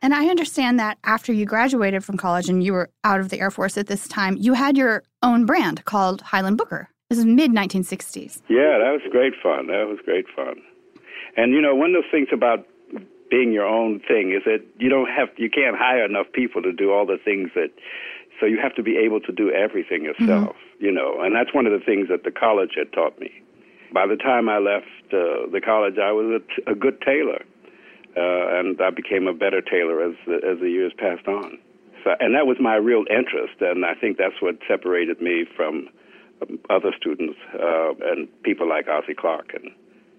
And 0.00 0.14
I 0.14 0.28
understand 0.28 0.78
that 0.78 0.98
after 1.04 1.32
you 1.32 1.44
graduated 1.44 2.04
from 2.04 2.16
college 2.16 2.48
and 2.48 2.62
you 2.62 2.72
were 2.72 2.90
out 3.04 3.20
of 3.20 3.30
the 3.30 3.40
Air 3.40 3.50
Force 3.50 3.76
at 3.76 3.88
this 3.88 4.06
time, 4.06 4.36
you 4.36 4.54
had 4.54 4.76
your 4.76 5.02
own 5.22 5.44
brand 5.44 5.84
called 5.84 6.22
Hylan 6.22 6.56
Booker. 6.56 6.88
This 7.10 7.18
is 7.18 7.24
mid 7.24 7.50
1960s. 7.50 8.42
Yeah, 8.48 8.78
that 8.78 8.92
was 8.92 9.00
great 9.10 9.32
fun. 9.42 9.66
That 9.68 9.86
was 9.88 9.98
great 10.04 10.26
fun. 10.36 10.60
And 11.36 11.52
you 11.52 11.60
know, 11.60 11.74
one 11.74 11.94
of 11.94 12.02
the 12.02 12.08
things 12.10 12.28
about 12.32 12.66
being 13.30 13.52
your 13.52 13.66
own 13.66 14.00
thing 14.06 14.32
is 14.32 14.42
that 14.44 14.64
you 14.78 14.88
don't 14.88 15.08
have 15.08 15.28
you 15.36 15.50
can't 15.50 15.76
hire 15.76 16.04
enough 16.04 16.26
people 16.32 16.62
to 16.62 16.72
do 16.72 16.92
all 16.92 17.06
the 17.06 17.18
things 17.22 17.50
that 17.54 17.70
so 18.40 18.46
you 18.46 18.58
have 18.62 18.74
to 18.76 18.82
be 18.82 18.96
able 18.96 19.20
to 19.20 19.32
do 19.32 19.50
everything 19.50 20.04
yourself, 20.04 20.54
mm-hmm. 20.56 20.84
you 20.84 20.92
know, 20.92 21.20
and 21.20 21.34
that's 21.34 21.52
one 21.52 21.66
of 21.66 21.72
the 21.72 21.84
things 21.84 22.08
that 22.08 22.24
the 22.24 22.30
college 22.30 22.72
had 22.76 22.92
taught 22.92 23.18
me. 23.18 23.30
By 23.92 24.06
the 24.06 24.16
time 24.16 24.48
I 24.48 24.58
left 24.58 24.86
uh, 25.12 25.50
the 25.50 25.60
college, 25.64 25.98
I 25.98 26.12
was 26.12 26.40
a, 26.40 26.54
t- 26.54 26.62
a 26.70 26.74
good 26.74 27.00
tailor, 27.00 27.42
uh, 28.18 28.58
and 28.58 28.80
I 28.80 28.90
became 28.90 29.26
a 29.26 29.32
better 29.32 29.62
tailor 29.62 30.02
as 30.02 30.14
the, 30.26 30.36
as 30.42 30.58
the 30.60 30.70
years 30.70 30.92
passed 30.98 31.28
on. 31.28 31.58
So, 32.04 32.14
and 32.20 32.34
that 32.34 32.46
was 32.46 32.56
my 32.60 32.76
real 32.76 33.04
interest, 33.10 33.60
and 33.60 33.84
I 33.84 33.94
think 33.94 34.18
that's 34.18 34.40
what 34.40 34.58
separated 34.66 35.20
me 35.20 35.44
from 35.56 35.88
um, 36.42 36.58
other 36.70 36.92
students 36.96 37.38
uh, 37.54 37.94
and 38.02 38.28
people 38.42 38.68
like 38.68 38.86
Ossie 38.86 39.16
Clark 39.16 39.54
and 39.54 39.70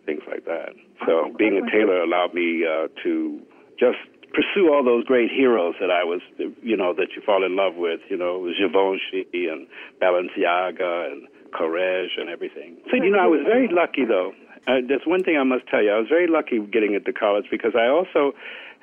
things 0.05 0.21
like 0.27 0.45
that. 0.45 0.73
So 1.05 1.33
being 1.37 1.55
a 1.57 1.69
tailor 1.71 2.01
allowed 2.01 2.33
me 2.33 2.65
uh, 2.65 2.87
to 3.03 3.39
just 3.79 3.97
pursue 4.33 4.71
all 4.71 4.83
those 4.83 5.03
great 5.05 5.31
heroes 5.31 5.75
that 5.79 5.89
I 5.89 6.03
was, 6.03 6.21
you 6.61 6.77
know, 6.77 6.93
that 6.93 7.15
you 7.15 7.21
fall 7.25 7.45
in 7.45 7.55
love 7.55 7.75
with, 7.75 8.01
you 8.09 8.17
know, 8.17 8.45
Givenchy 8.45 9.47
and 9.47 9.67
Balenciaga 10.01 11.11
and 11.11 11.27
Courrèges 11.51 12.19
and 12.19 12.29
everything. 12.29 12.77
So, 12.91 12.97
you 12.97 13.09
know, 13.11 13.19
I 13.19 13.27
was 13.27 13.41
very 13.45 13.67
lucky, 13.71 14.05
though. 14.05 14.33
Uh, 14.69 14.81
there's 14.87 15.01
one 15.05 15.23
thing 15.23 15.35
I 15.35 15.43
must 15.43 15.67
tell 15.67 15.81
you. 15.81 15.91
I 15.91 15.97
was 15.97 16.07
very 16.09 16.27
lucky 16.27 16.59
getting 16.59 16.93
into 16.93 17.11
college 17.11 17.45
because 17.49 17.73
I 17.75 17.87
also 17.87 18.33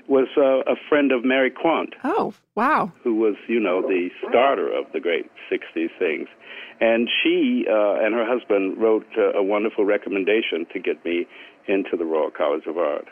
was 0.09 0.27
uh, 0.37 0.71
a 0.71 0.75
friend 0.89 1.13
of 1.13 1.25
Mary 1.25 1.51
Quant. 1.51 1.95
Oh, 2.03 2.35
wow. 2.57 2.93
Who 3.05 3.15
was, 3.15 3.37
you 3.49 3.61
know, 3.61 3.83
the 3.83 4.09
starter 4.29 4.69
of 4.69 4.87
the 4.93 5.01
great 5.01 5.31
60s 5.51 5.91
things. 5.99 6.29
And 6.81 7.09
she 7.23 7.67
uh, 7.71 8.05
and 8.05 8.15
her 8.15 8.27
husband 8.27 8.79
wrote 8.79 9.07
uh, 9.17 9.33
a 9.33 9.43
wonderful 9.43 9.85
recommendation 9.85 10.67
to 10.73 10.81
get 10.81 11.05
me 11.05 11.27
into 11.69 11.97
the 11.97 12.05
Royal 12.05 12.31
College 12.31 12.67
of 12.67 12.79
Art. 12.79 13.07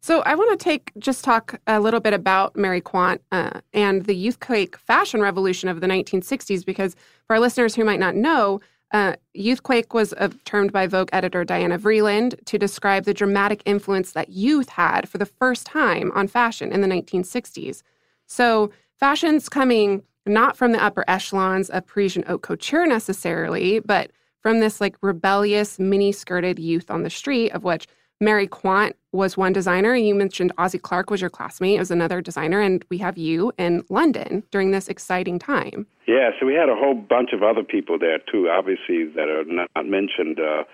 So 0.00 0.20
I 0.20 0.34
want 0.34 0.58
to 0.58 0.62
take 0.62 0.92
just 0.98 1.24
talk 1.24 1.58
a 1.66 1.80
little 1.80 2.00
bit 2.00 2.12
about 2.12 2.56
Mary 2.56 2.80
Quant 2.80 3.22
uh, 3.32 3.60
and 3.72 4.04
the 4.04 4.14
youthquake 4.14 4.76
fashion 4.76 5.20
revolution 5.20 5.68
of 5.68 5.80
the 5.80 5.86
1960s, 5.86 6.64
because 6.64 6.94
for 7.26 7.34
our 7.34 7.40
listeners 7.40 7.74
who 7.74 7.84
might 7.84 8.00
not 8.00 8.14
know, 8.14 8.60
uh, 8.94 9.16
youthquake 9.36 9.92
was 9.92 10.12
uh, 10.12 10.28
termed 10.44 10.72
by 10.72 10.86
Vogue 10.86 11.08
editor 11.12 11.44
Diana 11.44 11.80
Vreeland 11.80 12.42
to 12.44 12.56
describe 12.56 13.04
the 13.04 13.12
dramatic 13.12 13.60
influence 13.66 14.12
that 14.12 14.28
youth 14.28 14.68
had 14.68 15.08
for 15.08 15.18
the 15.18 15.26
first 15.26 15.66
time 15.66 16.12
on 16.14 16.28
fashion 16.28 16.70
in 16.70 16.80
the 16.80 16.86
1960s. 16.86 17.82
So 18.26 18.70
fashion's 19.00 19.48
coming 19.48 20.04
not 20.26 20.56
from 20.56 20.70
the 20.70 20.82
upper 20.82 21.04
echelons 21.08 21.70
of 21.70 21.88
Parisian 21.88 22.22
haute 22.22 22.42
couture 22.42 22.86
necessarily, 22.86 23.80
but 23.80 24.12
from 24.38 24.60
this 24.60 24.80
like 24.80 24.96
rebellious 25.02 25.80
mini 25.80 26.12
skirted 26.12 26.60
youth 26.60 26.88
on 26.88 27.02
the 27.02 27.10
street, 27.10 27.50
of 27.50 27.64
which 27.64 27.88
Mary 28.20 28.46
Quant 28.46 28.96
was 29.12 29.36
one 29.36 29.52
designer. 29.52 29.94
You 29.94 30.14
mentioned 30.14 30.52
Ossie 30.56 30.80
Clark 30.80 31.10
was 31.10 31.20
your 31.20 31.30
classmate 31.30 31.76
It 31.76 31.78
was 31.78 31.90
another 31.90 32.20
designer, 32.20 32.60
and 32.60 32.84
we 32.90 32.98
have 32.98 33.18
you 33.18 33.52
in 33.58 33.84
London 33.88 34.42
during 34.50 34.70
this 34.70 34.88
exciting 34.88 35.38
time. 35.38 35.86
Yeah, 36.06 36.30
so 36.38 36.46
we 36.46 36.54
had 36.54 36.68
a 36.68 36.74
whole 36.74 36.94
bunch 36.94 37.32
of 37.32 37.42
other 37.42 37.62
people 37.62 37.98
there 37.98 38.18
too, 38.18 38.48
obviously 38.50 39.06
that 39.14 39.28
are 39.28 39.44
not 39.44 39.68
mentioned 39.86 40.40
uh, 40.40 40.64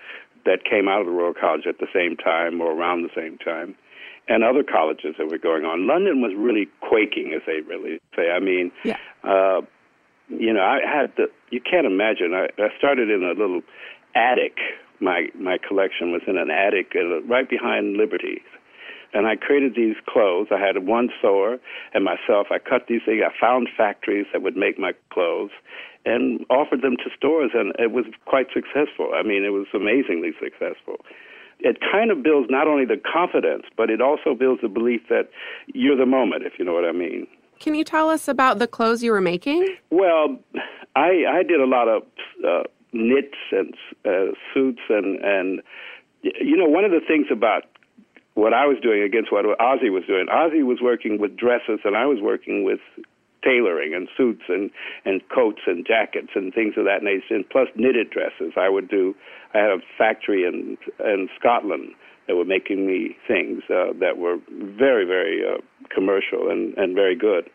that 0.45 0.63
came 0.65 0.87
out 0.87 1.01
of 1.01 1.07
the 1.07 1.11
Royal 1.11 1.33
College 1.33 1.67
at 1.67 1.79
the 1.79 1.87
same 1.93 2.15
time 2.17 2.61
or 2.61 2.71
around 2.71 3.03
the 3.03 3.13
same 3.15 3.37
time, 3.37 3.75
and 4.27 4.43
other 4.43 4.63
colleges 4.63 5.15
that 5.17 5.29
were 5.29 5.37
going 5.37 5.65
on. 5.65 5.87
London 5.87 6.21
was 6.21 6.33
really 6.35 6.67
quaking, 6.79 7.33
as 7.35 7.41
they 7.45 7.61
really 7.61 7.99
say. 8.15 8.31
I 8.31 8.39
mean, 8.39 8.71
yeah. 8.83 8.97
uh, 9.23 9.61
you 10.29 10.53
know, 10.53 10.61
I 10.63 10.79
had 10.85 11.11
the. 11.17 11.29
You 11.49 11.61
can't 11.61 11.85
imagine. 11.85 12.33
I, 12.33 12.47
I 12.61 12.69
started 12.77 13.09
in 13.09 13.23
a 13.23 13.33
little 13.33 13.61
attic 14.15 14.57
my 15.01 15.27
my 15.37 15.57
collection 15.57 16.11
was 16.11 16.21
in 16.27 16.37
an 16.37 16.49
attic 16.49 16.93
uh, 16.95 17.21
right 17.23 17.49
behind 17.49 17.97
Liberty's. 17.97 18.45
And 19.13 19.27
I 19.27 19.35
created 19.35 19.75
these 19.75 19.97
clothes. 20.07 20.47
I 20.51 20.59
had 20.59 20.87
one 20.87 21.09
sewer 21.21 21.57
and 21.93 22.05
myself. 22.05 22.47
I 22.49 22.59
cut 22.59 22.87
these 22.87 23.01
things. 23.05 23.21
I 23.25 23.37
found 23.37 23.67
factories 23.75 24.25
that 24.31 24.41
would 24.41 24.55
make 24.55 24.79
my 24.79 24.93
clothes 25.11 25.51
and 26.05 26.45
offered 26.49 26.81
them 26.81 26.95
to 26.97 27.09
stores, 27.15 27.51
and 27.53 27.73
it 27.77 27.91
was 27.91 28.05
quite 28.25 28.47
successful. 28.53 29.11
I 29.13 29.23
mean, 29.23 29.43
it 29.43 29.49
was 29.49 29.67
amazingly 29.73 30.31
successful. 30.41 31.05
It 31.59 31.77
kind 31.91 32.09
of 32.09 32.23
builds 32.23 32.49
not 32.49 32.67
only 32.67 32.85
the 32.85 32.97
confidence, 32.97 33.63
but 33.77 33.89
it 33.89 34.01
also 34.01 34.33
builds 34.33 34.61
the 34.61 34.69
belief 34.69 35.01
that 35.09 35.29
you're 35.67 35.97
the 35.97 36.07
moment, 36.07 36.43
if 36.43 36.53
you 36.57 36.65
know 36.65 36.73
what 36.73 36.85
I 36.85 36.91
mean. 36.91 37.27
Can 37.59 37.75
you 37.75 37.83
tell 37.83 38.09
us 38.09 38.27
about 38.27 38.57
the 38.57 38.65
clothes 38.65 39.03
you 39.03 39.11
were 39.11 39.21
making? 39.21 39.67
Well, 39.91 40.39
I, 40.95 41.25
I 41.29 41.43
did 41.43 41.59
a 41.59 41.67
lot 41.67 41.87
of 41.87 42.03
uh, 42.43 42.63
knits 42.93 43.37
and 43.51 43.73
uh, 44.05 44.33
suits 44.53 44.81
and 44.89 45.23
and 45.23 45.61
you 46.21 46.57
know 46.57 46.65
one 46.65 46.85
of 46.85 46.91
the 46.91 47.01
things 47.05 47.27
about 47.31 47.63
what 48.33 48.53
I 48.53 48.65
was 48.65 48.77
doing 48.81 49.03
against 49.03 49.31
what 49.31 49.45
Ossie 49.45 49.91
was 49.91 50.03
doing. 50.07 50.27
Ossie 50.31 50.63
was 50.63 50.79
working 50.81 51.19
with 51.19 51.35
dresses, 51.35 51.79
and 51.83 51.97
I 51.97 52.05
was 52.05 52.19
working 52.21 52.63
with 52.63 52.79
tailoring 53.43 53.93
and 53.93 54.07
suits 54.15 54.43
and 54.47 54.69
and 55.05 55.21
coats 55.29 55.61
and 55.65 55.85
jackets 55.85 56.29
and 56.35 56.53
things 56.53 56.75
of 56.77 56.85
that 56.85 57.03
nature, 57.03 57.35
and 57.35 57.49
plus 57.49 57.67
knitted 57.75 58.09
dresses. 58.09 58.53
I 58.57 58.69
would 58.69 58.89
do. 58.89 59.15
I 59.53 59.59
had 59.59 59.71
a 59.71 59.79
factory 59.97 60.45
in 60.45 60.77
in 61.03 61.29
Scotland 61.39 61.93
that 62.27 62.35
were 62.35 62.45
making 62.45 62.85
me 62.85 63.17
things 63.27 63.63
uh, 63.69 63.93
that 63.99 64.17
were 64.17 64.37
very 64.49 65.05
very 65.05 65.41
uh, 65.45 65.57
commercial 65.93 66.49
and 66.49 66.77
and 66.77 66.95
very 66.95 67.15
good. 67.15 67.49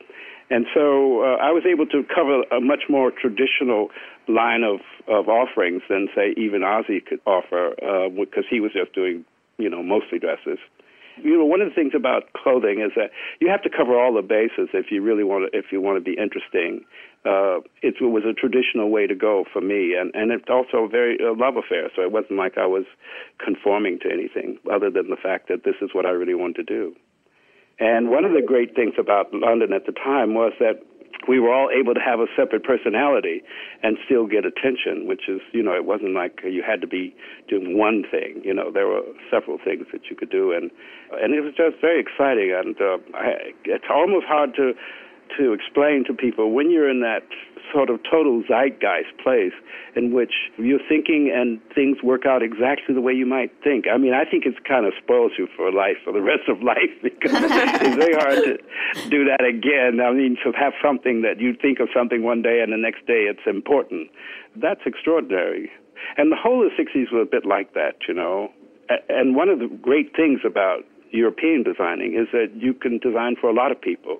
And 0.49 0.67
so 0.73 1.23
uh, 1.23 1.37
I 1.43 1.51
was 1.51 1.65
able 1.67 1.87
to 1.87 2.05
cover 2.15 2.43
a 2.57 2.61
much 2.61 2.85
more 2.89 3.11
traditional 3.11 3.89
line 4.29 4.63
of, 4.63 4.81
of 5.09 5.29
offerings 5.29 5.83
than, 5.89 6.09
say, 6.15 6.35
even 6.37 6.63
Ossie 6.63 7.05
could 7.05 7.21
offer, 7.27 7.75
because 8.15 8.45
uh, 8.45 8.51
he 8.51 8.61
was 8.61 8.73
just 8.73 8.95
doing, 8.95 9.25
you 9.59 9.69
know, 9.69 9.83
mostly 9.83 10.19
dresses. 10.19 10.59
You 11.23 11.39
know, 11.39 11.47
one 11.47 11.63
of 11.63 11.69
the 11.69 11.75
things 11.75 11.93
about 11.97 12.33
clothing 12.35 12.81
is 12.81 12.93
that 12.95 13.11
you 13.41 13.49
have 13.49 13.63
to 13.63 13.71
cover 13.71 13.99
all 13.99 14.15
the 14.15 14.23
bases 14.23 14.69
if 14.75 14.91
you 14.91 15.01
really 15.03 15.25
want 15.25 15.51
to, 15.51 15.59
if 15.59 15.67
you 15.73 15.81
want 15.81 15.97
to 15.97 16.05
be 16.05 16.17
interesting. 16.17 16.85
Uh, 17.25 17.59
it, 17.83 17.97
it 18.01 18.05
was 18.05 18.23
a 18.25 18.35
traditional 18.35 18.91
way 18.91 19.07
to 19.07 19.15
go 19.15 19.45
for 19.51 19.61
me, 19.61 19.95
and 19.99 20.15
and 20.15 20.31
it's 20.31 20.45
also 20.49 20.85
a 20.85 20.89
very 20.89 21.17
a 21.19 21.33
love 21.33 21.57
affair. 21.57 21.91
So 21.97 22.03
it 22.03 22.13
wasn't 22.13 22.39
like 22.39 22.59
I 22.59 22.67
was 22.67 22.85
conforming 23.43 23.99
to 24.03 24.13
anything 24.13 24.59
other 24.71 24.91
than 24.91 25.09
the 25.09 25.17
fact 25.17 25.49
that 25.49 25.65
this 25.65 25.75
is 25.81 25.91
what 25.93 26.07
I 26.07 26.11
really 26.11 26.35
wanted 26.35 26.69
to 26.69 26.75
do. 26.75 26.95
And 27.79 28.09
one 28.11 28.25
of 28.25 28.33
the 28.33 28.43
great 28.45 28.75
things 28.75 28.95
about 28.99 29.33
London 29.33 29.73
at 29.73 29.87
the 29.87 29.93
time 29.93 30.35
was 30.35 30.53
that 30.61 30.81
we 31.29 31.41
were 31.41 31.53
all 31.53 31.69
able 31.71 31.95
to 31.95 32.01
have 32.01 32.21
a 32.21 32.27
separate 32.37 32.63
personality 32.63 33.43
and 33.83 33.99
still 34.05 34.27
get 34.27 34.45
attention, 34.45 35.07
which 35.07 35.29
is, 35.29 35.41
you 35.53 35.63
know, 35.63 35.75
it 35.75 35.85
wasn't 35.85 36.15
like 36.15 36.41
you 36.45 36.63
had 36.63 36.81
to 36.81 36.87
be 36.87 37.15
doing 37.49 37.77
one 37.77 38.05
thing. 38.11 38.41
You 38.45 38.55
know, 38.55 38.71
there 38.71 38.87
were 38.87 39.03
several 39.31 39.59
things 39.59 39.87
that 39.93 40.03
you 40.11 40.17
could 40.17 40.31
do, 40.31 40.53
and 40.53 40.71
and 41.13 41.35
it 41.35 41.41
was 41.41 41.55
just 41.57 41.81
very 41.81 42.01
exciting. 42.01 42.55
And 42.55 42.77
uh, 42.81 42.99
I, 43.17 43.53
it's 43.65 43.91
almost 43.91 44.27
hard 44.27 44.55
to 44.57 44.73
to 45.39 45.53
explain 45.53 46.05
to 46.07 46.15
people 46.15 46.53
when 46.53 46.71
you're 46.71 46.89
in 46.89 47.01
that 47.01 47.23
sort 47.73 47.91
of 47.91 48.01
total 48.09 48.43
zeitgeist 48.49 49.17
place 49.23 49.53
in 49.95 50.13
which 50.13 50.33
you're 50.57 50.83
thinking 50.89 51.33
and 51.35 51.61
things 51.75 52.03
work 52.03 52.27
out 52.27 52.43
exactly 52.43 52.95
the 52.95 53.01
way 53.01 53.13
you 53.13 53.27
might 53.27 53.51
think. 53.63 53.87
I 53.93 53.97
mean, 53.99 54.15
I 54.15 54.25
think 54.25 54.47
it 54.47 54.55
kind 54.65 54.87
of 54.87 54.93
spoils 55.03 55.33
you 55.39 55.49
for 55.57 55.73
life, 55.73 55.97
for 56.05 56.13
the 56.13 56.23
rest 56.23 56.49
of 56.49 56.63
life, 56.75 56.93
because 57.03 57.33
it's 57.35 57.97
very 57.97 58.15
hard 58.15 58.45
to 58.45 59.09
do 59.09 59.25
that 59.25 59.45
again. 59.45 60.01
I 60.01 60.13
mean, 60.13 60.37
to 60.45 60.53
have 60.53 60.73
something 60.83 61.23
that 61.23 61.41
you 61.41 61.55
think 61.55 61.81
of 61.81 61.89
something 61.95 62.23
one 62.23 62.43
day 62.43 62.61
and 62.61 62.73
the 62.73 62.79
next 62.79 63.07
day 63.07 63.27
it's 63.27 63.47
important. 63.47 64.11
That's 64.55 64.81
extraordinary. 64.87 65.71
And 66.17 66.31
the 66.31 66.37
whole 66.37 66.65
of 66.65 66.71
the 66.77 66.83
60s 66.83 67.13
was 67.13 67.27
a 67.27 67.31
bit 67.31 67.47
like 67.47 67.75
that, 67.75 67.97
you 68.09 68.15
know. 68.15 68.51
And 69.09 69.35
one 69.35 69.49
of 69.49 69.59
the 69.59 69.69
great 69.83 70.15
things 70.15 70.41
about 70.45 70.85
European 71.11 71.63
designing 71.63 72.15
is 72.15 72.29
that 72.33 72.53
you 72.55 72.75
can 72.75 72.99
design 72.99 73.37
for 73.41 73.49
a 73.49 73.53
lot 73.53 73.73
of 73.73 73.81
people 73.81 74.19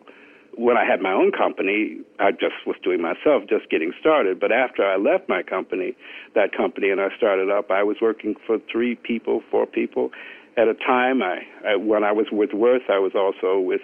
when 0.57 0.77
I 0.77 0.85
had 0.85 1.01
my 1.01 1.13
own 1.13 1.33
company, 1.33 2.01
I 2.19 2.33
just 2.33 2.67
was 2.67 2.77
doing 2.83 3.03
myself, 3.03 3.45
just 3.49 3.69
getting 3.71 3.93
started. 4.01 4.41
But 4.41 4.53
after 4.53 4.85
I 4.85 4.97
left 4.97 5.29
my 5.29 5.43
company, 5.43 5.95
that 6.35 6.57
company, 6.57 6.91
and 6.91 7.01
I 7.01 7.09
started 7.17 7.51
up, 7.51 7.71
I 7.71 7.83
was 7.83 7.99
working 8.01 8.35
for 8.47 8.59
three 8.73 8.95
people, 8.97 9.43
four 9.51 9.67
people 9.67 10.11
at 10.57 10.67
a 10.67 10.75
time. 10.75 11.23
I, 11.23 11.41
I 11.67 11.77
when 11.77 12.05
I 12.05 12.13
was 12.13 12.27
with 12.33 12.55
Worth, 12.55 12.89
I 12.89 12.99
was 12.99 13.13
also 13.15 13.61
with 13.61 13.83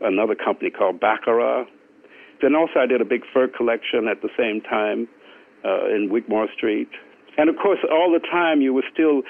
another 0.00 0.34
company 0.34 0.70
called 0.70 1.00
Baccarat. 1.00 1.66
Then 2.40 2.54
also 2.54 2.80
I 2.80 2.86
did 2.86 3.02
a 3.02 3.04
big 3.04 3.22
fur 3.32 3.48
collection 3.48 4.08
at 4.08 4.22
the 4.22 4.30
same 4.38 4.62
time 4.62 5.06
uh, 5.64 5.86
in 5.94 6.08
Wigmore 6.10 6.48
Street. 6.56 6.88
And 7.36 7.48
of 7.50 7.56
course, 7.56 7.78
all 7.90 8.10
the 8.10 8.26
time 8.26 8.60
you 8.60 8.72
were 8.72 8.84
still 8.92 9.22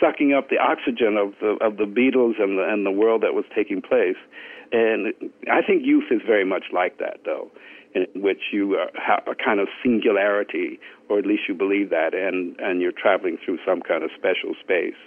sucking 0.00 0.34
up 0.34 0.50
the 0.50 0.58
oxygen 0.58 1.16
of 1.16 1.32
the 1.40 1.56
of 1.64 1.76
the 1.78 1.84
Beatles 1.84 2.42
and 2.42 2.58
the 2.58 2.66
and 2.68 2.84
the 2.84 2.90
world 2.90 3.22
that 3.22 3.34
was 3.34 3.44
taking 3.54 3.80
place. 3.80 4.18
And 4.72 5.12
I 5.50 5.62
think 5.62 5.84
youth 5.84 6.10
is 6.10 6.20
very 6.26 6.44
much 6.44 6.64
like 6.72 6.98
that, 6.98 7.20
though, 7.24 7.50
in 7.94 8.06
which 8.22 8.52
you 8.52 8.78
have 8.94 9.22
a 9.26 9.34
kind 9.34 9.60
of 9.60 9.68
singularity, 9.82 10.78
or 11.08 11.18
at 11.18 11.26
least 11.26 11.42
you 11.48 11.54
believe 11.54 11.90
that, 11.90 12.14
and, 12.14 12.58
and 12.60 12.80
you're 12.80 12.92
traveling 12.92 13.38
through 13.44 13.58
some 13.66 13.80
kind 13.80 14.02
of 14.02 14.10
special 14.16 14.54
space. 14.60 14.98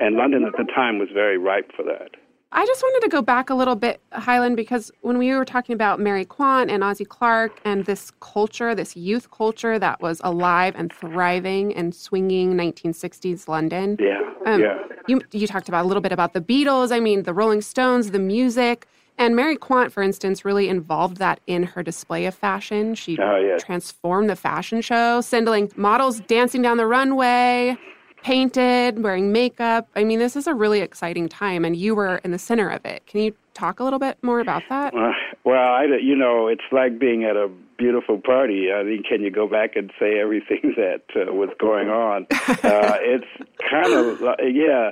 And 0.00 0.16
London 0.16 0.44
at 0.44 0.52
the 0.52 0.70
time 0.72 0.98
was 0.98 1.08
very 1.12 1.38
ripe 1.38 1.70
for 1.76 1.84
that. 1.84 2.16
I 2.56 2.64
just 2.66 2.82
wanted 2.82 3.00
to 3.00 3.08
go 3.08 3.20
back 3.20 3.50
a 3.50 3.54
little 3.54 3.74
bit, 3.74 4.00
Hylan, 4.12 4.54
because 4.54 4.92
when 5.00 5.18
we 5.18 5.34
were 5.34 5.44
talking 5.44 5.74
about 5.74 5.98
Mary 5.98 6.24
Quant 6.24 6.70
and 6.70 6.84
Ossie 6.84 7.06
Clark 7.06 7.60
and 7.64 7.84
this 7.84 8.12
culture, 8.20 8.76
this 8.76 8.96
youth 8.96 9.32
culture 9.32 9.76
that 9.80 10.00
was 10.00 10.20
alive 10.22 10.74
and 10.76 10.92
thriving 10.92 11.74
and 11.74 11.92
swinging 11.92 12.54
1960s 12.54 13.48
London. 13.48 13.96
Yeah. 13.98 14.20
Um, 14.46 14.60
yeah. 14.60 14.78
You, 15.08 15.20
you 15.32 15.48
talked 15.48 15.68
about 15.68 15.84
a 15.84 15.88
little 15.88 16.00
bit 16.00 16.12
about 16.12 16.32
the 16.32 16.40
Beatles. 16.40 16.92
I 16.92 17.00
mean, 17.00 17.24
the 17.24 17.34
Rolling 17.34 17.60
Stones, 17.60 18.12
the 18.12 18.20
music. 18.20 18.86
And 19.16 19.36
Mary 19.36 19.56
Quant, 19.56 19.92
for 19.92 20.02
instance, 20.02 20.44
really 20.44 20.68
involved 20.68 21.18
that 21.18 21.40
in 21.46 21.62
her 21.62 21.82
display 21.82 22.26
of 22.26 22.34
fashion. 22.34 22.94
She 22.94 23.16
oh, 23.18 23.36
yes. 23.36 23.62
transformed 23.62 24.28
the 24.28 24.36
fashion 24.36 24.80
show, 24.80 25.20
sending 25.20 25.70
models 25.76 26.20
dancing 26.20 26.62
down 26.62 26.78
the 26.78 26.86
runway, 26.86 27.76
painted, 28.24 29.02
wearing 29.02 29.30
makeup. 29.30 29.88
I 29.94 30.02
mean, 30.02 30.18
this 30.18 30.34
is 30.34 30.46
a 30.46 30.54
really 30.54 30.80
exciting 30.80 31.28
time, 31.28 31.64
and 31.64 31.76
you 31.76 31.94
were 31.94 32.16
in 32.24 32.32
the 32.32 32.38
center 32.38 32.68
of 32.68 32.84
it. 32.84 33.06
Can 33.06 33.20
you 33.20 33.34
talk 33.52 33.78
a 33.78 33.84
little 33.84 34.00
bit 34.00 34.18
more 34.22 34.40
about 34.40 34.64
that? 34.68 34.94
Uh, 34.94 35.12
well, 35.44 35.72
I, 35.72 35.84
you 36.02 36.16
know, 36.16 36.48
it's 36.48 36.64
like 36.72 36.98
being 36.98 37.22
at 37.22 37.36
a 37.36 37.48
beautiful 37.78 38.18
party. 38.18 38.72
I 38.72 38.82
mean, 38.82 39.04
can 39.08 39.22
you 39.22 39.30
go 39.30 39.46
back 39.46 39.76
and 39.76 39.92
say 39.98 40.18
everything 40.18 40.74
that 40.76 41.02
uh, 41.14 41.32
was 41.32 41.50
going 41.60 41.88
on? 41.88 42.26
uh, 42.32 42.98
it's 43.00 43.26
kind 43.70 43.92
of, 43.92 44.20
yeah 44.52 44.90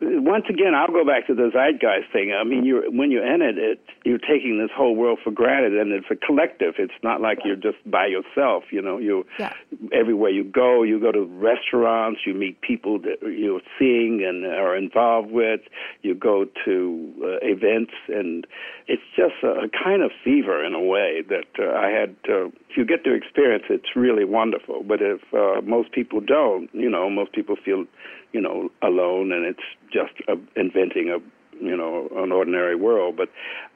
once 0.00 0.44
again, 0.48 0.74
I'll 0.74 0.92
go 0.92 1.04
back 1.04 1.26
to 1.26 1.34
the 1.34 1.50
zeitgeist 1.52 2.12
thing. 2.12 2.32
I 2.32 2.44
mean, 2.44 2.64
you're, 2.64 2.90
when 2.90 3.10
you're 3.10 3.26
in 3.26 3.42
it, 3.42 3.58
it, 3.58 3.80
you're 4.04 4.18
taking 4.18 4.58
this 4.60 4.70
whole 4.74 4.94
world 4.94 5.18
for 5.24 5.30
granted, 5.30 5.76
and 5.76 5.92
it's 5.92 6.06
a 6.10 6.14
collective. 6.16 6.74
It's 6.78 6.92
not 7.02 7.20
like 7.20 7.38
you're 7.44 7.56
just 7.56 7.78
by 7.84 8.06
yourself. 8.06 8.64
You 8.70 8.80
know, 8.80 8.98
you 8.98 9.26
yeah. 9.38 9.52
everywhere 9.92 10.30
you 10.30 10.44
go, 10.44 10.84
you 10.84 11.00
go 11.00 11.10
to 11.10 11.24
restaurants, 11.24 12.20
you 12.24 12.34
meet 12.34 12.60
people 12.60 13.00
that 13.00 13.18
you're 13.22 13.60
seeing 13.78 14.24
and 14.24 14.46
are 14.46 14.76
involved 14.76 15.30
with. 15.30 15.60
You 16.02 16.14
go 16.14 16.46
to 16.64 17.14
uh, 17.20 17.26
events, 17.42 17.92
and 18.08 18.46
it's 18.86 19.02
just 19.16 19.34
a, 19.42 19.64
a 19.64 19.68
kind 19.68 20.02
of 20.02 20.12
fever 20.22 20.64
in 20.64 20.74
a 20.74 20.82
way 20.82 21.22
that 21.28 21.46
uh, 21.58 21.76
I 21.76 21.90
had. 21.90 22.16
Uh, 22.28 22.50
if 22.68 22.76
you 22.76 22.84
get 22.84 23.04
to 23.04 23.14
experience, 23.14 23.64
it's 23.70 23.96
really 23.96 24.24
wonderful. 24.24 24.82
But 24.82 25.00
if 25.00 25.20
uh, 25.32 25.62
most 25.62 25.92
people 25.92 26.20
don't, 26.20 26.68
you 26.72 26.90
know, 26.90 27.08
most 27.08 27.32
people 27.32 27.56
feel 27.64 27.86
you 28.32 28.40
know, 28.40 28.70
alone, 28.82 29.32
and 29.32 29.44
it's 29.44 29.64
just 29.92 30.12
uh, 30.28 30.36
inventing 30.56 31.10
a 31.10 31.18
you 31.60 31.76
know 31.76 32.08
an 32.16 32.32
ordinary 32.32 32.76
world. 32.76 33.16
But 33.16 33.28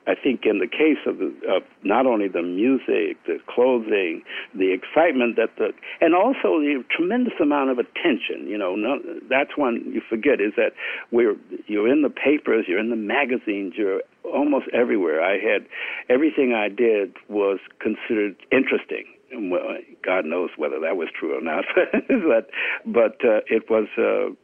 I 0.06 0.14
think 0.14 0.42
in 0.44 0.58
the 0.58 0.66
case 0.66 0.98
of, 1.06 1.18
the, 1.18 1.32
of 1.48 1.62
not 1.84 2.06
only 2.06 2.26
the 2.28 2.42
music, 2.42 3.18
the 3.26 3.38
clothing, 3.48 4.22
the 4.54 4.72
excitement 4.72 5.36
that 5.36 5.50
the 5.58 5.72
and 6.00 6.14
also 6.14 6.60
the 6.60 6.84
tremendous 6.90 7.34
amount 7.40 7.70
of 7.70 7.78
attention. 7.78 8.46
You 8.46 8.58
know, 8.58 8.74
no, 8.74 8.98
that's 9.28 9.56
one 9.56 9.82
you 9.92 10.02
forget 10.08 10.40
is 10.40 10.52
that 10.56 10.72
we're 11.10 11.36
you're 11.66 11.88
in 11.88 12.02
the 12.02 12.10
papers, 12.10 12.66
you're 12.68 12.80
in 12.80 12.90
the 12.90 12.96
magazines, 12.96 13.74
you're 13.76 14.02
almost 14.24 14.66
everywhere. 14.72 15.22
I 15.22 15.38
had 15.38 15.66
everything 16.08 16.54
I 16.54 16.68
did 16.68 17.16
was 17.28 17.58
considered 17.80 18.36
interesting 18.50 19.04
well, 19.34 19.76
God 20.04 20.24
knows 20.24 20.50
whether 20.56 20.78
that 20.80 20.96
was 20.96 21.08
true 21.18 21.36
or 21.36 21.40
not, 21.40 21.64
but 22.08 22.50
but 22.84 23.24
uh, 23.24 23.40
it 23.48 23.70
was, 23.70 23.88
uh, 23.96 24.34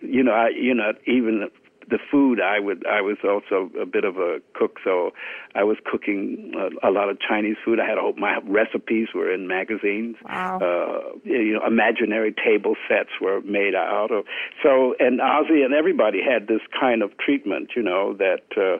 you 0.00 0.22
know, 0.22 0.32
I, 0.32 0.48
you 0.48 0.74
know, 0.74 0.92
even 1.06 1.50
the 1.92 1.98
food 2.10 2.40
I 2.40 2.58
would 2.58 2.84
I 2.86 3.00
was 3.00 3.18
also 3.22 3.70
a 3.80 3.86
bit 3.86 4.04
of 4.04 4.16
a 4.16 4.40
cook, 4.54 4.78
so 4.82 5.12
I 5.54 5.62
was 5.62 5.76
cooking 5.84 6.52
a, 6.56 6.88
a 6.88 6.90
lot 6.90 7.08
of 7.08 7.18
Chinese 7.20 7.56
food. 7.64 7.78
I 7.78 7.86
had 7.86 7.98
a, 7.98 8.12
my 8.18 8.38
recipes 8.44 9.08
were 9.14 9.32
in 9.32 9.46
magazines. 9.46 10.16
Wow. 10.24 10.58
Uh, 10.58 11.18
you 11.22 11.52
know, 11.54 11.66
imaginary 11.66 12.34
table 12.34 12.74
sets 12.88 13.10
were 13.20 13.42
made 13.42 13.74
out 13.74 14.10
of. 14.10 14.24
So 14.62 14.94
and 14.98 15.20
Ossie 15.20 15.64
and 15.64 15.74
everybody 15.74 16.20
had 16.22 16.48
this 16.48 16.62
kind 16.78 17.02
of 17.02 17.16
treatment, 17.18 17.72
you 17.76 17.82
know, 17.82 18.14
that 18.14 18.42
uh, 18.56 18.78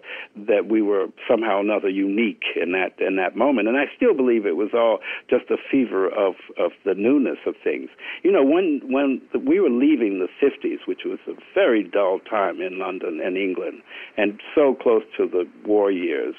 that 0.48 0.66
we 0.68 0.80
were 0.80 1.06
somehow 1.28 1.58
or 1.58 1.60
another 1.60 1.88
unique 1.88 2.44
in 2.56 2.72
that 2.72 2.98
in 2.98 3.16
that 3.16 3.36
moment. 3.36 3.68
And 3.68 3.76
I 3.76 3.84
still 3.94 4.14
believe 4.14 4.46
it 4.46 4.56
was 4.56 4.70
all 4.74 4.98
just 5.28 5.50
a 5.50 5.56
fever 5.70 6.08
of 6.08 6.34
of 6.58 6.72
the 6.84 6.94
newness 6.94 7.38
of 7.46 7.54
things. 7.62 7.90
You 8.22 8.32
know, 8.32 8.42
when 8.42 8.80
when 8.88 9.20
we 9.46 9.60
were 9.60 9.70
leaving 9.70 10.18
the 10.18 10.28
50s, 10.40 10.86
which 10.86 11.02
was 11.04 11.18
a 11.28 11.34
very 11.54 11.82
dull 11.84 12.20
time 12.20 12.60
in 12.60 12.78
London 12.78 13.01
London 13.02 13.24
and 13.24 13.36
England, 13.36 13.82
and 14.16 14.40
so 14.54 14.74
close 14.74 15.02
to 15.16 15.26
the 15.26 15.44
war 15.66 15.90
years. 15.90 16.34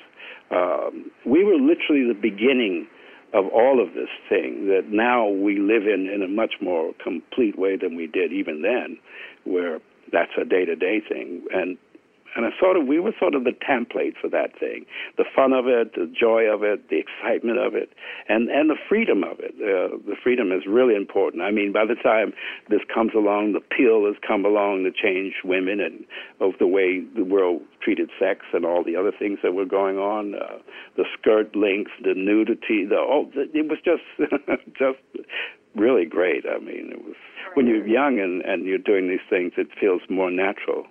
Um, 0.51 1.11
we 1.25 1.43
were 1.43 1.55
literally 1.55 2.07
the 2.07 2.19
beginning 2.19 2.87
of 3.33 3.45
all 3.47 3.81
of 3.81 3.95
this 3.95 4.09
thing 4.29 4.67
that 4.67 4.89
now 4.89 5.27
we 5.27 5.59
live 5.59 5.87
in 5.87 6.09
in 6.13 6.21
a 6.21 6.27
much 6.27 6.53
more 6.61 6.91
complete 7.03 7.57
way 7.57 7.75
than 7.75 7.95
we 7.95 8.07
did 8.07 8.31
even 8.31 8.61
then, 8.61 8.97
where 9.45 9.79
that's 10.11 10.31
a 10.39 10.45
day 10.45 10.65
to 10.65 10.75
day 10.75 11.01
thing. 11.07 11.43
And 11.51 11.77
and 12.35 12.45
I 12.45 12.49
sort 12.59 12.77
of 12.77 12.87
we 12.87 12.99
were 12.99 13.13
sort 13.19 13.35
of 13.35 13.43
the 13.43 13.51
template 13.51 14.15
for 14.19 14.29
that 14.29 14.57
thing, 14.59 14.85
the 15.17 15.25
fun 15.35 15.53
of 15.53 15.67
it, 15.67 15.93
the 15.95 16.11
joy 16.11 16.43
of 16.43 16.63
it, 16.63 16.89
the 16.89 16.99
excitement 16.99 17.59
of 17.59 17.75
it, 17.75 17.93
and 18.27 18.49
and 18.49 18.69
the 18.69 18.77
freedom 18.89 19.23
of 19.23 19.39
it. 19.39 19.53
Uh, 19.61 19.97
the 20.05 20.15
freedom 20.21 20.51
is 20.51 20.63
really 20.67 20.95
important. 20.95 21.43
I 21.43 21.51
mean, 21.51 21.71
by 21.71 21.85
the 21.85 21.95
time 21.95 22.33
this 22.69 22.81
comes 22.93 23.11
along, 23.15 23.53
the 23.53 23.61
pill 23.61 24.05
has 24.05 24.15
come 24.25 24.45
along 24.45 24.83
to 24.83 24.91
change 24.91 25.33
women 25.43 25.79
and 25.79 26.05
of 26.39 26.57
the 26.59 26.67
way 26.67 27.01
the 27.15 27.23
world 27.23 27.61
treated 27.81 28.09
sex 28.19 28.45
and 28.53 28.65
all 28.65 28.83
the 28.83 28.95
other 28.95 29.11
things 29.11 29.39
that 29.43 29.53
were 29.53 29.65
going 29.65 29.97
on, 29.97 30.35
uh, 30.35 30.57
the 30.97 31.05
skirt 31.17 31.55
length, 31.55 31.91
the 32.03 32.13
nudity, 32.15 32.85
the 32.85 32.97
oh, 32.97 33.29
it 33.35 33.69
was 33.69 33.79
just 33.83 34.03
just 34.77 34.99
really 35.75 36.05
great. 36.05 36.45
I 36.45 36.59
mean, 36.59 36.91
it 36.91 37.03
was 37.03 37.15
when 37.53 37.67
you're 37.67 37.85
young 37.85 38.19
and 38.19 38.41
and 38.41 38.65
you're 38.65 38.77
doing 38.77 39.07
these 39.09 39.25
things, 39.29 39.53
it 39.57 39.67
feels 39.79 40.01
more 40.09 40.31
natural 40.31 40.87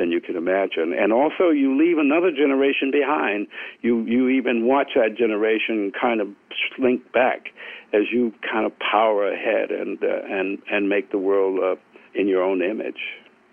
than 0.00 0.10
you 0.10 0.20
can 0.20 0.34
imagine. 0.34 0.94
And 0.98 1.12
also, 1.12 1.50
you 1.50 1.76
leave 1.78 1.98
another 1.98 2.30
generation 2.32 2.90
behind. 2.90 3.46
You 3.82 4.02
you 4.06 4.28
even 4.30 4.66
watch 4.66 4.92
that 4.96 5.16
generation 5.16 5.92
kind 6.00 6.20
of 6.20 6.28
slink 6.74 7.12
back 7.12 7.50
as 7.92 8.02
you 8.10 8.32
kind 8.50 8.64
of 8.64 8.72
power 8.78 9.30
ahead 9.30 9.70
and 9.70 10.02
uh, 10.02 10.22
and 10.24 10.58
and 10.70 10.88
make 10.88 11.12
the 11.12 11.18
world 11.18 11.60
uh, 11.62 11.76
in 12.18 12.26
your 12.26 12.42
own 12.42 12.62
image. 12.62 13.02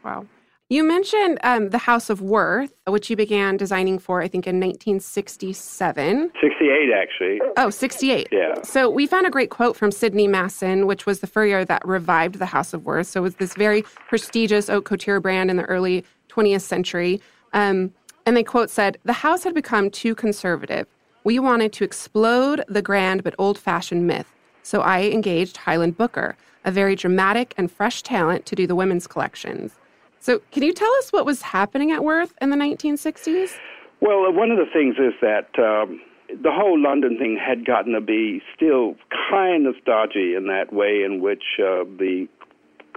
Wow. 0.03 0.25
You 0.69 0.83
mentioned 0.83 1.39
um, 1.43 1.69
the 1.69 1.77
House 1.77 2.09
of 2.09 2.19
Worth, 2.19 2.73
which 2.85 3.09
you 3.09 3.15
began 3.15 3.55
designing 3.55 3.99
for, 3.99 4.21
I 4.21 4.27
think, 4.27 4.45
in 4.45 4.59
1967. 4.59 6.31
68, 6.41 6.89
actually. 6.93 7.39
Oh, 7.55 7.69
68. 7.69 8.27
Yeah. 8.33 8.61
So 8.63 8.89
we 8.89 9.07
found 9.07 9.25
a 9.25 9.29
great 9.29 9.49
quote 9.49 9.77
from 9.77 9.91
Sydney 9.91 10.27
Masson, 10.27 10.85
which 10.85 11.05
was 11.05 11.21
the 11.21 11.27
furrier 11.27 11.63
that 11.63 11.87
revived 11.87 12.35
the 12.35 12.47
House 12.47 12.73
of 12.73 12.83
Worth. 12.83 13.07
So 13.07 13.21
it 13.21 13.23
was 13.23 13.35
this 13.35 13.53
very 13.53 13.83
prestigious 14.09 14.67
haute 14.67 14.83
couture 14.83 15.21
brand 15.21 15.49
in 15.49 15.55
the 15.55 15.63
early 15.63 16.03
20th 16.37 16.61
century. 16.61 17.21
Um, 17.53 17.93
And 18.25 18.35
they 18.35 18.43
quote 18.43 18.69
said, 18.69 18.97
The 19.05 19.13
house 19.13 19.43
had 19.45 19.53
become 19.53 19.89
too 19.89 20.13
conservative. 20.13 20.85
We 21.23 21.39
wanted 21.39 21.71
to 21.73 21.83
explode 21.83 22.63
the 22.67 22.81
grand 22.81 23.23
but 23.23 23.35
old 23.37 23.57
fashioned 23.57 24.05
myth. 24.05 24.33
So 24.63 24.81
I 24.81 25.03
engaged 25.03 25.55
Hylan 25.57 25.95
Booker, 25.95 26.35
a 26.65 26.71
very 26.71 26.95
dramatic 26.95 27.53
and 27.57 27.71
fresh 27.71 28.03
talent, 28.03 28.45
to 28.47 28.55
do 28.55 28.67
the 28.67 28.75
women's 28.75 29.07
collections. 29.07 29.75
So, 30.19 30.41
can 30.51 30.63
you 30.63 30.73
tell 30.73 30.91
us 30.95 31.13
what 31.13 31.25
was 31.25 31.41
happening 31.41 31.91
at 31.91 32.03
Worth 32.03 32.33
in 32.41 32.49
the 32.49 32.57
1960s? 32.57 33.57
Well, 34.01 34.31
one 34.33 34.51
of 34.51 34.57
the 34.57 34.65
things 34.73 34.95
is 34.97 35.13
that 35.21 35.47
um, 35.57 36.01
the 36.29 36.51
whole 36.51 36.77
London 36.77 37.17
thing 37.17 37.37
had 37.37 37.65
gotten 37.65 37.93
to 37.93 38.01
be 38.01 38.41
still 38.53 38.95
kind 39.29 39.67
of 39.67 39.75
stodgy 39.81 40.35
in 40.35 40.47
that 40.47 40.73
way 40.73 41.03
in 41.03 41.21
which 41.21 41.43
uh, 41.59 41.85
the 41.97 42.27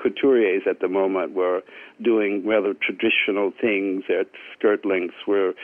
couturiers 0.03 0.67
at 0.69 0.81
the 0.81 0.89
moment 0.89 1.35
were 1.35 1.63
doing 2.03 2.47
rather 2.47 2.75
traditional 2.75 3.53
things. 3.61 4.05
Their 4.09 4.25
skirt 4.57 4.85
lengths 4.85 5.27
were 5.27 5.55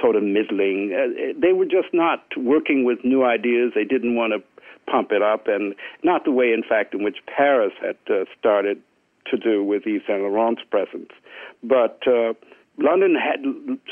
sort 0.00 0.16
of 0.16 0.22
middling. 0.22 0.92
Uh, 0.92 1.38
they 1.40 1.52
were 1.52 1.64
just 1.64 1.92
not 1.92 2.24
working 2.36 2.84
with 2.84 2.98
new 3.04 3.24
ideas. 3.24 3.72
They 3.74 3.84
didn't 3.84 4.16
want 4.16 4.32
to 4.32 4.42
pump 4.90 5.12
it 5.12 5.22
up, 5.22 5.46
and 5.46 5.74
not 6.02 6.24
the 6.24 6.30
way, 6.30 6.52
in 6.52 6.62
fact, 6.62 6.94
in 6.94 7.04
which 7.04 7.18
Paris 7.26 7.72
had 7.80 7.96
uh, 8.08 8.24
started 8.38 8.80
to 9.30 9.36
do 9.36 9.62
with 9.62 9.82
Yves 9.86 10.02
Saint 10.06 10.22
Laurent's 10.22 10.62
presence. 10.70 11.10
But 11.62 12.00
uh, 12.06 12.32
London 12.78 13.14
had 13.14 13.44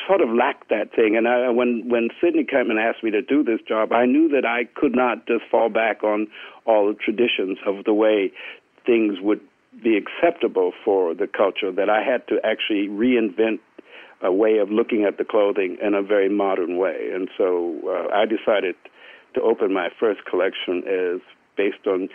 sort 0.06 0.20
of 0.20 0.28
lacked 0.30 0.68
that 0.70 0.94
thing, 0.94 1.16
and 1.16 1.28
I, 1.28 1.50
when 1.50 1.88
when 1.88 2.08
Sidney 2.20 2.44
came 2.44 2.70
and 2.70 2.78
asked 2.78 3.02
me 3.02 3.10
to 3.10 3.22
do 3.22 3.42
this 3.42 3.60
job, 3.66 3.92
I 3.92 4.06
knew 4.06 4.28
that 4.28 4.46
I 4.46 4.64
could 4.74 4.94
not 4.94 5.26
just 5.26 5.44
fall 5.50 5.68
back 5.68 6.04
on 6.04 6.28
all 6.66 6.86
the 6.88 6.94
traditions 6.94 7.58
of 7.66 7.84
the 7.84 7.94
way 7.94 8.32
things 8.86 9.18
would 9.20 9.40
be 9.82 9.96
acceptable 9.96 10.72
for 10.84 11.14
the 11.14 11.26
culture. 11.26 11.72
That 11.72 11.90
I 11.90 12.02
had 12.02 12.26
to 12.28 12.38
actually 12.44 12.88
reinvent 12.88 13.60
a 14.22 14.32
way 14.32 14.58
of 14.58 14.70
looking 14.70 15.04
at 15.04 15.18
the 15.18 15.24
clothing 15.24 15.76
in 15.82 15.94
a 15.94 16.02
very 16.02 16.28
modern 16.28 16.78
way, 16.78 17.10
and 17.12 17.28
so 17.36 17.76
uh, 17.86 18.14
I 18.14 18.24
decided 18.24 18.74
to 19.34 19.42
open 19.42 19.72
my 19.72 19.88
first 20.00 20.24
collection 20.24 20.82
as 20.88 21.20
based 21.56 21.86
on 21.86 22.08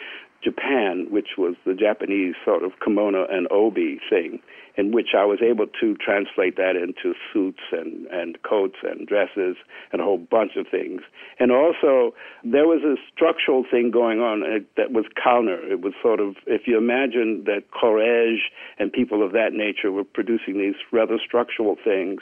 Japan, 0.43 1.07
which 1.09 1.37
was 1.37 1.55
the 1.65 1.73
Japanese 1.73 2.35
sort 2.43 2.63
of 2.63 2.71
kimono 2.83 3.25
and 3.29 3.47
obi 3.51 3.99
thing, 4.09 4.39
in 4.77 4.91
which 4.91 5.09
I 5.17 5.25
was 5.25 5.39
able 5.41 5.67
to 5.79 5.95
translate 5.95 6.55
that 6.57 6.75
into 6.75 7.13
suits 7.33 7.61
and, 7.71 8.07
and 8.07 8.41
coats 8.43 8.77
and 8.83 9.07
dresses 9.07 9.57
and 9.91 10.01
a 10.01 10.05
whole 10.05 10.17
bunch 10.17 10.55
of 10.55 10.67
things. 10.69 11.01
And 11.39 11.51
also, 11.51 12.13
there 12.43 12.67
was 12.67 12.81
a 12.83 12.95
structural 13.13 13.65
thing 13.69 13.91
going 13.91 14.19
on 14.19 14.43
uh, 14.43 14.59
that 14.77 14.91
was 14.91 15.05
counter. 15.21 15.59
It 15.71 15.81
was 15.81 15.93
sort 16.01 16.19
of, 16.19 16.35
if 16.47 16.67
you 16.67 16.77
imagine 16.77 17.43
that 17.45 17.71
Courrèges 17.71 18.39
and 18.79 18.91
people 18.91 19.25
of 19.25 19.33
that 19.33 19.53
nature 19.53 19.91
were 19.91 20.03
producing 20.03 20.57
these 20.57 20.75
rather 20.91 21.17
structural 21.23 21.75
things, 21.83 22.21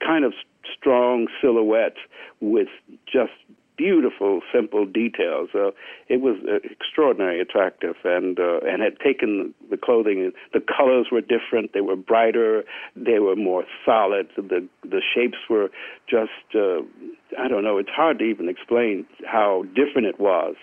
kind 0.00 0.24
of 0.24 0.32
strong 0.76 1.26
silhouettes 1.40 1.98
with 2.40 2.68
just 3.06 3.32
beautiful, 3.80 4.42
simple 4.52 4.84
details. 4.84 5.48
Uh, 5.54 5.70
it 6.08 6.20
was 6.20 6.36
uh, 6.46 6.56
extraordinarily 6.70 7.40
attractive, 7.40 7.96
and 8.04 8.38
uh, 8.38 8.58
and 8.60 8.82
had 8.82 9.00
taken 9.02 9.54
the 9.70 9.78
clothing. 9.78 10.32
The 10.52 10.60
colors 10.60 11.06
were 11.10 11.22
different. 11.22 11.72
They 11.72 11.80
were 11.80 11.96
brighter. 11.96 12.62
They 12.94 13.20
were 13.20 13.36
more 13.36 13.64
solid. 13.86 14.28
The 14.36 14.68
the 14.82 15.00
shapes 15.14 15.38
were 15.48 15.70
just 16.06 16.44
uh, 16.54 16.82
I 17.42 17.48
don't 17.48 17.64
know. 17.64 17.78
It's 17.78 17.88
hard 17.88 18.18
to 18.18 18.24
even 18.26 18.50
explain 18.50 19.06
how 19.24 19.64
different 19.74 20.06
it 20.08 20.20
was 20.20 20.56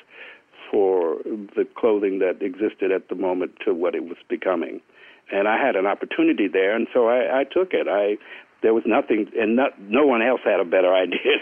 for 0.69 1.17
the 1.55 1.65
clothing 1.75 2.19
that 2.19 2.45
existed 2.45 2.91
at 2.91 3.09
the 3.09 3.15
moment 3.15 3.53
to 3.65 3.73
what 3.73 3.95
it 3.95 4.03
was 4.03 4.17
becoming 4.29 4.81
and 5.29 5.47
I 5.47 5.57
had 5.57 5.75
an 5.75 5.85
opportunity 5.85 6.47
there, 6.47 6.73
and 6.75 6.87
so 6.93 7.07
I, 7.07 7.41
I 7.41 7.43
took 7.43 7.73
it. 7.73 7.87
I 7.89 8.17
there 8.61 8.73
was 8.73 8.83
nothing, 8.85 9.29
and 9.39 9.55
not, 9.55 9.79
no 9.79 10.05
one 10.05 10.21
else 10.21 10.41
had 10.43 10.59
a 10.59 10.65
better 10.65 10.93
idea, 11.03 11.37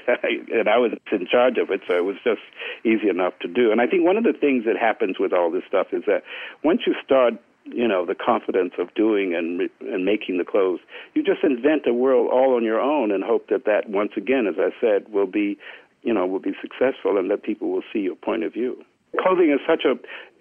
and 0.54 0.68
I 0.68 0.78
was 0.78 0.92
in 1.12 1.28
charge 1.28 1.58
of 1.58 1.70
it, 1.72 1.82
so 1.88 1.96
it 1.96 2.06
was 2.06 2.18
just 2.24 2.42
easy 2.84 3.10
enough 3.10 3.34
to 3.42 3.48
do. 3.48 3.72
And 3.72 3.82
I 3.82 3.88
think 3.88 4.04
one 4.04 4.18
of 4.18 4.24
the 4.24 4.34
things 4.34 4.66
that 4.66 4.78
happens 4.78 5.18
with 5.20 5.34
all 5.34 5.52
this 5.52 5.64
stuff 5.68 5.88
is 5.92 6.04
that 6.08 6.24
once 6.64 6.82
you 6.86 6.96
start, 7.04 7.34
you 7.66 7.88
know, 7.88 8.06
the 8.06 8.16
confidence 8.16 8.74
of 8.78 8.94
doing 8.94 9.34
and 9.34 9.70
and 9.82 10.06
making 10.06 10.38
the 10.38 10.46
clothes, 10.46 10.82
you 11.16 11.24
just 11.24 11.44
invent 11.44 11.88
a 11.88 11.94
world 11.94 12.30
all 12.32 12.56
on 12.56 12.64
your 12.64 12.80
own, 12.80 13.12
and 13.12 13.24
hope 13.24 13.50
that 13.50 13.66
that 13.66 13.90
once 13.90 14.12
again, 14.18 14.46
as 14.46 14.56
I 14.60 14.70
said, 14.80 15.12
will 15.12 15.26
be, 15.26 15.58
you 16.04 16.14
know, 16.14 16.28
will 16.28 16.40
be 16.40 16.54
successful, 16.62 17.18
and 17.18 17.32
that 17.32 17.44
people 17.44 17.72
will 17.72 17.84
see 17.92 18.00
your 18.00 18.16
point 18.16 18.44
of 18.44 18.54
view 18.54 18.84
clothing 19.22 19.50
is 19.50 19.60
such 19.68 19.86
a 19.86 19.96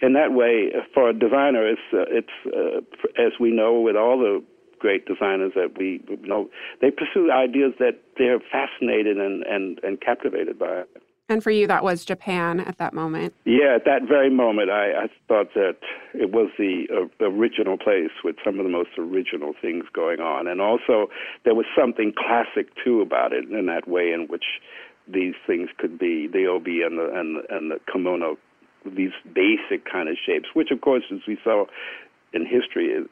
in 0.05 0.15
that 0.15 0.33
way 0.33 0.73
for 0.93 1.09
a 1.09 1.13
designer 1.13 1.67
it's 1.67 1.81
uh, 1.93 2.05
it's 2.09 2.29
uh, 2.47 2.81
as 3.21 3.33
we 3.39 3.51
know 3.51 3.81
with 3.81 3.97
all 3.97 4.19
the 4.19 4.43
great 4.85 5.07
designers 5.07 5.53
that 5.55 5.79
we 5.79 6.05
you 6.11 6.29
know 6.29 6.51
they 6.83 6.91
pursue 6.91 7.33
ideas 7.33 7.73
that 7.79 8.03
they're 8.19 8.39
fascinated 8.53 9.17
and 9.17 9.43
and 9.45 9.81
and 9.83 9.99
captivated 10.03 10.59
by. 10.59 10.83
And 11.31 11.43
for 11.43 11.51
you, 11.51 11.67
that 11.69 11.83
was 11.83 12.05
Japan 12.05 12.61
at 12.61 12.77
that 12.77 12.93
moment. 12.93 13.33
Yeah, 13.47 13.77
at 13.77 13.87
that 13.87 14.03
very 14.07 14.29
moment, 14.29 14.69
I, 14.69 15.05
I 15.05 15.07
thought 15.27 15.55
that 15.55 15.79
it 16.13 16.33
was 16.33 16.51
the 16.59 16.85
uh, 16.93 17.25
original 17.25 17.79
place 17.79 18.13
with 18.23 18.37
some 18.45 18.59
of 18.59 18.65
the 18.67 18.71
most 18.71 18.91
original 18.99 19.55
things 19.59 19.85
going 19.95 20.21
on, 20.21 20.47
and 20.47 20.61
also 20.61 21.09
there 21.47 21.55
was 21.55 21.65
something 21.75 22.13
classic 22.13 22.69
too 22.85 23.01
about 23.01 23.33
it 23.33 23.49
in 23.49 23.65
that 23.65 23.89
way 23.89 24.13
in 24.13 24.27
which 24.29 24.45
these 25.09 25.35
things 25.47 25.71
could 25.79 25.99
be 25.99 26.27
the 26.27 26.45
obi 26.45 26.83
and 26.83 26.99
the 26.99 27.09
and, 27.19 27.39
and 27.49 27.71
the 27.71 27.81
kimono, 27.91 28.37
these 28.85 29.17
basic 29.25 29.91
kind 29.91 30.11
of 30.11 30.17
shapes, 30.27 30.49
which 30.53 30.71
of 30.71 30.83
course, 30.83 31.05
as 31.11 31.21
we 31.27 31.39
saw 31.43 31.65
in 32.35 32.45
history, 32.45 33.03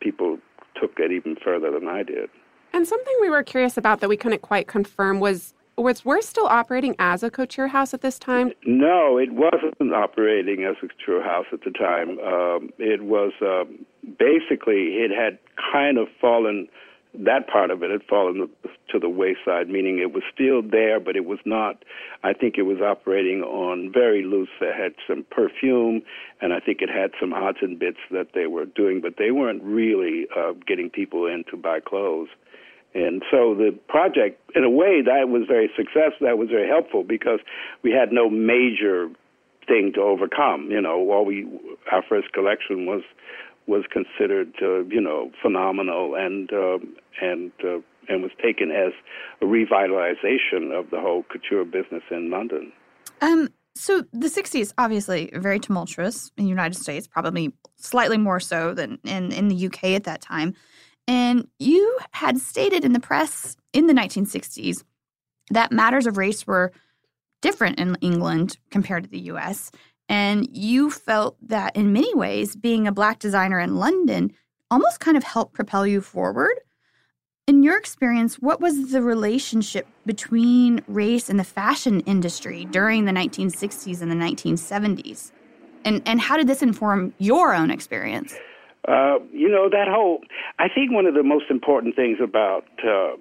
people 0.00 0.38
took 0.80 0.98
it 0.98 1.12
even 1.12 1.36
further 1.36 1.70
than 1.70 1.88
I 1.88 2.02
did. 2.02 2.30
And 2.72 2.86
something 2.86 3.14
we 3.20 3.30
were 3.30 3.42
curious 3.42 3.76
about 3.76 4.00
that 4.00 4.08
we 4.08 4.16
couldn't 4.16 4.42
quite 4.42 4.66
confirm 4.66 5.20
was 5.20 5.54
was 5.76 6.04
we're 6.04 6.20
still 6.20 6.46
operating 6.46 6.96
as 6.98 7.22
a 7.22 7.30
couture 7.30 7.68
house 7.68 7.94
at 7.94 8.00
this 8.00 8.18
time? 8.18 8.52
No, 8.66 9.16
it 9.16 9.32
wasn't 9.32 9.94
operating 9.94 10.64
as 10.64 10.74
a 10.82 10.88
couture 10.88 11.22
house 11.22 11.46
at 11.52 11.60
the 11.62 11.70
time. 11.70 12.18
Um, 12.18 12.70
it 12.78 13.04
was 13.04 13.32
um, 13.40 13.86
basically 14.18 14.96
it 14.96 15.10
had 15.10 15.38
kind 15.72 15.98
of 15.98 16.08
fallen 16.20 16.68
that 17.14 17.48
part 17.48 17.70
of 17.70 17.82
it 17.82 17.90
had 17.90 18.02
fallen 18.08 18.48
to 18.90 18.98
the 18.98 19.08
wayside, 19.08 19.68
meaning 19.68 19.98
it 19.98 20.12
was 20.12 20.22
still 20.32 20.62
there, 20.62 21.00
but 21.00 21.16
it 21.16 21.24
was 21.24 21.38
not. 21.44 21.84
I 22.22 22.32
think 22.32 22.56
it 22.58 22.62
was 22.62 22.80
operating 22.80 23.42
on 23.42 23.90
very 23.92 24.24
loose. 24.24 24.48
It 24.60 24.74
had 24.74 24.92
some 25.08 25.24
perfume, 25.30 26.02
and 26.40 26.52
I 26.52 26.60
think 26.60 26.82
it 26.82 26.88
had 26.88 27.12
some 27.20 27.32
odds 27.32 27.58
and 27.62 27.78
bits 27.78 27.98
that 28.10 28.28
they 28.34 28.46
were 28.46 28.66
doing, 28.66 29.00
but 29.00 29.14
they 29.18 29.30
weren't 29.30 29.62
really 29.62 30.26
uh, 30.36 30.52
getting 30.66 30.90
people 30.90 31.26
in 31.26 31.44
to 31.50 31.56
buy 31.56 31.80
clothes. 31.80 32.28
And 32.94 33.22
so 33.30 33.54
the 33.54 33.76
project, 33.88 34.40
in 34.54 34.64
a 34.64 34.70
way, 34.70 35.02
that 35.02 35.28
was 35.28 35.42
very 35.46 35.70
successful. 35.76 36.26
That 36.26 36.38
was 36.38 36.48
very 36.48 36.68
helpful 36.68 37.04
because 37.04 37.40
we 37.82 37.92
had 37.92 38.12
no 38.12 38.30
major 38.30 39.08
thing 39.66 39.92
to 39.94 40.00
overcome. 40.00 40.70
You 40.70 40.80
know, 40.80 41.10
all 41.10 41.24
we 41.24 41.46
our 41.92 42.02
first 42.08 42.32
collection 42.32 42.86
was 42.86 43.02
was 43.68 43.84
considered, 43.92 44.54
uh, 44.62 44.80
you 44.84 45.00
know, 45.00 45.30
phenomenal 45.42 46.14
and 46.16 46.50
uh, 46.52 46.78
and 47.20 47.52
uh, 47.62 47.78
and 48.08 48.22
was 48.22 48.32
taken 48.42 48.70
as 48.70 48.92
a 49.42 49.44
revitalization 49.44 50.76
of 50.76 50.90
the 50.90 50.98
whole 51.00 51.24
couture 51.30 51.64
business 51.64 52.02
in 52.10 52.30
London. 52.30 52.72
Um, 53.20 53.50
so 53.74 54.02
the 54.12 54.26
60s 54.26 54.72
obviously 54.78 55.30
very 55.34 55.60
tumultuous 55.60 56.32
in 56.36 56.44
the 56.44 56.48
United 56.48 56.76
States, 56.76 57.06
probably 57.06 57.52
slightly 57.76 58.18
more 58.18 58.40
so 58.40 58.74
than 58.74 58.98
in, 59.04 59.30
in 59.30 59.48
the 59.48 59.66
UK 59.66 59.84
at 59.84 60.04
that 60.04 60.20
time. 60.20 60.54
And 61.06 61.46
you 61.58 61.98
had 62.12 62.38
stated 62.38 62.84
in 62.84 62.92
the 62.92 63.00
press 63.00 63.56
in 63.72 63.86
the 63.86 63.92
1960s 63.92 64.82
that 65.50 65.72
matters 65.72 66.06
of 66.06 66.16
race 66.16 66.46
were 66.46 66.72
different 67.40 67.78
in 67.78 67.96
England 68.00 68.58
compared 68.70 69.04
to 69.04 69.10
the 69.10 69.20
US. 69.32 69.70
And 70.08 70.48
you 70.56 70.90
felt 70.90 71.36
that 71.48 71.76
in 71.76 71.92
many 71.92 72.14
ways, 72.14 72.56
being 72.56 72.86
a 72.86 72.92
black 72.92 73.18
designer 73.18 73.60
in 73.60 73.76
London 73.76 74.32
almost 74.70 75.00
kind 75.00 75.16
of 75.16 75.24
helped 75.24 75.54
propel 75.54 75.86
you 75.86 76.00
forward. 76.00 76.60
In 77.46 77.62
your 77.62 77.78
experience, 77.78 78.36
what 78.36 78.60
was 78.60 78.92
the 78.92 79.00
relationship 79.00 79.86
between 80.04 80.82
race 80.86 81.30
and 81.30 81.38
the 81.38 81.44
fashion 81.44 82.00
industry 82.00 82.66
during 82.66 83.04
the 83.04 83.12
1960s 83.12 84.02
and 84.02 84.10
the 84.10 84.14
1970s? 84.14 85.32
And, 85.84 86.02
and 86.06 86.20
how 86.20 86.36
did 86.36 86.46
this 86.46 86.62
inform 86.62 87.14
your 87.18 87.54
own 87.54 87.70
experience? 87.70 88.34
Uh, 88.86 89.18
you 89.32 89.48
know, 89.48 89.68
that 89.70 89.88
whole, 89.88 90.20
I 90.58 90.68
think 90.68 90.92
one 90.92 91.06
of 91.06 91.14
the 91.14 91.22
most 91.22 91.46
important 91.50 91.96
things 91.96 92.18
about 92.22 92.64
uh, 92.86 93.16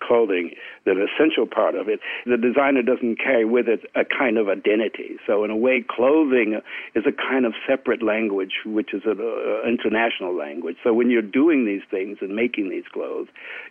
clothing, 0.00 0.52
the 0.84 0.92
essential 0.92 1.46
part 1.46 1.74
of 1.74 1.88
it, 1.88 2.00
the 2.24 2.36
designer 2.36 2.82
doesn't 2.82 3.16
carry 3.16 3.44
with 3.44 3.68
it 3.68 3.80
a 3.94 4.04
kind 4.04 4.38
of 4.38 4.48
identity. 4.48 5.16
So 5.26 5.44
in 5.44 5.50
a 5.50 5.56
way, 5.56 5.84
clothing 5.88 6.60
is 6.94 7.04
a 7.06 7.12
kind 7.12 7.46
of 7.46 7.54
separate 7.68 8.02
language, 8.02 8.60
which 8.64 8.94
is 8.94 9.02
an 9.04 9.18
uh, 9.20 9.68
international 9.68 10.36
language. 10.36 10.76
So 10.82 10.92
when 10.92 11.10
you're 11.10 11.22
doing 11.22 11.66
these 11.66 11.82
things 11.90 12.18
and 12.20 12.34
making 12.34 12.70
these 12.70 12.84
clothes, 12.92 13.28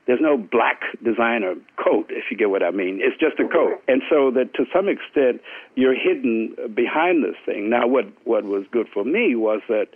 there's 0.07 0.21
no 0.21 0.37
black 0.37 0.81
designer 1.03 1.55
coat, 1.83 2.07
if 2.09 2.25
you 2.29 2.37
get 2.37 2.49
what 2.49 2.63
I 2.63 2.71
mean. 2.71 2.99
It's 3.01 3.19
just 3.19 3.39
a 3.39 3.47
coat. 3.47 3.81
And 3.87 4.01
so 4.09 4.31
that 4.31 4.53
to 4.55 4.65
some 4.73 4.87
extent, 4.87 5.41
you're 5.75 5.95
hidden 5.95 6.55
behind 6.75 7.23
this 7.23 7.35
thing. 7.45 7.69
Now, 7.69 7.87
what, 7.87 8.05
what 8.25 8.43
was 8.43 8.65
good 8.71 8.87
for 8.93 9.03
me 9.03 9.35
was 9.35 9.61
that 9.67 9.87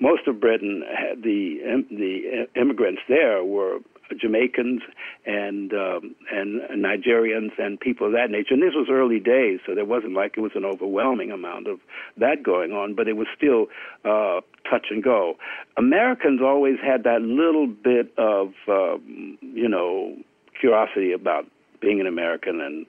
most 0.00 0.26
of 0.26 0.40
Britain, 0.40 0.82
the 1.22 1.84
the 1.90 2.46
uh, 2.48 2.60
immigrants 2.60 3.02
there 3.08 3.44
were 3.44 3.78
Jamaicans 4.14 4.82
and 5.26 5.72
um, 5.72 6.14
and 6.32 6.60
Nigerians 6.84 7.50
and 7.58 7.78
people 7.78 8.06
of 8.06 8.12
that 8.12 8.30
nature. 8.30 8.54
And 8.54 8.62
this 8.62 8.74
was 8.74 8.88
early 8.90 9.20
days, 9.20 9.60
so 9.66 9.74
there 9.74 9.84
wasn't 9.84 10.14
like 10.14 10.34
it 10.36 10.40
was 10.40 10.52
an 10.54 10.64
overwhelming 10.64 11.30
amount 11.30 11.66
of 11.66 11.80
that 12.16 12.42
going 12.42 12.72
on, 12.72 12.94
but 12.94 13.08
it 13.08 13.16
was 13.16 13.26
still 13.36 13.66
uh, 14.04 14.40
touch 14.68 14.86
and 14.90 15.02
go. 15.02 15.34
Americans 15.76 16.40
always 16.42 16.76
had 16.84 17.04
that 17.04 17.22
little 17.22 17.66
bit 17.66 18.12
of 18.18 18.52
um, 18.68 19.38
you 19.40 19.68
know 19.68 20.16
curiosity 20.58 21.12
about 21.12 21.46
being 21.80 22.00
an 22.00 22.06
American 22.06 22.60
and 22.60 22.86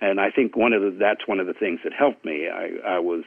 and 0.00 0.20
I 0.20 0.30
think 0.30 0.56
one 0.56 0.72
of 0.72 0.82
the 0.82 0.90
that's 0.98 1.26
one 1.26 1.38
of 1.38 1.46
the 1.46 1.54
things 1.54 1.80
that 1.84 1.92
helped 1.92 2.24
me. 2.24 2.48
I, 2.48 2.96
I 2.96 2.98
was 2.98 3.24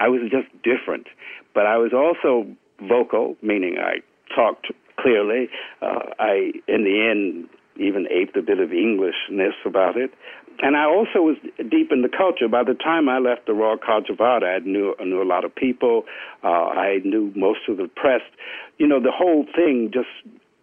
I 0.00 0.08
was 0.08 0.22
just 0.30 0.48
different, 0.62 1.06
but 1.54 1.66
I 1.66 1.76
was 1.76 1.92
also 1.92 2.46
vocal, 2.80 3.36
meaning 3.42 3.76
I 3.78 4.00
talked 4.34 4.68
clearly. 5.00 5.48
Uh, 5.82 6.10
I, 6.18 6.52
in 6.68 6.84
the 6.84 7.08
end, 7.10 7.48
even 7.78 8.06
aped 8.10 8.36
a 8.36 8.42
bit 8.42 8.58
of 8.58 8.72
Englishness 8.72 9.54
about 9.64 9.96
it. 9.96 10.12
And 10.60 10.76
I 10.76 10.84
also 10.84 11.20
was 11.20 11.36
deep 11.70 11.92
in 11.92 12.00
the 12.00 12.08
culture. 12.08 12.48
By 12.48 12.64
the 12.64 12.74
time 12.74 13.08
I 13.08 13.18
left 13.18 13.46
the 13.46 13.52
Royal 13.52 13.76
College 13.76 14.08
of 14.08 14.20
Art, 14.20 14.42
I 14.42 14.58
knew 14.60 14.94
I 14.98 15.04
knew 15.04 15.22
a 15.22 15.28
lot 15.28 15.44
of 15.44 15.54
people. 15.54 16.04
Uh, 16.42 16.72
I 16.72 17.00
knew 17.04 17.30
most 17.36 17.60
of 17.68 17.76
the 17.76 17.88
press. 17.94 18.22
You 18.78 18.86
know, 18.86 19.00
the 19.00 19.12
whole 19.12 19.44
thing 19.54 19.90
just 19.92 20.08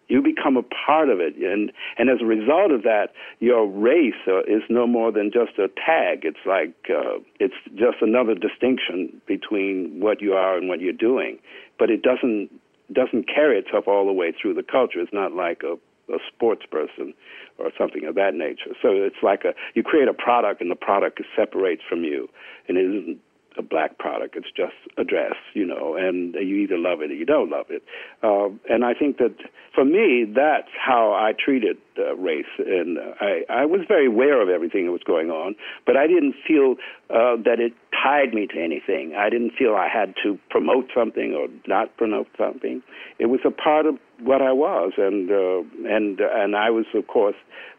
you 0.08 0.20
become 0.20 0.56
a 0.56 0.62
part 0.62 1.08
of 1.08 1.20
it, 1.20 1.36
and 1.36 1.72
and 1.96 2.10
as 2.10 2.18
a 2.20 2.26
result 2.26 2.72
of 2.72 2.82
that, 2.82 3.08
your 3.38 3.66
race 3.66 4.14
uh, 4.26 4.40
is 4.40 4.62
no 4.68 4.86
more 4.86 5.12
than 5.12 5.30
just 5.32 5.58
a 5.58 5.68
tag. 5.68 6.24
It's 6.24 6.44
like 6.44 6.74
uh, 6.90 7.22
it's 7.38 7.54
just 7.74 7.98
another 8.02 8.34
distinction 8.34 9.20
between 9.26 10.00
what 10.00 10.20
you 10.20 10.32
are 10.32 10.58
and 10.58 10.68
what 10.68 10.80
you're 10.80 10.92
doing, 10.92 11.38
but 11.78 11.88
it 11.88 12.02
doesn't 12.02 12.50
doesn't 12.92 13.28
carry 13.28 13.58
itself 13.58 13.88
all 13.88 14.06
the 14.06 14.12
way 14.12 14.32
through 14.32 14.54
the 14.54 14.62
culture. 14.62 15.00
It's 15.00 15.12
not 15.12 15.32
like 15.32 15.62
a 15.64 15.76
a 16.12 16.18
sports 16.28 16.66
person 16.70 17.14
or 17.56 17.70
something 17.78 18.04
of 18.04 18.14
that 18.14 18.34
nature. 18.34 18.76
So 18.82 18.90
it's 18.92 19.22
like 19.22 19.44
a 19.44 19.54
you 19.74 19.82
create 19.82 20.08
a 20.08 20.12
product 20.12 20.60
and 20.60 20.70
the 20.70 20.76
product 20.76 21.20
separates 21.34 21.82
from 21.88 22.04
you, 22.04 22.28
and 22.68 22.76
it 22.76 22.84
isn't 22.84 23.18
a 23.58 23.62
black 23.62 23.98
product. 23.98 24.36
It's 24.36 24.50
just 24.56 24.74
a 24.98 25.04
dress, 25.04 25.34
you 25.54 25.66
know, 25.66 25.96
and 25.96 26.34
you 26.34 26.56
either 26.56 26.78
love 26.78 27.00
it 27.00 27.10
or 27.10 27.14
you 27.14 27.26
don't 27.26 27.50
love 27.50 27.66
it. 27.70 27.82
Uh, 28.22 28.48
and 28.68 28.84
I 28.84 28.94
think 28.94 29.18
that 29.18 29.34
for 29.74 29.84
me, 29.84 30.24
that's 30.24 30.70
how 30.78 31.12
I 31.12 31.32
treated 31.32 31.76
uh, 31.98 32.16
race. 32.16 32.44
And 32.58 32.98
I, 33.20 33.42
I 33.48 33.64
was 33.66 33.80
very 33.88 34.06
aware 34.06 34.40
of 34.40 34.48
everything 34.48 34.86
that 34.86 34.92
was 34.92 35.02
going 35.04 35.30
on, 35.30 35.54
but 35.86 35.96
I 35.96 36.06
didn't 36.06 36.34
feel 36.46 36.76
uh, 37.10 37.36
that 37.44 37.58
it 37.58 37.72
tied 37.92 38.34
me 38.34 38.46
to 38.48 38.62
anything. 38.62 39.14
I 39.16 39.30
didn't 39.30 39.52
feel 39.58 39.74
I 39.74 39.88
had 39.88 40.14
to 40.22 40.38
promote 40.50 40.90
something 40.94 41.34
or 41.34 41.48
not 41.66 41.96
promote 41.96 42.28
something. 42.38 42.82
It 43.18 43.26
was 43.26 43.40
a 43.44 43.50
part 43.50 43.86
of 43.86 43.96
what 44.20 44.42
I 44.42 44.52
was, 44.52 44.92
and 44.96 45.30
uh, 45.30 45.88
and 45.88 46.20
and 46.20 46.56
I 46.56 46.70
was, 46.70 46.86
of 46.94 47.06
course, 47.06 47.36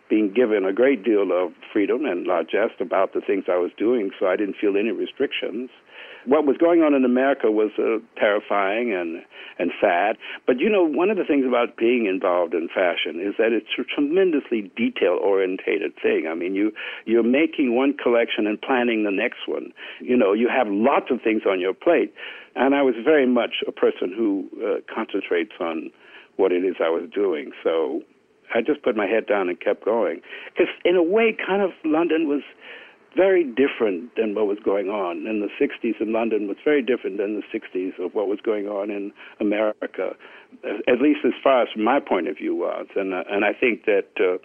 being 0.10 0.34
given 0.34 0.66
a 0.66 0.74
great 0.74 1.03
deal 1.03 1.32
of 1.32 1.53
freedom 1.72 2.06
and 2.06 2.28
largesse 2.28 2.76
about 2.80 3.14
the 3.14 3.22
things 3.22 3.45
I 3.47 3.58
was 3.58 3.72
doing, 3.78 4.12
so 4.20 4.28
I 4.28 4.36
didn't 4.36 4.58
feel 4.60 4.78
any 4.78 4.91
restrictions. 4.91 5.70
What 6.26 6.45
was 6.45 6.58
going 6.58 6.82
on 6.82 6.93
in 6.93 7.06
America 7.06 7.51
was 7.51 7.72
uh, 7.78 8.01
terrifying 8.20 8.93
and 8.93 9.24
and 9.58 9.72
sad. 9.80 10.18
But 10.45 10.60
you 10.60 10.70
know, 10.70 10.84
one 10.84 11.10
of 11.10 11.18
the 11.18 11.24
things 11.24 11.45
about 11.45 11.78
being 11.78 12.08
involved 12.08 12.53
in 12.53 12.68
fashion 12.68 13.22
is 13.22 13.36
that 13.38 13.53
it's 13.53 13.68
a 13.80 13.84
tremendously 13.84 14.72
detail 14.76 15.18
orientated 15.22 15.93
thing. 16.01 16.28
I 16.30 16.36
mean, 16.36 16.56
you 16.56 16.72
you're 17.06 17.24
making 17.24 17.76
one 17.76 17.95
collection 17.95 18.47
and 18.47 18.60
planning 18.62 19.03
the 19.03 19.12
next 19.12 19.47
one. 19.47 19.72
You 19.99 20.18
know, 20.18 20.34
you 20.34 20.49
have 20.49 20.68
lots 20.68 21.12
of 21.12 21.22
things 21.22 21.43
on 21.47 21.60
your 21.60 21.74
plate, 21.74 22.14
and 22.56 22.74
I 22.74 22.82
was 22.82 22.95
very 23.03 23.28
much 23.28 23.64
a 23.68 23.72
person 23.72 24.12
who 24.16 24.49
uh, 24.60 24.82
concentrates 24.93 25.53
on 25.60 25.91
what 26.38 26.51
it 26.51 26.66
is 26.66 26.76
I 26.84 26.89
was 26.89 27.10
doing. 27.14 27.51
So 27.64 28.01
I 28.56 28.62
just 28.62 28.82
put 28.82 28.95
my 28.95 29.06
head 29.06 29.28
down 29.28 29.49
and 29.49 29.60
kept 29.60 29.84
going. 29.84 30.22
Because 30.53 30.74
in 30.84 30.95
a 30.95 31.03
way, 31.03 31.36
kind 31.45 31.62
of 31.62 31.72
London 31.84 32.28
was 32.28 32.41
very 33.16 33.43
different 33.43 34.16
than 34.16 34.36
what 34.36 34.47
was 34.47 34.58
going 34.64 34.89
on 34.89 35.26
in 35.26 35.39
the 35.39 35.49
60s 35.60 36.01
in 36.01 36.12
London 36.12 36.47
was 36.47 36.58
very 36.64 36.82
different 36.82 37.18
than 37.18 37.36
the 37.41 37.58
60s 37.58 37.97
of 38.03 38.14
what 38.14 38.28
was 38.28 38.39
going 38.43 38.68
on 38.68 38.91
in 38.91 39.12
America, 39.39 40.16
at 40.88 41.01
least 41.01 41.20
as 41.26 41.32
far 41.41 41.64
as 41.64 41.70
my 41.78 41.99
point 41.99 42.28
of 42.28 42.38
view 42.38 42.56
was. 42.56 42.88
And 42.95 43.14
uh, 43.14 43.24
and 43.30 43.45
I 43.45 43.53
think 43.53 43.86
that 43.86 44.10
uh, 44.20 44.38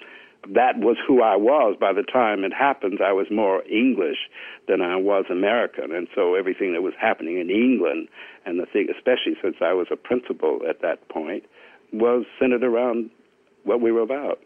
that 0.54 0.78
was 0.78 0.96
who 1.06 1.20
I 1.22 1.36
was 1.36 1.76
by 1.78 1.92
the 1.92 2.02
time 2.02 2.44
it 2.44 2.52
happened. 2.52 3.00
I 3.04 3.12
was 3.12 3.26
more 3.30 3.62
English 3.66 4.30
than 4.68 4.80
I 4.80 4.96
was 4.96 5.24
American, 5.30 5.92
and 5.92 6.08
so 6.14 6.34
everything 6.34 6.72
that 6.72 6.82
was 6.82 6.94
happening 6.98 7.38
in 7.38 7.50
England, 7.50 8.08
and 8.46 8.58
the 8.58 8.66
thing, 8.66 8.88
especially 8.94 9.34
since 9.42 9.56
I 9.60 9.72
was 9.72 9.88
a 9.90 9.96
principal 9.96 10.60
at 10.68 10.80
that 10.82 11.08
point, 11.08 11.44
was 11.92 12.24
centered 12.38 12.62
around 12.62 13.10
what 13.70 13.80
we 13.80 13.92
were 13.92 14.00
about. 14.02 14.40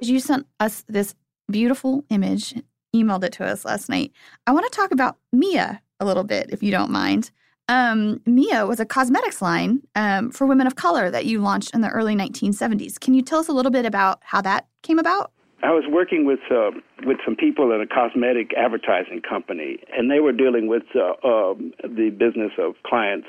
You 0.00 0.18
sent 0.18 0.46
us 0.58 0.84
this 0.88 1.14
beautiful 1.48 2.04
image, 2.10 2.54
emailed 2.94 3.22
it 3.22 3.32
to 3.34 3.44
us 3.44 3.64
last 3.64 3.88
night. 3.88 4.12
I 4.46 4.52
want 4.52 4.70
to 4.70 4.76
talk 4.76 4.90
about 4.90 5.16
Mia 5.32 5.80
a 6.00 6.04
little 6.04 6.24
bit, 6.24 6.50
if 6.50 6.62
you 6.62 6.72
don't 6.72 6.90
mind. 6.90 7.30
Um, 7.68 8.20
Mia 8.26 8.66
was 8.66 8.80
a 8.80 8.84
cosmetics 8.84 9.40
line 9.40 9.80
um, 9.94 10.30
for 10.32 10.46
women 10.46 10.66
of 10.66 10.74
color 10.74 11.08
that 11.10 11.24
you 11.24 11.40
launched 11.40 11.72
in 11.72 11.82
the 11.82 11.88
early 11.88 12.16
1970s. 12.16 12.98
Can 12.98 13.14
you 13.14 13.22
tell 13.22 13.38
us 13.38 13.48
a 13.48 13.52
little 13.52 13.70
bit 13.70 13.86
about 13.86 14.18
how 14.22 14.42
that 14.42 14.66
came 14.82 14.98
about? 14.98 15.30
I 15.62 15.70
was 15.70 15.84
working 15.88 16.26
with 16.26 16.40
uh, 16.50 16.72
with 17.06 17.16
some 17.24 17.36
people 17.36 17.72
in 17.72 17.80
a 17.80 17.86
cosmetic 17.86 18.52
advertising 18.54 19.22
company, 19.26 19.78
and 19.96 20.10
they 20.10 20.20
were 20.20 20.32
dealing 20.32 20.66
with 20.66 20.82
uh, 20.94 21.12
uh, 21.26 21.54
the 21.82 22.10
business 22.10 22.52
of 22.58 22.74
clients 22.84 23.28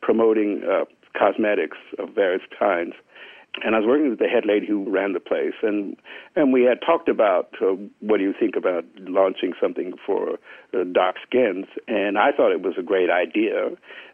promoting 0.00 0.62
uh, 0.64 0.86
cosmetics 1.18 1.76
of 1.98 2.14
various 2.14 2.40
kinds 2.58 2.94
and 3.64 3.74
I 3.74 3.78
was 3.78 3.86
working 3.86 4.10
with 4.10 4.18
the 4.18 4.28
head 4.28 4.44
lady 4.46 4.66
who 4.66 4.88
ran 4.90 5.12
the 5.12 5.20
place, 5.20 5.54
and 5.62 5.96
and 6.34 6.52
we 6.52 6.62
had 6.62 6.80
talked 6.84 7.08
about 7.08 7.54
uh, 7.60 7.76
what 8.00 8.18
do 8.18 8.24
you 8.24 8.34
think 8.38 8.56
about 8.56 8.84
launching 9.00 9.52
something 9.60 9.94
for 10.04 10.38
uh, 10.74 10.84
dark 10.92 11.16
skins, 11.26 11.66
and 11.88 12.18
I 12.18 12.32
thought 12.32 12.52
it 12.52 12.62
was 12.62 12.74
a 12.78 12.82
great 12.82 13.10
idea, 13.10 13.70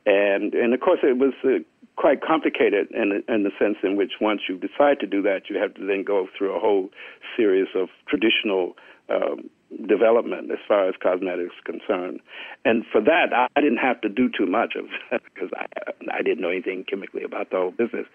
and 0.06 0.54
and 0.54 0.74
of 0.74 0.80
course 0.80 1.00
it 1.02 1.18
was 1.18 1.34
uh, 1.44 1.62
quite 1.96 2.22
complicated 2.22 2.90
in 2.92 3.22
in 3.28 3.42
the 3.42 3.50
sense 3.58 3.76
in 3.82 3.96
which 3.96 4.12
once 4.20 4.42
you 4.48 4.58
decide 4.58 5.00
to 5.00 5.06
do 5.06 5.22
that, 5.22 5.50
you 5.50 5.58
have 5.58 5.74
to 5.74 5.86
then 5.86 6.04
go 6.04 6.28
through 6.36 6.54
a 6.54 6.60
whole 6.60 6.90
series 7.36 7.68
of 7.74 7.88
traditional 8.08 8.76
um, 9.08 9.50
development 9.88 10.50
as 10.50 10.58
far 10.66 10.88
as 10.88 10.94
cosmetics 11.02 11.54
concerned. 11.64 12.20
And 12.64 12.84
for 12.90 13.00
that, 13.00 13.32
I 13.32 13.60
didn't 13.60 13.78
have 13.78 14.00
to 14.02 14.08
do 14.08 14.28
too 14.28 14.46
much 14.46 14.74
of 14.76 14.86
that 15.10 15.22
because 15.34 15.50
I, 15.56 15.66
I 16.12 16.22
didn't 16.22 16.40
know 16.40 16.50
anything 16.50 16.84
chemically 16.88 17.22
about 17.22 17.50
the 17.50 17.56
whole 17.56 17.70
business. 17.70 18.06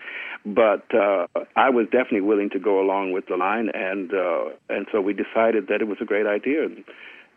But 0.46 0.86
uh, 0.94 1.28
I 1.56 1.70
was 1.70 1.86
definitely 1.86 2.22
willing 2.22 2.50
to 2.52 2.60
go 2.60 2.80
along 2.80 3.12
with 3.12 3.26
the 3.28 3.36
line, 3.36 3.70
and 3.74 4.14
uh, 4.14 4.46
and 4.70 4.88
so 4.92 5.02
we 5.02 5.14
decided 5.14 5.68
that 5.68 5.82
it 5.82 5.88
was 5.88 5.98
a 6.02 6.06
great 6.06 6.28
idea. 6.28 6.66
And, 6.66 6.84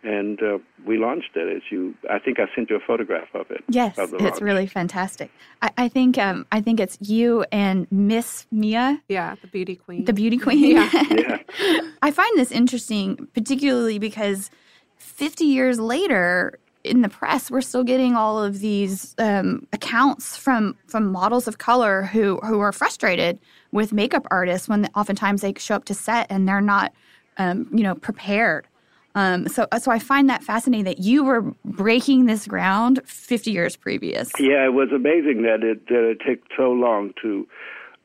and 0.03 0.43
uh, 0.43 0.59
we 0.87 0.99
launched 0.99 1.37
it. 1.37 1.57
As 1.57 1.63
you, 1.71 1.95
I 2.09 2.19
think 2.19 2.39
I 2.39 2.45
sent 2.55 2.71
you 2.71 2.77
a 2.77 2.81
photograph 2.81 3.29
of 3.35 3.51
it. 3.51 3.63
Yes, 3.69 3.99
of 3.99 4.15
it's 4.15 4.41
really 4.41 4.67
fantastic. 4.67 5.31
I, 5.63 5.71
I, 5.77 5.89
think 5.89 6.19
um, 6.19 6.47
I 6.53 6.61
think 6.61 6.81
it's 6.81 6.99
you 7.01 7.45
and 7.53 7.87
Miss 7.91 8.47
Mia. 8.51 9.03
Yeah, 9.09 9.37
the 9.41 9.49
beauty 9.49 9.77
queen. 9.77 10.05
The 10.05 10.13
beauty 10.13 10.39
queen. 10.39 10.77
Yeah. 10.77 10.91
yeah. 11.11 11.81
I 12.03 12.11
find 12.11 12.39
this 12.39 12.51
interesting, 12.51 13.29
particularly 13.35 13.99
because 13.99 14.51
50 14.97 15.45
years 15.45 15.79
later, 15.79 16.59
in 16.83 17.03
the 17.03 17.09
press, 17.09 17.51
we're 17.51 17.61
still 17.61 17.85
getting 17.85 18.15
all 18.15 18.43
of 18.43 18.61
these 18.61 19.15
um, 19.19 19.67
accounts 19.73 20.37
from 20.37 20.77
from 20.87 21.13
models 21.13 21.47
of 21.47 21.59
color 21.59 22.03
who 22.05 22.39
who 22.39 22.61
are 22.61 22.73
frustrated 22.73 23.39
with 23.71 23.93
makeup 23.93 24.27
artists 24.31 24.69
when 24.69 24.89
oftentimes 24.95 25.43
they 25.43 25.53
show 25.59 25.75
up 25.75 25.85
to 25.85 25.95
set 25.95 26.27
and 26.31 26.49
they're 26.49 26.63
not, 26.63 26.93
um, 27.37 27.69
you 27.73 27.83
know, 27.83 27.95
prepared 27.95 28.67
um, 29.15 29.49
so, 29.49 29.67
so 29.79 29.91
I 29.91 29.99
find 29.99 30.29
that 30.31 30.43
fascinating 30.43 30.85
that 30.85 31.01
you 31.01 31.25
were 31.25 31.43
breaking 31.65 32.27
this 32.27 32.47
ground 32.47 33.01
50 33.05 33.51
years 33.51 33.77
previous. 33.77 34.31
Yeah, 34.39 34.65
it 34.65 34.73
was 34.73 34.91
amazing 34.95 35.43
that 35.43 35.65
it 35.65 35.89
that 35.89 36.11
it 36.11 36.19
took 36.27 36.41
so 36.57 36.71
long 36.71 37.13
to. 37.23 37.47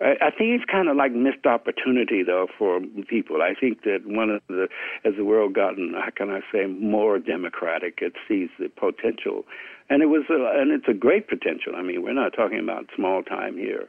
I, 0.01 0.15
I 0.21 0.31
think 0.31 0.59
it's 0.59 0.65
kind 0.69 0.89
of 0.89 0.97
like 0.97 1.11
missed 1.11 1.45
opportunity 1.45 2.23
though 2.23 2.47
for 2.57 2.81
people. 3.07 3.41
I 3.43 3.53
think 3.53 3.83
that 3.83 4.01
one 4.05 4.31
of 4.31 4.41
the 4.47 4.67
as 5.03 5.13
the 5.15 5.25
world 5.25 5.53
gotten 5.53 5.93
how 5.93 6.09
can 6.15 6.31
I 6.31 6.41
say 6.51 6.65
more 6.65 7.19
democratic, 7.19 7.99
it 8.01 8.13
sees 8.27 8.49
the 8.57 8.69
potential, 8.69 9.45
and 9.89 10.01
it 10.01 10.07
was 10.07 10.23
a, 10.29 10.59
and 10.59 10.71
it's 10.71 10.87
a 10.87 10.93
great 10.93 11.27
potential. 11.27 11.73
I 11.75 11.83
mean, 11.83 12.01
we're 12.01 12.13
not 12.13 12.33
talking 12.35 12.59
about 12.59 12.89
small 12.95 13.21
time 13.21 13.57
here 13.57 13.87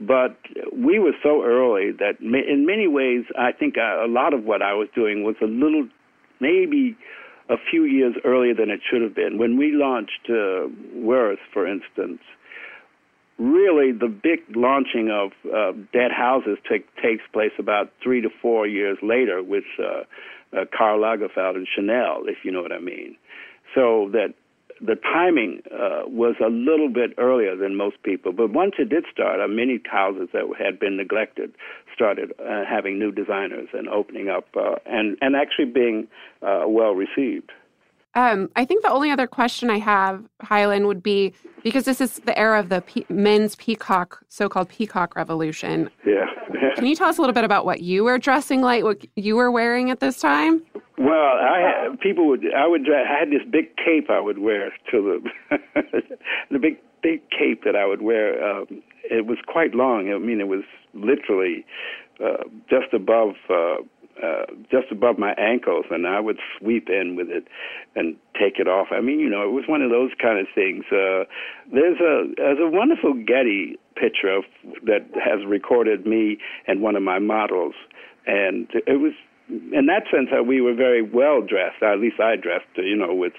but 0.00 0.36
we 0.72 1.00
were 1.00 1.14
so 1.24 1.42
early 1.42 1.90
that 1.90 2.20
in 2.20 2.64
many 2.64 2.86
ways 2.86 3.24
i 3.36 3.50
think 3.50 3.74
a 3.76 4.06
lot 4.06 4.32
of 4.32 4.44
what 4.44 4.62
i 4.62 4.72
was 4.72 4.86
doing 4.94 5.24
was 5.24 5.34
a 5.42 5.46
little 5.46 5.88
maybe 6.40 6.96
a 7.48 7.56
few 7.70 7.84
years 7.84 8.14
earlier 8.24 8.54
than 8.54 8.70
it 8.70 8.80
should 8.88 9.02
have 9.02 9.14
been. 9.14 9.38
When 9.38 9.56
we 9.56 9.72
launched 9.72 10.28
uh, 10.28 10.68
Worth, 10.94 11.38
for 11.52 11.66
instance, 11.66 12.20
really 13.38 13.92
the 13.92 14.08
big 14.08 14.40
launching 14.54 15.10
of 15.10 15.30
uh, 15.46 15.72
Dead 15.92 16.10
Houses 16.10 16.58
take, 16.68 16.86
takes 16.96 17.22
place 17.32 17.52
about 17.58 17.90
three 18.02 18.20
to 18.20 18.28
four 18.42 18.66
years 18.66 18.98
later 19.02 19.42
with 19.42 19.64
uh, 19.78 20.02
uh, 20.56 20.64
Karl 20.76 21.00
Lagerfeld 21.00 21.56
and 21.56 21.66
Chanel, 21.74 22.24
if 22.26 22.38
you 22.44 22.50
know 22.50 22.62
what 22.62 22.72
I 22.72 22.80
mean. 22.80 23.16
So 23.74 24.10
that 24.12 24.34
the 24.80 24.96
timing 24.96 25.62
uh, 25.72 26.02
was 26.06 26.36
a 26.44 26.48
little 26.48 26.88
bit 26.88 27.10
earlier 27.18 27.56
than 27.56 27.76
most 27.76 28.02
people. 28.02 28.32
But 28.32 28.52
once 28.52 28.74
it 28.78 28.88
did 28.88 29.04
start, 29.12 29.40
uh, 29.40 29.48
many 29.48 29.80
houses 29.90 30.28
that 30.32 30.44
had 30.58 30.78
been 30.78 30.96
neglected 30.96 31.52
started 31.94 32.32
uh, 32.38 32.64
having 32.68 32.98
new 32.98 33.10
designers 33.10 33.68
and 33.72 33.88
opening 33.88 34.28
up 34.28 34.46
uh, 34.56 34.76
and 34.86 35.16
and 35.20 35.34
actually 35.34 35.66
being 35.66 36.06
uh, 36.42 36.64
well 36.66 36.92
received. 36.92 37.50
Um, 38.14 38.50
I 38.56 38.64
think 38.64 38.82
the 38.82 38.90
only 38.90 39.10
other 39.10 39.26
question 39.26 39.70
I 39.70 39.78
have, 39.78 40.24
Hylan, 40.42 40.86
would 40.86 41.02
be 41.02 41.32
because 41.62 41.84
this 41.84 42.00
is 42.00 42.16
the 42.20 42.36
era 42.38 42.58
of 42.58 42.68
the 42.68 42.80
pe- 42.80 43.04
men's 43.08 43.54
peacock, 43.56 44.24
so-called 44.28 44.68
peacock 44.68 45.14
revolution. 45.14 45.90
Yeah. 46.04 46.24
Can 46.74 46.86
you 46.86 46.96
tell 46.96 47.08
us 47.08 47.18
a 47.18 47.20
little 47.20 47.34
bit 47.34 47.44
about 47.44 47.64
what 47.64 47.80
you 47.82 48.04
were 48.04 48.18
dressing 48.18 48.60
like, 48.60 48.82
what 48.82 49.04
you 49.16 49.36
were 49.36 49.50
wearing 49.50 49.90
at 49.90 50.00
this 50.00 50.20
time? 50.20 50.62
Well, 50.96 51.10
I 51.12 51.60
had, 51.60 52.00
people 52.00 52.26
would 52.28 52.44
I 52.56 52.66
would 52.66 52.82
I 52.90 53.06
had 53.06 53.30
this 53.30 53.42
big 53.48 53.76
cape 53.76 54.10
I 54.10 54.20
would 54.20 54.38
wear 54.38 54.72
to 54.90 55.20
the 55.50 55.58
the 56.50 56.58
big 56.58 56.78
big 57.02 57.20
cape 57.30 57.62
that 57.64 57.76
I 57.76 57.86
would 57.86 58.02
wear. 58.02 58.42
Um, 58.44 58.82
it 59.04 59.26
was 59.26 59.38
quite 59.46 59.74
long. 59.74 60.12
I 60.12 60.18
mean, 60.18 60.40
it 60.40 60.48
was 60.48 60.64
literally 60.94 61.64
uh, 62.24 62.44
just 62.68 62.92
above. 62.92 63.34
Uh, 63.48 63.76
uh, 64.22 64.46
just 64.70 64.90
above 64.90 65.18
my 65.18 65.32
ankles, 65.34 65.86
and 65.90 66.06
I 66.06 66.20
would 66.20 66.38
sweep 66.58 66.88
in 66.88 67.16
with 67.16 67.28
it 67.28 67.46
and 67.94 68.16
take 68.38 68.58
it 68.58 68.68
off. 68.68 68.88
I 68.90 69.00
mean, 69.00 69.20
you 69.20 69.28
know, 69.28 69.42
it 69.42 69.52
was 69.52 69.64
one 69.66 69.82
of 69.82 69.90
those 69.90 70.10
kind 70.20 70.38
of 70.38 70.46
things. 70.54 70.84
Uh, 70.90 71.24
there's 71.72 72.00
a 72.00 72.24
there's 72.36 72.58
a 72.60 72.68
wonderful 72.68 73.14
Getty 73.14 73.78
picture 73.96 74.30
of, 74.30 74.44
that 74.84 75.06
has 75.14 75.44
recorded 75.46 76.06
me 76.06 76.38
and 76.66 76.82
one 76.82 76.96
of 76.96 77.02
my 77.02 77.18
models, 77.18 77.74
and 78.26 78.68
it 78.86 79.00
was 79.00 79.12
in 79.48 79.86
that 79.86 80.04
sense, 80.10 80.28
that 80.30 80.46
we 80.46 80.60
were 80.60 80.74
very 80.74 81.02
well 81.02 81.40
dressed. 81.40 81.82
At 81.82 82.00
least 82.00 82.20
I 82.20 82.36
dressed, 82.36 82.66
you 82.76 82.96
know, 82.96 83.14
with 83.14 83.32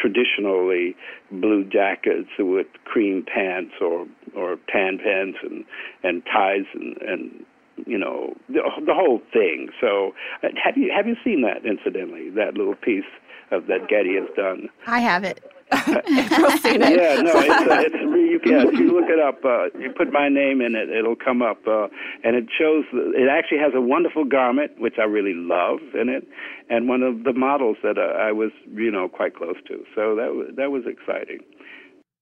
traditionally 0.00 0.96
blue 1.30 1.64
jackets 1.64 2.28
with 2.38 2.66
cream 2.84 3.24
pants 3.26 3.74
or 3.80 4.06
or 4.34 4.56
tan 4.72 4.98
pants 5.02 5.38
and 5.42 5.64
and 6.02 6.22
ties 6.24 6.64
and 6.74 6.96
and 7.02 7.44
you 7.86 7.98
know 7.98 8.34
the, 8.48 8.60
the 8.84 8.94
whole 8.94 9.20
thing. 9.32 9.68
So 9.80 10.12
uh, 10.42 10.48
have 10.62 10.76
you 10.76 10.92
have 10.94 11.06
you 11.06 11.16
seen 11.24 11.42
that 11.42 11.64
incidentally? 11.66 12.30
That 12.30 12.54
little 12.54 12.74
piece 12.74 13.04
of 13.50 13.66
that 13.66 13.88
Getty 13.88 14.14
has 14.16 14.28
done. 14.36 14.68
I 14.86 15.00
have 15.00 15.24
it. 15.24 15.42
yeah, 15.72 17.22
no, 17.22 17.30
it's, 17.38 17.70
uh, 17.70 17.80
it's 17.86 17.94
you 18.30 18.40
can 18.42 18.66
if 18.66 18.74
you 18.74 18.92
look 18.92 19.08
it 19.08 19.20
up, 19.20 19.44
uh, 19.44 19.66
you 19.78 19.92
put 19.96 20.12
my 20.12 20.28
name 20.28 20.60
in 20.60 20.74
it, 20.74 20.90
it'll 20.90 21.14
come 21.14 21.42
up, 21.42 21.58
uh, 21.64 21.86
and 22.24 22.34
it 22.34 22.46
shows. 22.58 22.84
It 22.92 23.28
actually 23.30 23.58
has 23.58 23.72
a 23.74 23.80
wonderful 23.80 24.24
garment, 24.24 24.80
which 24.80 24.94
I 24.98 25.04
really 25.04 25.34
love 25.34 25.78
in 25.94 26.08
it, 26.08 26.26
and 26.70 26.88
one 26.88 27.04
of 27.04 27.22
the 27.22 27.32
models 27.32 27.76
that 27.84 27.98
uh, 27.98 28.18
I 28.18 28.32
was, 28.32 28.50
you 28.74 28.90
know, 28.90 29.08
quite 29.08 29.36
close 29.36 29.56
to. 29.68 29.84
So 29.94 30.16
that 30.16 30.34
was 30.34 30.48
that 30.56 30.72
was 30.72 30.82
exciting. 30.86 31.38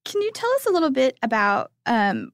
Can 0.05 0.21
you 0.21 0.31
tell 0.33 0.51
us 0.57 0.67
a 0.67 0.71
little 0.71 0.91
bit 0.91 1.19
about 1.23 1.71
um, 1.87 2.33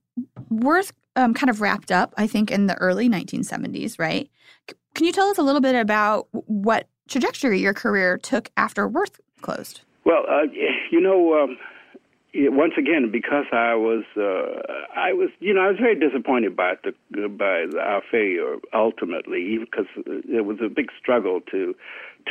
Worth? 0.50 0.92
Um, 1.16 1.32
kind 1.32 1.48
of 1.48 1.60
wrapped 1.60 1.92
up, 1.92 2.12
I 2.16 2.26
think, 2.26 2.50
in 2.50 2.66
the 2.66 2.74
early 2.78 3.08
1970s, 3.08 4.00
right? 4.00 4.28
C- 4.68 4.76
can 4.94 5.06
you 5.06 5.12
tell 5.12 5.28
us 5.28 5.38
a 5.38 5.42
little 5.42 5.60
bit 5.60 5.76
about 5.76 6.26
what 6.32 6.88
trajectory 7.08 7.60
your 7.60 7.74
career 7.74 8.18
took 8.18 8.50
after 8.56 8.88
Worth 8.88 9.20
closed? 9.40 9.82
Well, 10.04 10.24
uh, 10.28 10.42
you 10.90 11.00
know, 11.00 11.40
um, 11.40 11.56
once 12.34 12.74
again, 12.76 13.10
because 13.12 13.46
I 13.52 13.74
was, 13.74 14.04
uh, 14.16 14.60
I 14.96 15.12
was, 15.12 15.30
you 15.40 15.54
know, 15.54 15.60
I 15.60 15.68
was 15.68 15.76
very 15.78 15.98
disappointed 15.98 16.56
by 16.56 16.74
the 16.82 17.28
by 17.28 17.66
our 17.80 18.02
failure 18.10 18.56
ultimately, 18.72 19.58
because 19.58 19.86
it 19.96 20.44
was 20.44 20.58
a 20.64 20.68
big 20.68 20.90
struggle 21.00 21.40
to 21.52 21.74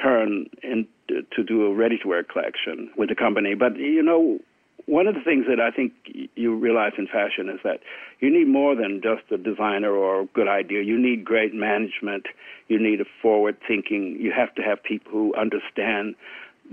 turn 0.01 0.47
in 0.61 0.87
to 1.07 1.43
do 1.43 1.65
a 1.65 1.73
ready-to-wear 1.73 2.23
collection 2.23 2.91
with 2.97 3.09
the 3.09 3.15
company. 3.15 3.55
But 3.55 3.77
you 3.77 4.03
know, 4.03 4.39
one 4.85 5.07
of 5.07 5.15
the 5.15 5.21
things 5.21 5.45
that 5.47 5.59
I 5.59 5.71
think 5.71 5.93
you 6.35 6.55
realize 6.55 6.93
in 6.97 7.07
fashion 7.07 7.49
is 7.49 7.59
that 7.63 7.79
you 8.19 8.31
need 8.31 8.47
more 8.47 8.75
than 8.75 9.01
just 9.01 9.31
a 9.31 9.37
designer 9.37 9.91
or 9.91 10.21
a 10.21 10.25
good 10.25 10.47
idea. 10.47 10.83
You 10.83 10.99
need 10.99 11.23
great 11.23 11.53
management. 11.53 12.25
You 12.67 12.79
need 12.81 12.99
a 13.01 13.05
forward 13.21 13.57
thinking. 13.67 14.17
You 14.19 14.31
have 14.35 14.53
to 14.55 14.61
have 14.61 14.83
people 14.83 15.11
who 15.11 15.35
understand 15.35 16.15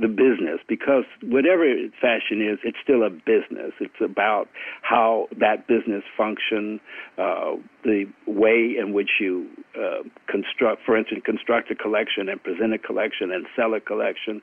the 0.01 0.09
business 0.09 0.61
because 0.69 1.05
whatever 1.23 1.65
fashion 2.01 2.41
is, 2.41 2.59
it's 2.65 2.79
still 2.83 3.03
a 3.03 3.11
business. 3.11 3.73
It's 3.81 4.01
about 4.01 4.49
how 4.83 5.29
that 5.39 5.67
business 5.67 6.05
function, 6.17 6.81
uh, 7.19 7.57
the 7.83 8.07
way 8.27 8.77
in 8.79 8.93
which 8.93 9.11
you 9.21 9.49
uh, 9.77 10.03
construct, 10.29 10.83
for 10.87 10.97
instance, 10.97 11.23
construct 11.25 11.71
a 11.71 11.75
collection 11.75 12.29
and 12.29 12.43
present 12.43 12.73
a 12.73 12.79
collection 12.79 13.33
and 13.33 13.47
sell 13.57 13.75
a 13.75 13.81
collection. 13.81 14.41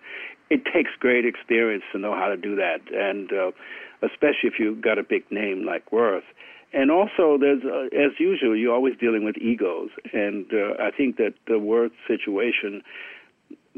It 0.50 0.64
takes 0.74 0.92
great 1.00 1.26
experience 1.26 1.84
to 1.92 2.00
know 2.00 2.16
how 2.16 2.28
to 2.28 2.38
do 2.38 2.56
that, 2.56 2.80
and 2.94 3.32
uh, 3.32 3.52
especially 4.02 4.50
if 4.50 4.54
you've 4.60 4.82
got 4.82 4.98
a 4.98 5.04
big 5.04 5.24
name 5.32 5.66
like 5.66 5.92
Worth. 5.92 6.24
And 6.74 6.92
also, 6.92 7.38
there's 7.40 7.64
uh, 7.64 7.96
as 7.96 8.20
usual, 8.20 8.56
you're 8.56 8.74
always 8.74 8.96
dealing 9.00 9.24
with 9.24 9.38
egos, 9.38 9.90
and 10.14 10.46
uh, 10.54 10.82
I 10.82 10.92
think 10.92 11.18
that 11.18 11.34
the 11.48 11.60
Worth 11.60 11.94
situation 12.08 12.82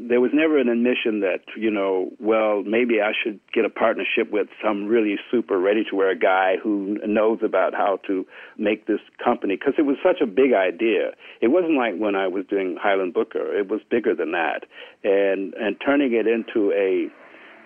there 0.08 0.20
was 0.20 0.30
never 0.32 0.58
an 0.58 0.68
admission 0.68 1.20
that 1.20 1.40
you 1.56 1.70
know 1.70 2.10
well 2.20 2.62
maybe 2.62 3.00
i 3.00 3.12
should 3.12 3.38
get 3.52 3.64
a 3.64 3.70
partnership 3.70 4.30
with 4.30 4.48
some 4.62 4.86
really 4.86 5.16
super 5.30 5.58
ready 5.58 5.84
to 5.88 5.96
wear 5.96 6.14
guy 6.14 6.56
who 6.62 6.98
knows 7.06 7.38
about 7.44 7.74
how 7.74 7.98
to 8.06 8.24
make 8.58 8.86
this 8.86 9.00
company 9.22 9.56
because 9.56 9.74
it 9.78 9.82
was 9.82 9.96
such 10.02 10.20
a 10.22 10.26
big 10.26 10.52
idea. 10.52 11.12
It 11.40 11.48
wasn't 11.48 11.76
like 11.76 11.96
when 11.96 12.14
i 12.14 12.26
was 12.26 12.44
doing 12.48 12.76
Hylan 12.82 13.12
booker. 13.12 13.56
It 13.56 13.68
was 13.68 13.80
bigger 13.90 14.14
than 14.14 14.32
that. 14.32 14.64
And 15.04 15.54
and 15.54 15.76
turning 15.84 16.12
it 16.14 16.26
into 16.26 16.72
a 16.72 17.08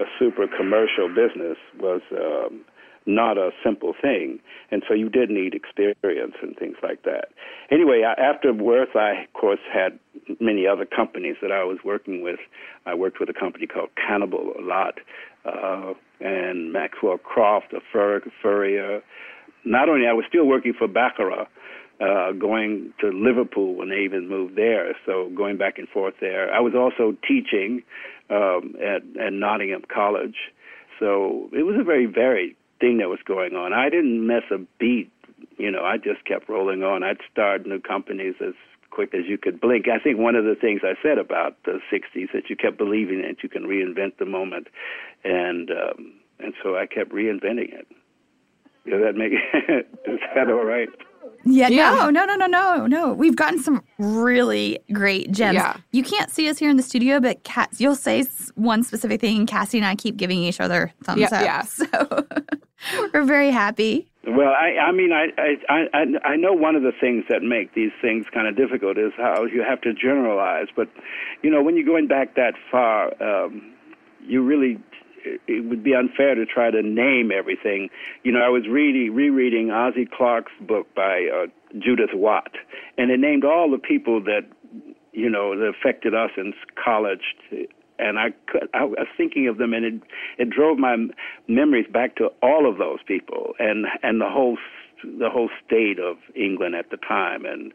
a 0.03 0.07
super 0.19 0.47
commercial 0.49 1.09
business 1.09 1.59
was 1.79 2.03
um 2.13 2.65
not 3.07 3.37
a 3.37 3.51
simple 3.65 3.95
thing. 4.01 4.39
And 4.71 4.83
so 4.89 4.95
you 4.95 5.09
did 5.09 5.31
need 5.31 5.55
experience 5.55 6.35
and 6.43 6.57
things 6.57 6.77
like 6.83 7.03
that. 7.03 7.29
Anyway, 7.71 8.03
after 8.03 8.53
Worth, 8.53 8.97
I, 8.97 9.25
of 9.25 9.33
course, 9.33 9.61
had 9.73 9.99
many 10.41 10.67
other 10.67 10.87
companies 10.87 11.37
that 11.43 11.53
I 11.53 11.65
was 11.65 11.79
working 11.85 12.23
with. 12.23 12.41
I 12.87 12.95
worked 12.95 13.21
with 13.21 13.29
a 13.29 13.35
company 13.35 13.67
called 13.67 13.91
Cannibal 13.97 14.53
a 14.59 14.63
lot, 14.63 14.95
uh, 15.45 15.95
and 16.21 16.73
Maxwell 16.73 17.19
Croft, 17.19 17.73
a 17.73 17.81
fur, 17.93 18.23
furrier. 18.43 19.03
Not 19.65 19.89
only 19.89 20.07
I 20.07 20.13
was 20.13 20.25
still 20.29 20.47
working 20.47 20.73
for 20.77 20.89
Baccarat, 20.89 21.47
uh, 22.01 22.33
going 22.33 22.93
to 23.01 23.09
Liverpool 23.09 23.75
when 23.75 23.89
they 23.91 24.01
even 24.01 24.29
moved 24.29 24.57
there, 24.57 24.97
so 25.07 25.31
going 25.37 25.57
back 25.57 25.79
and 25.79 25.89
forth 25.89 26.15
there. 26.21 26.53
I 26.53 26.61
was 26.61 26.75
also 26.75 27.17
teaching 27.27 27.83
um, 28.31 28.75
at, 28.81 29.03
at 29.21 29.33
Nottingham 29.33 29.83
College, 29.93 30.37
so 30.99 31.49
it 31.53 31.63
was 31.63 31.77
a 31.79 31.85
very 31.85 32.07
varied 32.07 32.57
thing 32.85 32.99
that 32.99 33.09
was 33.09 33.21
going 33.25 33.55
on. 33.57 33.73
I 33.73 33.89
didn't 33.89 34.27
miss 34.27 34.45
a 34.51 34.59
beat. 34.79 35.11
You 35.57 35.71
know, 35.71 35.85
I 35.85 35.97
just 35.97 36.25
kept 36.27 36.51
rolling 36.51 36.83
on. 36.83 37.03
I'd 37.03 37.21
start 37.33 37.67
new 37.67 37.81
companies 37.81 38.35
as 38.47 38.53
quick 38.91 39.15
as 39.15 39.23
you 39.27 39.39
could 39.39 39.59
blink. 39.59 39.87
I 39.89 39.99
think 39.99 40.19
one 40.19 40.37
of 40.37 40.45
the 40.45 40.55
things 40.55 40.83
I 40.85 40.95
said 41.03 41.17
about 41.17 41.57
the 41.65 41.81
'60s 41.91 42.33
that 42.35 42.51
you 42.51 42.57
kept 42.57 42.77
believing 42.77 43.23
that 43.23 43.43
you 43.43 43.49
can 43.49 43.65
reinvent 43.65 44.19
the 44.19 44.27
moment, 44.27 44.67
and 45.25 45.71
um, 45.71 46.13
and 46.41 46.53
so 46.63 46.77
I 46.77 46.87
kept 46.87 47.11
reinventing 47.11 47.73
it. 47.73 47.87
Does 48.85 49.01
that 49.03 49.17
make 49.17 49.33
is 50.07 50.21
that 50.35 50.51
all 50.51 50.65
right? 50.65 50.91
Yeah, 51.47 51.69
yeah, 51.69 51.91
no, 51.91 52.11
no, 52.11 52.25
no, 52.25 52.37
no, 52.37 52.47
no, 52.47 52.87
no. 52.87 53.13
We've 53.13 53.37
gotten 53.37 53.63
some 53.63 53.83
really 53.99 54.79
great 54.93 55.31
gems. 55.31 55.55
Yeah. 55.55 55.77
You 55.93 56.03
can't 56.03 56.31
see 56.31 56.49
us 56.49 56.59
here 56.59 56.71
in 56.71 56.77
the 56.77 56.83
studio, 56.83 57.21
but 57.21 57.45
Cass, 57.45 57.81
you'll 57.81 57.97
say 57.97 58.25
one 58.55 58.83
specific 58.83 59.21
thing, 59.21 59.39
and 59.39 59.49
Cassie 59.49 59.79
and 59.79 59.87
I 59.87 59.95
keep 59.95 60.17
giving 60.17 60.39
each 60.39 60.61
other 60.61 60.93
thumbs 61.03 61.21
yeah, 61.21 61.27
up. 61.27 61.43
Yeah. 61.43 61.63
So 61.75 62.27
we're 63.15 63.25
very 63.25 63.51
happy. 63.51 64.09
Well, 64.27 64.49
I, 64.49 64.89
I 64.89 64.93
mean, 64.93 65.13
I, 65.13 65.27
I, 65.69 65.89
I, 65.93 66.29
I 66.29 66.37
know 66.37 66.53
one 66.53 66.77
of 66.77 66.83
the 66.83 66.93
things 66.99 67.25
that 67.29 67.43
make 67.43 67.75
these 67.75 67.93
things 68.01 68.27
kind 68.33 68.47
of 68.47 68.57
difficult 68.57 68.97
is 68.97 69.13
how 69.17 69.45
you 69.45 69.63
have 69.63 69.81
to 69.83 69.93
generalize. 69.93 70.69
But, 70.75 70.89
you 71.43 71.51
know, 71.51 71.63
when 71.63 71.77
you're 71.77 71.87
going 71.87 72.09
back 72.09 72.35
that 72.37 72.55
far, 72.71 73.13
um, 73.23 73.75
you 74.27 74.43
really 74.43 74.79
it 75.47 75.65
would 75.69 75.83
be 75.83 75.95
unfair 75.95 76.35
to 76.35 76.47
try 76.47 76.71
to 76.71 76.83
name 76.83 77.31
everything. 77.33 77.91
You 78.23 78.33
know, 78.33 78.41
I 78.41 78.49
was 78.49 78.67
reading, 78.69 79.15
rereading 79.15 79.69
Ossie 79.69 80.11
Clark's 80.11 80.53
book 80.61 80.87
by 80.95 81.29
uh, 81.33 81.47
Judith 81.79 82.11
Watt, 82.15 82.53
and 82.99 83.11
it 83.11 83.21
named 83.21 83.45
all 83.45 83.71
the 83.71 83.79
people 83.79 84.23
that, 84.25 84.43
you 85.13 85.31
know, 85.31 85.59
that 85.59 85.67
affected 85.67 86.15
us 86.15 86.31
in 86.37 86.53
college. 86.83 87.23
And 87.99 88.19
I, 88.19 88.35
I 88.75 88.85
was 88.85 89.07
thinking 89.17 89.47
of 89.49 89.59
them, 89.59 89.73
and 89.73 89.85
it, 89.85 89.95
it 90.39 90.51
drove 90.51 90.79
my 90.79 90.97
memories 91.47 91.87
back 91.93 92.17
to 92.17 92.31
all 92.43 92.69
of 92.69 92.79
those 92.79 92.99
people, 93.07 93.55
and 93.59 93.87
and 94.03 94.21
the 94.21 94.29
whole 94.29 94.59
the 95.05 95.31
whole 95.31 95.51
state 95.65 95.99
of 95.99 96.17
England 96.35 96.75
at 96.75 96.91
the 96.91 96.97
time, 96.97 97.45
and 97.45 97.73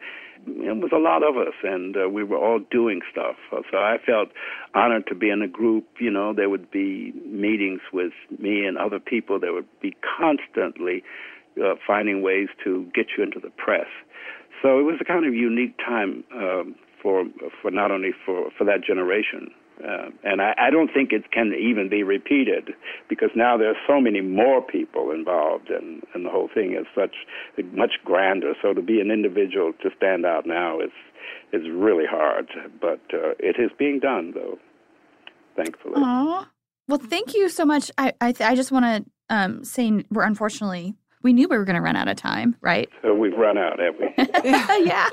it 0.48 0.78
was 0.82 0.92
a 0.94 0.98
lot 1.00 1.24
of 1.24 1.38
us, 1.38 1.54
and 1.64 1.96
uh, 1.96 2.10
we 2.10 2.24
were 2.24 2.38
all 2.38 2.60
doing 2.72 3.02
stuff. 3.12 3.36
So 3.52 3.78
I 3.78 3.98
felt 4.06 4.30
honored 4.74 5.08
to 5.08 5.16
be 5.16 5.30
in 5.30 5.42
a 5.42 5.48
group. 5.48 5.86
You 6.00 6.12
know, 6.12 6.34
there 6.34 6.50
would 6.50 6.72
be 6.72 7.14
meetings 7.26 7.82
with 7.94 8.14
me 8.38 8.66
and 8.66 8.78
other 8.78 9.00
people. 9.00 9.40
There 9.40 9.54
would 9.54 9.68
be 9.82 9.96
constantly 10.20 11.04
uh, 11.64 11.76
finding 11.86 12.22
ways 12.22 12.48
to 12.64 12.90
get 12.94 13.08
you 13.18 13.24
into 13.24 13.40
the 13.40 13.50
press. 13.50 13.88
So 14.62 14.80
it 14.80 14.84
was 14.84 14.98
a 15.00 15.06
kind 15.06 15.26
of 15.26 15.34
unique 15.34 15.78
time 15.78 16.24
um, 16.36 16.76
for 17.02 17.26
for 17.62 17.72
not 17.72 17.92
only 17.92 18.12
for 18.26 18.50
for 18.58 18.64
that 18.66 18.84
generation. 18.86 19.52
Uh, 19.84 20.10
and 20.24 20.42
I, 20.42 20.54
I 20.58 20.70
don't 20.70 20.90
think 20.94 21.12
it 21.14 21.32
can 21.32 21.54
even 21.54 21.88
be 21.90 22.04
repeated 22.04 22.72
because 23.08 23.30
now 23.36 23.58
there 23.58 23.70
are 23.70 23.82
so 23.88 24.02
many 24.02 24.20
more 24.20 24.62
people 24.62 25.12
involved, 25.12 25.70
and, 25.70 26.04
and 26.14 26.26
the 26.26 26.30
whole 26.30 26.50
thing 26.54 26.74
is 26.74 26.86
such 26.94 27.16
much 27.74 27.94
grander. 28.04 28.54
So 28.62 28.74
to 28.74 28.82
be 28.82 29.00
an 29.00 29.10
individual 29.10 29.72
to 29.82 29.90
stand 29.96 30.26
out 30.26 30.46
now 30.46 30.80
is 30.80 30.92
is 31.54 31.64
really 31.72 32.06
hard, 32.06 32.50
but 32.82 33.02
uh, 33.14 33.34
it 33.40 33.56
is 33.58 33.72
being 33.78 34.00
done 34.00 34.34
though, 34.34 34.60
thankfully. 35.56 35.96
Aww. 35.96 36.46
Well, 36.88 37.00
thank 37.00 37.34
you 37.34 37.48
so 37.50 37.66
much. 37.66 37.92
I 37.98 38.14
I, 38.20 38.34
I 38.42 38.56
just 38.56 38.72
want 38.72 38.86
to 38.86 39.06
um, 39.30 39.64
say 39.64 40.04
we're 40.12 40.24
unfortunately 40.24 40.96
we 41.22 41.34
knew 41.34 41.48
we 41.50 41.58
were 41.58 41.66
going 41.66 41.76
to 41.76 41.82
run 41.82 41.96
out 41.96 42.08
of 42.08 42.16
time, 42.18 42.56
right? 42.62 42.90
So 43.02 43.16
we've 43.16 43.34
run 43.38 43.58
out, 43.58 43.80
have 43.80 43.96
we? 43.98 44.86
yeah. 44.86 45.10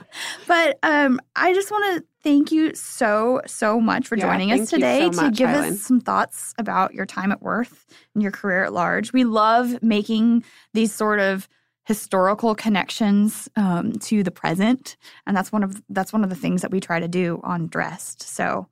But 0.49 0.79
um, 0.83 1.21
I 1.37 1.55
just 1.55 1.71
want 1.71 1.97
to 1.97 2.05
thank 2.23 2.51
you 2.51 2.75
so, 2.75 3.41
so 3.47 3.81
much 3.81 4.09
for 4.09 4.17
Yeah, 4.17 4.27
joining 4.27 4.49
thank 4.51 4.63
us 4.63 4.71
today 4.71 5.01
so 5.01 5.11
to 5.11 5.17
much, 5.17 5.37
give 5.37 5.49
Hylan. 5.51 5.73
us 5.73 5.81
some 5.83 6.01
thoughts 6.01 6.53
about 6.59 6.95
your 6.95 7.07
time 7.07 7.31
at 7.33 7.43
Worth 7.43 7.87
and 8.15 8.23
your 8.23 8.33
career 8.33 8.65
at 8.65 8.73
large. 8.73 9.13
We 9.13 9.25
love 9.25 9.83
making 9.83 10.45
these 10.75 10.93
sort 10.93 11.21
of 11.21 11.49
historical 11.85 12.55
connections 12.57 13.49
um, 13.57 13.93
to 13.93 14.25
the 14.25 14.33
present, 14.33 14.97
and 15.27 15.37
that's 15.37 15.53
one 15.53 15.63
of 15.63 15.81
that's 15.89 16.13
one 16.13 16.25
of 16.25 16.31
the 16.31 16.37
things 16.37 16.63
that 16.63 16.71
we 16.73 16.81
try 16.81 16.99
to 16.99 17.09
do 17.09 17.41
on 17.45 17.69
Dressed. 17.69 18.23
So, 18.23 18.67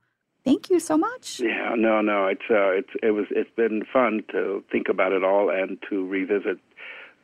thank 0.44 0.68
you 0.70 0.80
so 0.80 0.98
much. 0.98 1.38
Yeah, 1.40 1.74
no, 1.76 2.00
no. 2.00 2.26
It's 2.26 2.42
uh, 2.50 2.70
it's 2.70 2.90
it 3.02 3.12
was 3.12 3.26
it's 3.30 3.50
been 3.56 3.84
fun 3.92 4.24
to 4.32 4.64
think 4.72 4.88
about 4.88 5.12
it 5.12 5.22
all 5.22 5.48
and 5.50 5.78
to 5.88 6.04
revisit 6.06 6.58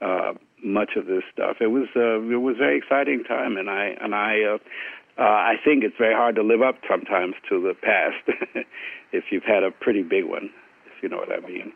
uh, 0.00 0.32
much 0.64 0.90
of 0.96 1.06
this 1.06 1.22
stuff. 1.32 1.56
It 1.60 1.68
was 1.68 1.88
uh, 1.96 2.20
it 2.20 2.40
was 2.40 2.56
a 2.56 2.58
very 2.58 2.78
exciting 2.78 3.24
time, 3.24 3.56
and 3.56 3.70
I 3.70 3.96
and 4.00 4.14
I 4.14 4.42
uh, 4.42 4.58
uh, 5.18 5.22
I 5.22 5.54
think 5.64 5.84
it's 5.84 5.96
very 5.98 6.14
hard 6.14 6.34
to 6.36 6.42
live 6.42 6.62
up 6.62 6.76
sometimes 6.88 7.34
to 7.48 7.60
the 7.60 7.74
past 7.74 8.66
if 9.12 9.24
you've 9.30 9.44
had 9.44 9.62
a 9.62 9.70
pretty 9.70 10.02
big 10.02 10.24
one, 10.24 10.50
if 10.86 11.02
you 11.02 11.08
know 11.08 11.18
what 11.18 11.32
I 11.32 11.40
mean. 11.46 11.72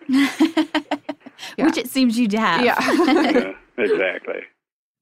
Yeah. 1.56 1.66
Which 1.66 1.78
it 1.78 1.88
seems 1.88 2.18
you 2.18 2.28
have. 2.38 2.64
Yeah. 2.64 2.76
yeah, 3.04 3.52
exactly. 3.76 4.40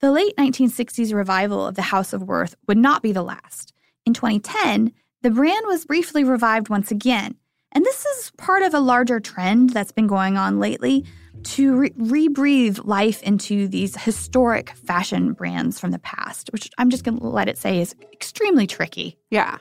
The 0.00 0.10
late 0.10 0.34
1960s 0.36 1.14
revival 1.14 1.66
of 1.66 1.76
the 1.76 1.82
House 1.82 2.12
of 2.12 2.22
Worth 2.22 2.54
would 2.66 2.78
not 2.78 3.02
be 3.02 3.12
the 3.12 3.22
last. 3.22 3.72
In 4.04 4.14
2010, 4.14 4.92
the 5.22 5.30
brand 5.30 5.66
was 5.66 5.84
briefly 5.84 6.24
revived 6.24 6.68
once 6.68 6.90
again. 6.90 7.36
And 7.72 7.84
this 7.84 8.04
is 8.04 8.32
part 8.36 8.62
of 8.62 8.74
a 8.74 8.80
larger 8.80 9.20
trend 9.20 9.70
that's 9.70 9.92
been 9.92 10.06
going 10.06 10.36
on 10.36 10.58
lately 10.58 11.04
to 11.44 11.76
re- 11.76 11.90
rebreathe 11.90 12.84
life 12.84 13.22
into 13.22 13.68
these 13.68 13.96
historic 13.96 14.70
fashion 14.70 15.32
brands 15.32 15.78
from 15.78 15.90
the 15.90 15.98
past, 15.98 16.50
which 16.52 16.70
I'm 16.78 16.90
just 16.90 17.04
going 17.04 17.18
to 17.18 17.26
let 17.26 17.48
it 17.48 17.58
say 17.58 17.80
is 17.80 17.94
extremely 18.12 18.66
tricky. 18.66 19.18
Yeah. 19.30 19.58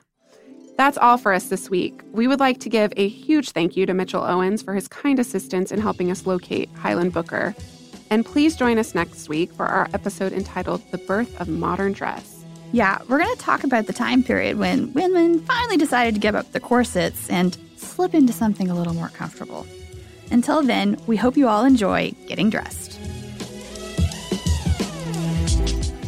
That's 0.78 0.98
all 0.98 1.18
for 1.18 1.34
us 1.34 1.50
this 1.50 1.70
week. 1.70 2.02
We 2.12 2.28
would 2.28 2.40
like 2.40 2.60
to 2.62 2.70
give 2.70 2.92
a 2.98 3.08
huge 3.08 3.52
thank 3.52 3.78
you 3.78 3.86
to 3.86 3.94
Mitchell 3.94 4.24
Owens 4.24 4.62
for 4.62 4.74
his 4.74 4.88
kind 4.88 5.20
assistance 5.20 5.72
in 5.72 5.80
helping 5.80 6.10
us 6.10 6.26
locate 6.26 6.74
Hylan 6.76 7.12
Booker. 7.12 7.54
And 8.10 8.26
please 8.26 8.56
join 8.56 8.78
us 8.78 8.96
next 8.96 9.30
week 9.30 9.54
for 9.54 9.66
our 9.66 9.88
episode 9.94 10.34
entitled 10.34 10.82
The 10.92 10.98
Birth 10.98 11.40
of 11.40 11.48
Modern 11.48 11.94
Dress. 11.94 12.44
Yeah, 12.74 13.00
we're 13.08 13.20
going 13.20 13.36
to 13.36 13.42
talk 13.42 13.64
about 13.64 13.88
the 13.88 13.94
time 13.94 14.24
period 14.24 14.58
when 14.58 14.94
women 14.94 15.40
finally 15.42 15.78
decided 15.78 16.16
to 16.16 16.20
give 16.20 16.36
up 16.36 16.52
the 16.52 16.60
corsets 16.60 17.30
and 17.30 17.58
slip 17.76 18.14
into 18.14 18.34
something 18.34 18.70
a 18.70 18.76
little 18.76 18.94
more 18.94 19.10
comfortable. 19.10 19.68
Until 20.32 20.64
then, 20.64 20.98
we 21.08 21.18
hope 21.18 21.38
you 21.38 21.48
all 21.48 21.66
enjoy 21.66 22.12
getting 22.28 22.50
dressed. 22.50 23.00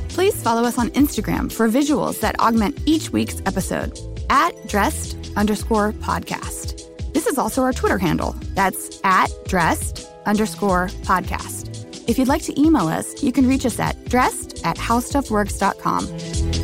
Please 0.09 0.41
follow 0.41 0.63
us 0.63 0.77
on 0.77 0.89
Instagram 0.91 1.51
for 1.51 1.67
visuals 1.67 2.19
that 2.21 2.39
augment 2.39 2.79
each 2.85 3.09
week's 3.11 3.41
episode 3.45 3.99
at 4.29 4.51
dressed 4.67 5.17
underscore 5.35 5.91
podcast. 5.93 6.81
This 7.13 7.27
is 7.27 7.37
also 7.37 7.61
our 7.63 7.73
Twitter 7.73 7.97
handle. 7.97 8.35
That's 8.53 8.99
at 9.03 9.29
dressed 9.47 10.07
underscore 10.25 10.87
podcast. 11.03 11.69
If 12.09 12.17
you'd 12.17 12.27
like 12.27 12.43
to 12.43 12.59
email 12.59 12.87
us, 12.87 13.23
you 13.23 13.31
can 13.31 13.47
reach 13.47 13.65
us 13.65 13.79
at 13.79 14.03
dressed 14.05 14.65
at 14.65 14.77
howstuffworks.com. 14.77 16.62